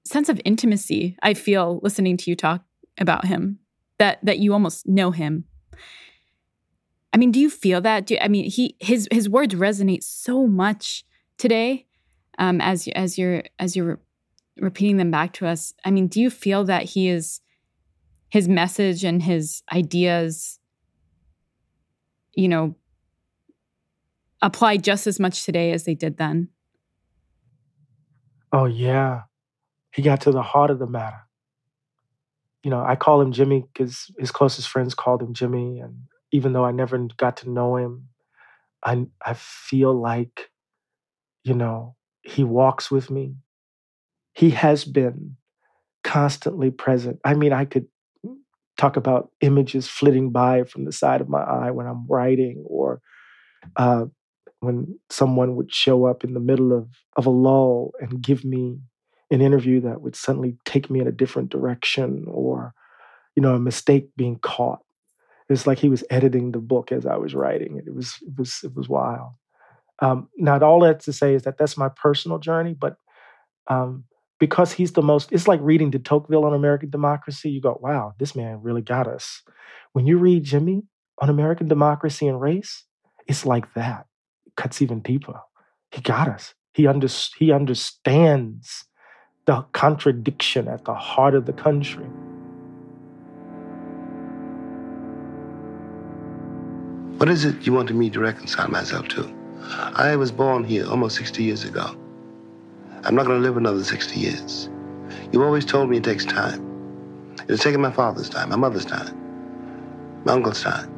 sense 0.06 0.30
of 0.30 0.40
intimacy 0.46 1.18
I 1.22 1.34
feel 1.34 1.80
listening 1.84 2.16
to 2.18 2.30
you 2.30 2.36
talk 2.36 2.64
about 3.00 3.26
him 3.26 3.60
that 4.00 4.20
that 4.24 4.40
you 4.40 4.54
almost 4.54 4.88
know 4.88 5.12
him. 5.12 5.46
I 7.16 7.18
mean, 7.18 7.32
do 7.32 7.40
you 7.40 7.50
feel 7.50 7.80
that? 7.80 8.08
Do, 8.08 8.18
I 8.20 8.28
mean, 8.28 8.44
he 8.52 8.76
his 8.82 9.08
his 9.10 9.30
words 9.30 9.56
resonate 9.56 10.04
so 10.04 10.46
much 10.46 11.06
today 11.38 11.86
um, 12.38 12.60
as 12.60 12.90
as 12.90 13.18
you're 13.18 13.44
as 13.58 13.74
you're 13.74 14.02
repeating 14.58 14.98
them 14.98 15.12
back 15.12 15.32
to 15.36 15.48
us. 15.48 15.74
I 15.86 15.92
mean, 15.92 16.08
do 16.08 16.20
you 16.20 16.30
feel 16.30 16.66
that 16.66 16.84
he 16.84 17.08
is 17.08 17.40
his 18.28 18.50
message 18.50 19.06
and 19.06 19.24
his 19.24 19.64
ideas, 19.72 20.60
you 22.34 22.50
know, 22.50 22.76
apply 24.42 24.76
just 24.76 25.08
as 25.08 25.18
much 25.18 25.46
today 25.46 25.72
as 25.72 25.86
they 25.86 25.96
did 25.96 26.18
then? 26.18 26.50
Oh 28.52 28.66
yeah, 28.66 29.22
he 29.94 30.02
got 30.02 30.20
to 30.22 30.32
the 30.32 30.42
heart 30.42 30.70
of 30.70 30.80
the 30.80 30.88
matter. 30.88 31.22
You 32.62 32.72
know, 32.72 32.84
I 32.84 32.98
call 32.98 33.22
him 33.22 33.32
Jimmy 33.32 33.64
because 33.72 34.12
his 34.20 34.32
closest 34.32 34.68
friends 34.68 34.94
called 34.94 35.22
him 35.22 35.34
Jimmy, 35.34 35.80
and 35.80 35.96
even 36.32 36.54
though 36.54 36.66
I 36.66 36.72
never 36.72 36.98
got 37.18 37.38
to 37.38 37.50
know 37.50 37.78
him, 37.78 38.10
I 38.86 39.06
I 39.26 39.34
feel 39.36 39.94
like, 39.94 40.50
you 41.44 41.54
know, 41.54 41.96
he 42.24 42.44
walks 42.44 42.92
with 42.92 43.10
me. 43.12 43.36
He 44.34 44.50
has 44.52 44.86
been 44.86 45.38
constantly 46.04 46.72
present. 46.72 47.20
I 47.26 47.36
mean, 47.36 47.54
I 47.54 47.66
could 47.66 47.88
talk 48.78 48.98
about 48.98 49.32
images 49.42 49.88
flitting 49.88 50.32
by 50.32 50.64
from 50.64 50.86
the 50.86 50.92
side 50.92 51.22
of 51.22 51.30
my 51.30 51.42
eye 51.42 51.72
when 51.72 51.88
I'm 51.88 52.08
writing, 52.08 52.64
or 52.68 53.02
uh, 53.78 54.06
when 54.62 55.00
someone 55.10 55.56
would 55.56 55.74
show 55.74 56.06
up 56.06 56.24
in 56.24 56.34
the 56.34 56.42
middle 56.42 56.74
of, 56.74 56.90
of 57.18 57.26
a 57.26 57.32
lull 57.32 57.94
and 58.02 58.22
give 58.22 58.46
me 58.46 58.80
an 59.32 59.42
interview 59.42 59.82
that 59.82 60.02
would 60.02 60.16
suddenly 60.16 60.58
take 60.66 60.90
me 60.90 61.02
in 61.02 61.08
a 61.08 61.12
different 61.14 61.50
direction 61.50 62.26
or 62.30 62.74
you 63.36 63.44
know 63.44 63.56
a 63.56 63.60
mistake 63.60 64.10
being 64.18 64.40
caught 64.40 64.82
it's 65.50 65.68
like 65.68 65.80
he 65.80 65.90
was 65.90 66.04
editing 66.10 66.52
the 66.52 66.60
book 66.60 66.92
as 66.92 67.06
i 67.06 67.16
was 67.18 67.34
writing 67.36 67.78
it 67.78 67.88
it 67.88 67.96
was 67.96 68.18
it 68.22 68.38
was 68.38 68.60
it 68.64 68.76
was 68.76 68.90
wild 68.90 69.34
um, 70.00 70.28
all 70.62 70.82
that 70.82 71.00
to 71.00 71.14
say 71.14 71.34
is 71.34 71.44
that 71.44 71.58
that's 71.58 71.78
my 71.78 71.90
personal 71.90 72.40
journey 72.40 72.74
but 72.74 72.98
Um, 73.68 74.06
because 74.40 74.74
he's 74.74 74.92
the 74.92 75.02
most, 75.02 75.32
it's 75.32 75.48
like 75.48 75.60
reading 75.64 75.92
de 75.92 76.00
Tocqueville 76.00 76.46
on 76.46 76.54
American 76.54 76.90
democracy. 76.90 77.50
You 77.50 77.62
go, 77.62 77.80
wow, 77.82 78.14
this 78.20 78.36
man 78.36 78.62
really 78.62 78.82
got 78.82 79.08
us. 79.08 79.42
When 79.94 80.06
you 80.06 80.18
read 80.18 80.44
Jimmy 80.44 80.84
on 81.20 81.30
American 81.30 81.68
democracy 81.68 82.28
and 82.28 82.42
race, 82.42 82.84
it's 83.28 83.46
like 83.46 83.74
that. 83.76 84.06
It 84.46 84.56
cuts 84.56 84.82
even 84.82 85.00
deeper. 85.00 85.40
He 85.92 86.02
got 86.02 86.28
us. 86.28 86.54
He, 86.74 86.86
under, 86.86 87.08
he 87.38 87.52
understands 87.54 88.86
the 89.46 89.66
contradiction 89.72 90.68
at 90.68 90.84
the 90.84 90.94
heart 90.96 91.34
of 91.34 91.46
the 91.46 91.54
country. 91.54 92.06
What 97.18 97.30
is 97.30 97.46
it 97.46 97.66
you 97.66 97.72
wanted 97.72 97.96
me 97.96 98.10
to 98.10 98.20
reconcile 98.20 98.68
myself 98.70 99.08
to? 99.10 99.34
I 99.96 100.18
was 100.18 100.34
born 100.34 100.66
here 100.66 100.86
almost 100.86 101.16
60 101.16 101.44
years 101.44 101.64
ago. 101.64 101.96
I'm 103.04 103.16
not 103.16 103.26
going 103.26 103.42
to 103.42 103.48
live 103.48 103.56
another 103.56 103.86
60 103.86 104.20
years. 104.20 104.70
You've 105.32 105.42
always 105.42 105.64
told 105.64 105.90
me 105.90 105.98
it 105.98 106.04
takes 106.04 106.26
time. 106.26 106.62
It 107.44 107.50
has 107.50 107.62
taken 107.62 107.80
my 107.80 107.92
father's 107.92 108.28
time, 108.28 108.50
my 108.50 108.58
mother's 108.58 108.84
time, 108.84 109.16
my 110.26 110.34
uncle's 110.34 110.62
time, 110.62 110.94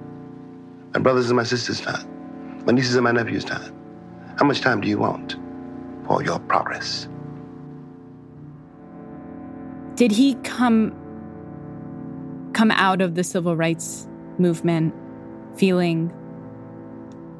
my 0.95 0.99
brother's 0.99 1.27
and 1.27 1.37
my 1.37 1.43
sister's 1.43 1.81
time, 1.81 2.65
my 2.65 2.73
nieces 2.73 2.95
and 2.95 3.03
my 3.03 3.11
nephew's 3.11 3.45
time. 3.45 3.71
How 4.39 4.45
much 4.45 4.61
time 4.61 4.81
do 4.81 4.87
you 4.87 4.97
want 4.97 5.35
for 6.07 6.23
your 6.23 6.39
progress? 6.39 7.07
Did 9.93 10.11
he 10.11 10.33
come 10.43 10.95
come 12.53 12.71
out 12.71 13.01
of 13.01 13.13
the 13.13 13.23
civil 13.23 13.55
rights 13.55 14.07
movement 14.39 14.95
feeling 15.57 16.11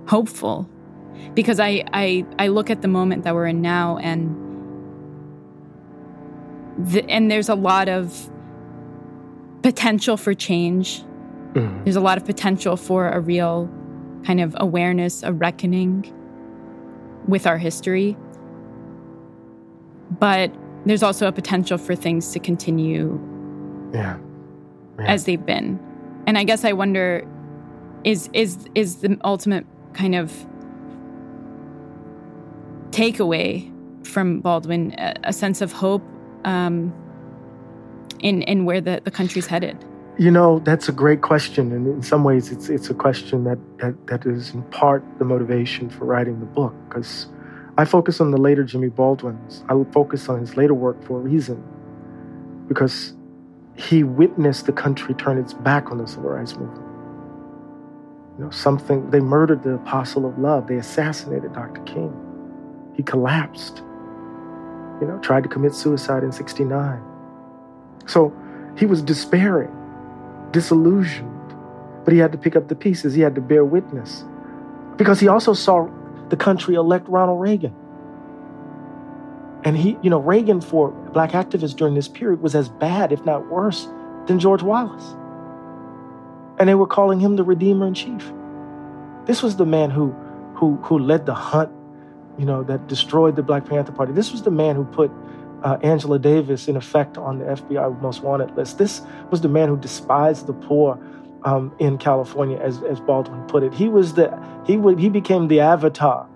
hopeful? 0.07 0.69
Because 1.33 1.59
I 1.59 1.83
I 1.93 2.25
I 2.39 2.47
look 2.47 2.69
at 2.69 2.81
the 2.81 2.87
moment 2.87 3.23
that 3.23 3.33
we're 3.33 3.47
in 3.47 3.61
now 3.61 3.97
and 3.97 4.35
the, 6.77 7.03
and 7.09 7.31
there's 7.31 7.49
a 7.49 7.55
lot 7.55 7.89
of 7.89 8.29
potential 9.63 10.17
for 10.17 10.33
change. 10.33 11.03
Mm. 11.53 11.83
There's 11.83 11.95
a 11.95 12.01
lot 12.01 12.17
of 12.17 12.25
potential 12.25 12.77
for 12.77 13.09
a 13.09 13.19
real 13.19 13.69
kind 14.25 14.39
of 14.41 14.55
awareness, 14.59 15.23
a 15.23 15.33
reckoning 15.33 16.13
with 17.27 17.47
our 17.47 17.57
history. 17.57 18.15
But 20.19 20.53
there's 20.85 21.03
also 21.03 21.27
a 21.27 21.31
potential 21.31 21.77
for 21.77 21.95
things 21.95 22.31
to 22.31 22.39
continue 22.39 23.19
yeah. 23.93 24.17
yeah. 24.99 25.05
as 25.05 25.25
they've 25.25 25.45
been. 25.45 25.79
And 26.27 26.37
I 26.37 26.43
guess 26.43 26.63
I 26.63 26.73
wonder 26.73 27.27
is 28.03 28.29
is 28.33 28.57
is 28.75 28.97
the 28.97 29.17
ultimate 29.23 29.65
kind 29.93 30.15
of 30.15 30.31
takeaway 32.91 33.71
from 34.05 34.39
Baldwin 34.41 34.93
a, 34.97 35.13
a 35.25 35.33
sense 35.33 35.61
of 35.61 35.71
hope 35.71 36.03
um, 36.45 36.93
in 38.19 38.41
in 38.43 38.65
where 38.65 38.81
the, 38.81 39.01
the 39.03 39.11
country's 39.11 39.47
headed? 39.47 39.83
You 40.17 40.31
know, 40.31 40.59
that's 40.59 40.89
a 40.89 40.91
great 40.91 41.21
question, 41.21 41.71
and 41.71 41.85
in 41.85 42.01
some 42.01 42.23
ways, 42.23 42.51
it's 42.51 42.69
it's 42.69 42.89
a 42.89 42.93
question 42.93 43.43
that 43.43 43.59
that, 43.77 44.07
that 44.07 44.25
is 44.25 44.53
in 44.53 44.63
part 44.63 45.03
the 45.19 45.25
motivation 45.25 45.89
for 45.89 46.05
writing 46.05 46.39
the 46.39 46.45
book 46.45 46.73
because 46.87 47.27
I 47.77 47.85
focus 47.85 48.19
on 48.19 48.31
the 48.31 48.37
later 48.37 48.63
Jimmy 48.63 48.89
Baldwin's. 48.89 49.63
I 49.69 49.75
focus 49.93 50.29
on 50.29 50.39
his 50.39 50.57
later 50.57 50.73
work 50.73 51.03
for 51.03 51.19
a 51.19 51.21
reason, 51.21 51.63
because 52.67 53.15
he 53.75 54.03
witnessed 54.03 54.65
the 54.65 54.71
country 54.71 55.13
turn 55.13 55.37
its 55.37 55.53
back 55.53 55.91
on 55.91 55.99
the 55.99 56.07
civil 56.07 56.31
rights 56.31 56.55
movement. 56.55 56.86
You 58.37 58.45
know, 58.45 58.51
something 58.51 59.09
they 59.09 59.19
murdered 59.19 59.63
the 59.63 59.75
apostle 59.75 60.25
of 60.25 60.37
love. 60.37 60.67
They 60.67 60.77
assassinated 60.77 61.53
Dr. 61.53 61.81
King. 61.83 62.13
He 62.95 63.03
collapsed. 63.03 63.79
You 64.99 65.07
know, 65.07 65.19
tried 65.21 65.43
to 65.43 65.49
commit 65.49 65.73
suicide 65.73 66.23
in 66.23 66.31
69. 66.31 67.01
So 68.05 68.33
he 68.77 68.85
was 68.85 69.01
despairing, 69.01 69.71
disillusioned, 70.51 71.55
but 72.03 72.13
he 72.13 72.19
had 72.19 72.31
to 72.31 72.37
pick 72.37 72.55
up 72.55 72.67
the 72.67 72.75
pieces. 72.75 73.13
He 73.13 73.21
had 73.21 73.35
to 73.35 73.41
bear 73.41 73.65
witness. 73.65 74.23
Because 74.97 75.19
he 75.19 75.27
also 75.27 75.53
saw 75.53 75.89
the 76.29 76.37
country 76.37 76.75
elect 76.75 77.07
Ronald 77.07 77.39
Reagan. 77.39 77.73
And 79.63 79.75
he, 79.75 79.97
you 80.01 80.09
know, 80.09 80.19
Reagan 80.19 80.61
for 80.61 80.91
black 80.91 81.31
activists 81.31 81.75
during 81.75 81.95
this 81.95 82.07
period 82.07 82.41
was 82.41 82.55
as 82.55 82.69
bad, 82.69 83.11
if 83.11 83.25
not 83.25 83.47
worse, 83.49 83.87
than 84.27 84.39
George 84.39 84.61
Wallace. 84.61 85.15
And 86.59 86.67
they 86.67 86.75
were 86.75 86.87
calling 86.87 87.19
him 87.19 87.35
the 87.35 87.43
Redeemer 87.43 87.87
in 87.87 87.93
Chief. 87.93 88.31
This 89.25 89.43
was 89.43 89.57
the 89.57 89.65
man 89.65 89.91
who, 89.91 90.11
who, 90.55 90.77
who 90.77 90.97
led 90.97 91.25
the 91.25 91.33
hunt, 91.33 91.71
you 92.37 92.45
know, 92.45 92.63
that 92.63 92.87
destroyed 92.87 93.35
the 93.35 93.43
Black 93.43 93.65
Panther 93.65 93.91
Party. 93.91 94.13
This 94.13 94.31
was 94.31 94.43
the 94.43 94.51
man 94.51 94.75
who 94.75 94.85
put 94.85 95.11
uh, 95.63 95.77
Angela 95.83 96.19
Davis 96.19 96.67
in 96.67 96.75
effect 96.75 97.17
on 97.17 97.39
the 97.39 97.45
FBI 97.45 98.01
most 98.01 98.21
wanted 98.21 98.55
list. 98.55 98.77
This 98.77 99.01
was 99.29 99.41
the 99.41 99.49
man 99.49 99.69
who 99.69 99.77
despised 99.77 100.47
the 100.47 100.53
poor 100.53 100.99
um, 101.43 101.73
in 101.79 101.97
California, 101.97 102.57
as, 102.57 102.81
as 102.83 102.99
Baldwin 102.99 103.41
put 103.47 103.63
it. 103.63 103.73
He 103.73 103.89
was 103.89 104.13
the 104.13 104.37
he 104.65 104.77
would 104.77 104.99
he 104.99 105.09
became 105.09 105.47
the 105.47 105.59
avatar 105.59 106.27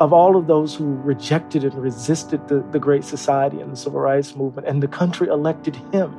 of 0.00 0.14
all 0.14 0.36
of 0.36 0.46
those 0.46 0.74
who 0.74 0.94
rejected 1.02 1.62
and 1.62 1.74
resisted 1.74 2.48
the, 2.48 2.64
the 2.70 2.78
Great 2.78 3.04
Society 3.04 3.60
and 3.60 3.70
the 3.72 3.76
Civil 3.76 4.00
Rights 4.00 4.34
Movement, 4.34 4.66
and 4.66 4.82
the 4.82 4.88
country 4.88 5.28
elected 5.28 5.76
him, 5.92 6.16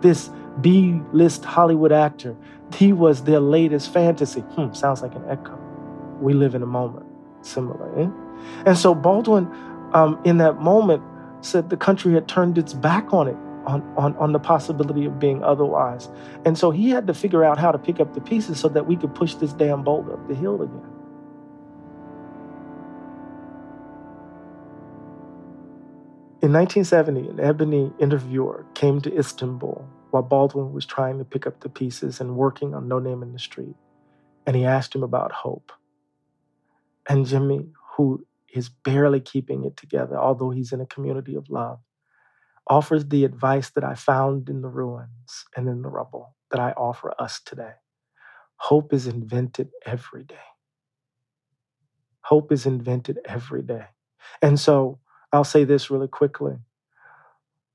this 0.00 0.30
B-list 0.62 1.44
Hollywood 1.44 1.92
actor. 1.92 2.34
He 2.74 2.92
was 2.92 3.24
their 3.24 3.40
latest 3.40 3.92
fantasy. 3.92 4.40
Hmm, 4.40 4.72
sounds 4.72 5.02
like 5.02 5.14
an 5.14 5.24
echo. 5.28 5.58
We 6.20 6.34
live 6.34 6.54
in 6.54 6.62
a 6.62 6.66
moment 6.66 7.06
similar. 7.42 7.98
Eh? 7.98 8.08
And 8.66 8.76
so 8.76 8.94
Baldwin, 8.94 9.46
um, 9.92 10.20
in 10.24 10.38
that 10.38 10.60
moment, 10.60 11.02
said 11.40 11.70
the 11.70 11.76
country 11.76 12.12
had 12.14 12.28
turned 12.28 12.58
its 12.58 12.72
back 12.74 13.12
on 13.12 13.28
it 13.28 13.36
on, 13.66 13.82
on, 13.96 14.16
on 14.16 14.32
the 14.32 14.38
possibility 14.38 15.04
of 15.04 15.18
being 15.18 15.42
otherwise. 15.42 16.08
And 16.44 16.56
so 16.56 16.70
he 16.70 16.90
had 16.90 17.06
to 17.06 17.14
figure 17.14 17.44
out 17.44 17.58
how 17.58 17.70
to 17.70 17.78
pick 17.78 18.00
up 18.00 18.14
the 18.14 18.20
pieces 18.20 18.58
so 18.58 18.68
that 18.68 18.86
we 18.86 18.96
could 18.96 19.14
push 19.14 19.34
this 19.34 19.52
damn 19.52 19.82
boulder 19.82 20.14
up 20.14 20.26
the 20.26 20.34
hill 20.34 20.62
again. 20.62 20.94
In 26.40 26.52
1970, 26.52 27.28
an 27.28 27.40
ebony 27.40 27.92
interviewer 27.98 28.64
came 28.74 29.00
to 29.02 29.14
Istanbul 29.14 29.86
while 30.10 30.22
Baldwin 30.22 30.72
was 30.72 30.86
trying 30.86 31.18
to 31.18 31.24
pick 31.24 31.46
up 31.46 31.60
the 31.60 31.68
pieces 31.68 32.20
and 32.20 32.36
working 32.36 32.74
on 32.74 32.88
No 32.88 32.98
Name 32.98 33.22
in 33.22 33.32
the 33.32 33.38
Street. 33.38 33.76
And 34.46 34.56
he 34.56 34.64
asked 34.64 34.94
him 34.94 35.02
about 35.02 35.32
hope. 35.32 35.72
And 37.08 37.26
Jimmy, 37.26 37.68
who 37.96 38.26
is 38.52 38.68
barely 38.68 39.20
keeping 39.20 39.64
it 39.64 39.76
together, 39.76 40.16
although 40.16 40.50
he's 40.50 40.72
in 40.72 40.80
a 40.80 40.86
community 40.86 41.34
of 41.34 41.50
love, 41.50 41.80
offers 42.66 43.06
the 43.06 43.24
advice 43.24 43.70
that 43.70 43.84
I 43.84 43.94
found 43.94 44.48
in 44.48 44.62
the 44.62 44.68
ruins 44.68 45.44
and 45.56 45.68
in 45.68 45.82
the 45.82 45.88
rubble 45.88 46.34
that 46.50 46.60
I 46.60 46.72
offer 46.72 47.14
us 47.18 47.40
today. 47.44 47.72
Hope 48.56 48.92
is 48.92 49.06
invented 49.06 49.70
every 49.86 50.24
day. 50.24 50.36
Hope 52.22 52.52
is 52.52 52.66
invented 52.66 53.18
every 53.24 53.62
day. 53.62 53.86
And 54.42 54.58
so 54.58 54.98
I'll 55.32 55.44
say 55.44 55.64
this 55.64 55.90
really 55.90 56.08
quickly. 56.08 56.56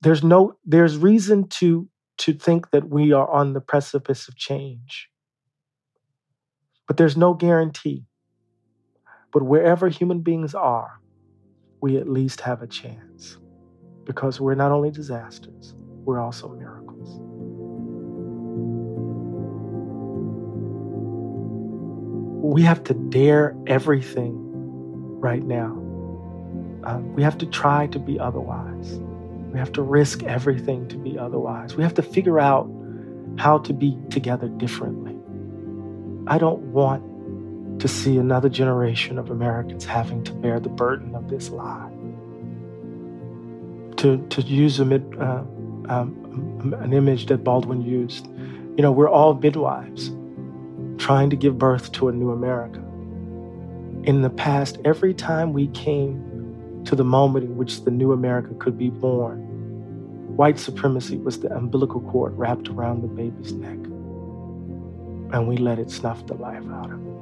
There's 0.01 0.23
no 0.23 0.57
there's 0.65 0.97
reason 0.97 1.47
to 1.59 1.87
to 2.23 2.31
think 2.31 2.71
that 2.71 2.87
we 2.87 3.11
are 3.11 3.29
on 3.29 3.51
the 3.51 3.59
precipice 3.59 4.29
of 4.29 4.37
change. 4.37 5.09
But 6.87 6.95
there's 6.95 7.17
no 7.17 7.33
guarantee. 7.33 8.05
But 9.33 9.43
wherever 9.43 9.89
human 9.89 10.21
beings 10.21 10.55
are, 10.55 11.01
we 11.81 11.97
at 11.97 12.07
least 12.07 12.39
have 12.39 12.61
a 12.61 12.67
chance 12.67 13.37
because 14.05 14.39
we're 14.39 14.55
not 14.55 14.71
only 14.71 14.89
disasters, 14.89 15.75
we're 16.05 16.21
also 16.21 16.47
miracles. 16.47 17.19
We 22.41 22.61
have 22.61 22.85
to 22.85 22.93
dare 22.93 23.53
everything 23.67 24.33
right 25.19 25.43
now. 25.43 25.73
Um, 26.85 27.13
we 27.15 27.23
have 27.23 27.37
to 27.39 27.45
try 27.45 27.87
to 27.87 27.99
be 27.99 28.17
otherwise. 28.17 29.01
We 29.53 29.59
have 29.59 29.71
to 29.73 29.81
risk 29.81 30.23
everything 30.23 30.87
to 30.89 30.97
be 30.97 31.17
otherwise. 31.17 31.75
We 31.75 31.83
have 31.83 31.93
to 31.93 32.01
figure 32.01 32.39
out 32.39 32.69
how 33.37 33.59
to 33.59 33.73
be 33.73 33.97
together 34.09 34.47
differently. 34.49 35.15
I 36.27 36.37
don't 36.37 36.61
want 36.73 37.79
to 37.79 37.87
see 37.87 38.17
another 38.17 38.49
generation 38.49 39.17
of 39.17 39.29
Americans 39.29 39.85
having 39.85 40.23
to 40.25 40.33
bear 40.33 40.59
the 40.59 40.69
burden 40.69 41.15
of 41.15 41.29
this 41.29 41.49
lie 41.49 41.91
to, 43.97 44.17
to 44.17 44.41
use 44.41 44.79
a 44.79 44.83
uh, 44.83 45.43
um, 45.89 46.73
an 46.81 46.93
image 46.93 47.27
that 47.27 47.43
Baldwin 47.43 47.81
used. 47.81 48.27
You 48.75 48.81
know, 48.81 48.91
we're 48.91 49.09
all 49.09 49.33
midwives 49.33 50.11
trying 50.97 51.29
to 51.29 51.35
give 51.35 51.57
birth 51.57 51.91
to 51.93 52.09
a 52.09 52.11
new 52.11 52.31
America. 52.31 52.79
In 54.03 54.21
the 54.21 54.29
past, 54.29 54.77
every 54.83 55.13
time 55.13 55.53
we 55.53 55.67
came 55.67 56.32
to 56.85 56.95
the 56.95 57.03
moment 57.03 57.45
in 57.45 57.57
which 57.57 57.83
the 57.83 57.91
new 57.91 58.11
America 58.11 58.53
could 58.59 58.77
be 58.77 58.89
born, 58.89 59.39
white 60.35 60.59
supremacy 60.59 61.17
was 61.17 61.39
the 61.39 61.55
umbilical 61.55 62.01
cord 62.01 62.37
wrapped 62.37 62.67
around 62.69 63.01
the 63.01 63.07
baby's 63.07 63.53
neck. 63.53 63.77
And 65.33 65.47
we 65.47 65.57
let 65.57 65.79
it 65.79 65.89
snuff 65.89 66.25
the 66.27 66.35
life 66.35 66.63
out 66.71 66.91
of 66.91 66.99
it. 67.07 67.13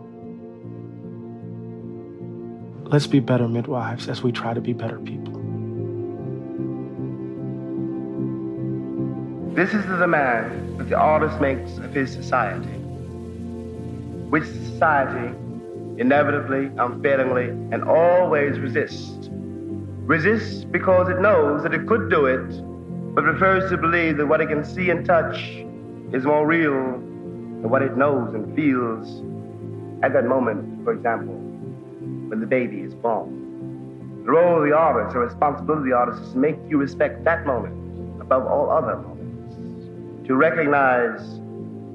Let's 2.89 3.07
be 3.07 3.19
better 3.19 3.47
midwives 3.47 4.09
as 4.09 4.21
we 4.21 4.31
try 4.31 4.53
to 4.53 4.61
be 4.61 4.73
better 4.73 4.99
people. 4.99 5.39
This 9.53 9.73
is 9.73 9.85
the 9.85 9.97
demand 9.97 10.79
that 10.79 10.89
the 10.89 10.97
artist 10.97 11.39
makes 11.39 11.77
of 11.77 11.93
his 11.93 12.11
society, 12.11 12.67
which 14.29 14.45
society 14.45 15.35
inevitably, 15.97 16.71
unfailingly, 16.77 17.49
and 17.71 17.83
always 17.83 18.57
resists. 18.59 19.20
Resists 20.05 20.65
because 20.65 21.09
it 21.09 21.21
knows 21.21 21.61
that 21.61 21.75
it 21.75 21.85
could 21.87 22.09
do 22.09 22.25
it, 22.25 22.47
but 23.13 23.23
prefers 23.23 23.69
to 23.69 23.77
believe 23.77 24.17
that 24.17 24.25
what 24.25 24.41
it 24.41 24.47
can 24.47 24.65
see 24.65 24.89
and 24.89 25.05
touch 25.05 25.37
is 26.11 26.25
more 26.25 26.45
real 26.45 26.73
than 26.73 27.69
what 27.69 27.83
it 27.83 27.95
knows 27.95 28.33
and 28.33 28.53
feels 28.55 29.21
at 30.03 30.11
that 30.13 30.25
moment, 30.25 30.83
for 30.83 30.91
example, 30.93 31.35
when 31.35 32.39
the 32.39 32.47
baby 32.47 32.81
is 32.81 32.95
born. 32.95 34.23
The 34.25 34.31
role 34.31 34.63
of 34.63 34.67
the 34.67 34.75
artist, 34.75 35.13
the 35.13 35.19
responsibility 35.19 35.81
of 35.81 35.85
the 35.85 35.95
artist, 35.95 36.23
is 36.23 36.33
to 36.33 36.37
make 36.39 36.57
you 36.67 36.77
respect 36.79 37.23
that 37.25 37.45
moment 37.45 37.75
above 38.19 38.47
all 38.47 38.71
other 38.71 38.97
moments. 38.97 39.55
To 40.27 40.35
recognize 40.35 41.21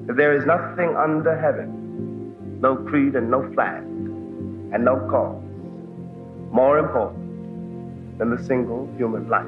that 0.07 0.17
there 0.17 0.33
is 0.33 0.47
nothing 0.47 0.95
under 0.97 1.37
heaven, 1.37 2.61
no 2.61 2.77
creed 2.77 3.17
and 3.17 3.33
no 3.33 3.53
flag, 3.53 3.83
and 3.83 4.85
no 4.85 4.97
cause, 5.11 5.43
more 6.53 6.79
important 6.79 7.26
than 8.19 8.31
the 8.31 8.43
single 8.45 8.89
human 8.97 9.29
life. 9.29 9.47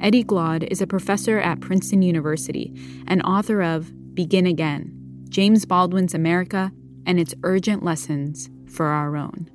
Eddie 0.00 0.24
Glaude 0.24 0.66
is 0.70 0.80
a 0.80 0.86
professor 0.86 1.38
at 1.38 1.60
Princeton 1.60 2.00
University 2.00 2.72
and 3.06 3.22
author 3.24 3.60
of 3.60 3.92
Begin 4.14 4.46
Again 4.46 4.94
James 5.28 5.66
Baldwin's 5.66 6.14
America 6.14 6.72
and 7.04 7.20
its 7.20 7.34
Urgent 7.42 7.82
Lessons 7.82 8.48
for 8.66 8.86
Our 8.86 9.16
Own. 9.16 9.50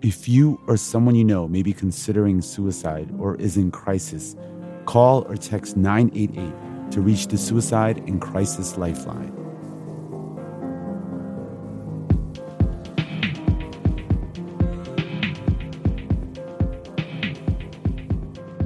If 0.00 0.28
you 0.28 0.58
or 0.66 0.76
someone 0.76 1.14
you 1.14 1.24
know 1.24 1.46
may 1.46 1.62
be 1.62 1.72
considering 1.72 2.40
suicide 2.40 3.10
or 3.18 3.36
is 3.36 3.56
in 3.56 3.70
crisis, 3.70 4.34
call 4.84 5.22
or 5.28 5.36
text 5.36 5.76
988 5.76 6.90
to 6.92 7.00
reach 7.00 7.26
the 7.28 7.38
Suicide 7.38 7.98
and 8.08 8.20
Crisis 8.20 8.76
Lifeline. 8.76 9.32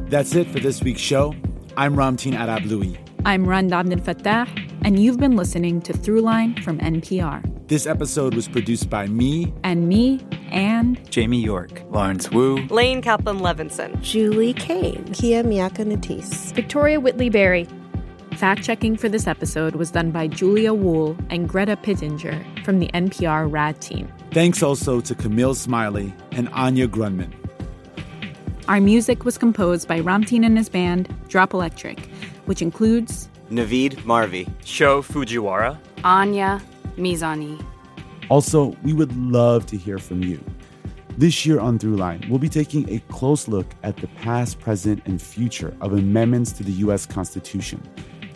That's 0.09 0.35
it 0.35 0.49
for 0.49 0.59
this 0.59 0.83
week's 0.83 1.03
show. 1.03 1.35
I'm 1.77 1.95
Ramtin 1.95 2.33
Arablouei. 2.33 2.99
I'm 3.27 3.47
Rand 3.47 3.75
Abdel 3.75 3.99
Fattah, 3.99 4.49
and 4.83 4.99
you've 4.99 5.19
been 5.19 5.37
listening 5.37 5.83
to 5.83 5.93
Throughline 5.93 6.63
from 6.65 6.79
NPR. 6.79 7.69
This 7.69 7.87
episode 7.87 8.35
was 8.35 8.49
produced 8.49 8.89
by 8.89 9.07
me 9.07 9.53
and 9.65 9.87
me 9.87 10.21
and 10.51 10.99
Jamie 11.11 11.41
York, 11.41 11.83
Lawrence 11.91 12.31
Wu, 12.31 12.67
Lane 12.69 13.03
Kaplan 13.03 13.39
Levenson, 13.41 14.01
Julie 14.01 14.55
Caine, 14.55 15.05
Kia 15.13 15.43
Miakka 15.43 15.85
Natisse, 15.85 16.53
Victoria 16.53 17.01
Whitley 17.01 17.29
Berry. 17.31 17.67
Fact 18.37 18.63
checking 18.63 18.97
for 18.97 19.09
this 19.09 19.27
episode 19.27 19.75
was 19.75 19.91
done 19.91 20.11
by 20.11 20.29
Julia 20.29 20.73
Wool 20.73 21.17
and 21.29 21.49
Greta 21.49 21.77
Pittenger 21.77 22.45
from 22.65 22.79
the 22.79 22.89
NPR 22.95 23.51
RAD 23.51 23.81
team. 23.81 24.13
Thanks 24.31 24.63
also 24.63 25.01
to 25.01 25.15
Camille 25.15 25.55
Smiley 25.55 26.15
and 26.33 26.49
Anya 26.51 26.87
Grundmann. 26.87 27.33
Our 28.69 28.81
music 28.81 29.25
was 29.25 29.39
composed 29.39 29.89
by 29.89 30.01
Ramtin 30.01 30.45
and 30.45 30.57
his 30.59 30.69
band, 30.69 31.09
Drop 31.29 31.55
Electric, 31.55 31.99
which 32.45 32.61
includes 32.63 33.29
Navid 33.51 34.05
Marvi, 34.05 34.47
Sho 34.65 35.03
Fujiwara, 35.03 35.79
Anya 36.05 36.61
Mizani. 36.97 37.65
Also, 38.29 38.77
we 38.83 38.93
would 38.93 39.17
love 39.17 39.65
to 39.67 39.77
hear 39.77 39.99
from 39.99 40.23
you. 40.23 40.43
This 41.17 41.45
year 41.45 41.59
on 41.59 41.79
Throughline, 41.79 42.29
we'll 42.29 42.39
be 42.39 42.49
taking 42.49 42.89
a 42.91 43.01
close 43.11 43.49
look 43.49 43.67
at 43.83 43.97
the 43.97 44.07
past, 44.09 44.61
present, 44.61 45.03
and 45.07 45.21
future 45.21 45.75
of 45.81 45.95
amendments 45.95 46.53
to 46.53 46.63
the 46.63 46.73
U.S. 46.73 47.07
Constitution. 47.07 47.83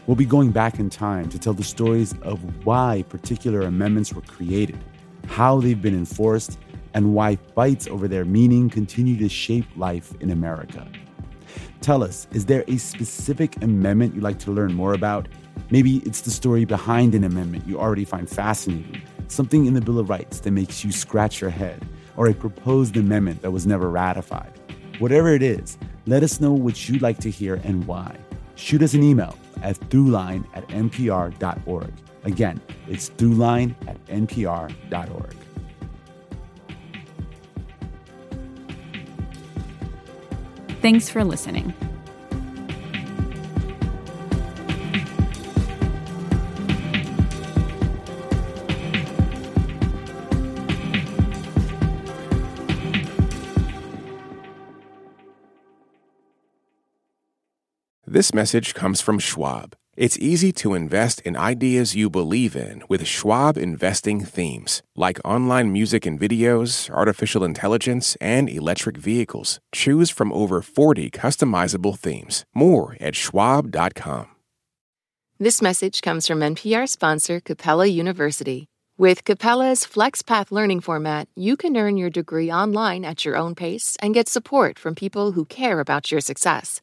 We'll 0.07 0.17
be 0.17 0.25
going 0.25 0.51
back 0.51 0.81
in 0.81 0.91
time 0.91 1.29
to 1.29 1.39
tell 1.39 1.55
the 1.55 1.63
stories 1.63 2.13
of 2.23 2.67
why 2.67 3.05
particular 3.09 3.61
amendments 3.61 4.13
were 4.13 4.23
created, 4.23 4.83
how 5.29 5.61
they've 5.61 5.81
been 5.81 5.95
enforced, 5.95 6.59
and 6.95 7.15
why 7.15 7.37
fights 7.55 7.87
over 7.87 8.09
their 8.09 8.25
meaning 8.25 8.69
continue 8.69 9.17
to 9.19 9.29
shape 9.29 9.67
life 9.77 10.13
in 10.21 10.31
America. 10.31 10.91
Tell 11.83 12.03
us, 12.03 12.27
is 12.33 12.47
there 12.47 12.65
a 12.67 12.79
specific 12.79 13.63
amendment 13.63 14.15
you'd 14.15 14.25
like 14.25 14.39
to 14.41 14.51
learn 14.51 14.73
more 14.73 14.95
about? 14.95 15.29
Maybe 15.73 16.03
it's 16.05 16.21
the 16.21 16.31
story 16.31 16.67
behind 16.67 17.15
an 17.15 17.25
amendment 17.25 17.67
you 17.67 17.81
already 17.81 18.05
find 18.05 18.29
fascinating, 18.29 19.01
something 19.29 19.65
in 19.65 19.73
the 19.73 19.81
Bill 19.81 19.99
of 19.99 20.11
Rights 20.11 20.41
that 20.41 20.51
makes 20.51 20.85
you 20.85 20.93
scratch 20.93 21.41
your 21.41 21.49
head, 21.49 21.83
or 22.19 22.29
a 22.29 22.35
proposed 22.35 22.99
amendment 22.99 23.41
that 23.41 23.53
was 23.53 23.67
never 23.67 23.89
ratified. 23.89 24.53
Whatever 24.99 25.35
it 25.35 25.43
is, 25.43 25.79
let 26.05 26.23
us 26.23 26.43
know 26.43 26.53
what 26.53 26.91
you'd 26.91 27.01
like 27.01 27.21
to 27.21 27.31
hear 27.31 27.55
and 27.65 27.87
why. 27.87 28.15
Shoot 28.55 28.83
us 28.83 28.93
an 28.93 29.03
email 29.03 29.35
at 29.63 29.77
throughline 29.89 30.45
at 30.53 30.69
npr.org. 30.69 31.93
Again, 32.25 32.61
it's 32.87 33.09
throughline 33.09 33.75
at 33.89 34.05
npr.org. 34.09 35.37
Thanks 40.83 41.09
for 41.09 41.25
listening. 41.25 41.72
This 58.13 58.35
message 58.35 58.75
comes 58.75 59.01
from 59.01 59.19
Schwab. 59.19 59.75
It's 59.97 60.19
easy 60.19 60.53
to 60.61 60.75
invest 60.75 61.23
in 61.23 61.35
ideas 61.35 61.97
you 61.97 62.11
believe 62.11 62.55
in 62.55 62.83
with 62.87 63.07
Schwab 63.07 63.57
investing 63.57 64.23
themes, 64.23 64.83
like 64.95 65.19
online 65.25 65.73
music 65.73 66.05
and 66.05 66.21
videos, 66.21 66.91
artificial 66.91 67.43
intelligence, 67.43 68.15
and 68.21 68.51
electric 68.51 68.99
vehicles. 68.99 69.61
Choose 69.75 70.11
from 70.11 70.31
over 70.31 70.61
40 70.61 71.09
customizable 71.09 71.99
themes. 71.99 72.45
More 72.53 72.99
at 73.01 73.15
schwab.com. 73.15 74.27
This 75.39 75.63
message 75.63 76.03
comes 76.03 76.27
from 76.27 76.41
NPR 76.41 76.87
sponsor 76.91 77.41
Capella 77.41 77.87
University. 77.87 78.67
With 78.99 79.25
Capella's 79.25 79.87
FlexPath 79.87 80.53
learning 80.53 80.83
format, 80.83 81.29
you 81.35 81.57
can 81.57 81.79
earn 81.79 81.97
your 81.97 82.11
degree 82.11 82.53
online 82.53 83.07
at 83.07 83.25
your 83.25 83.39
own 83.39 83.55
pace 83.55 83.97
and 84.03 84.13
get 84.13 84.29
support 84.29 84.79
from 84.79 84.95
people 84.95 85.33
who 85.33 85.47
care 85.47 85.81
about 85.81 86.11
your 86.11 86.21
success. 86.21 86.83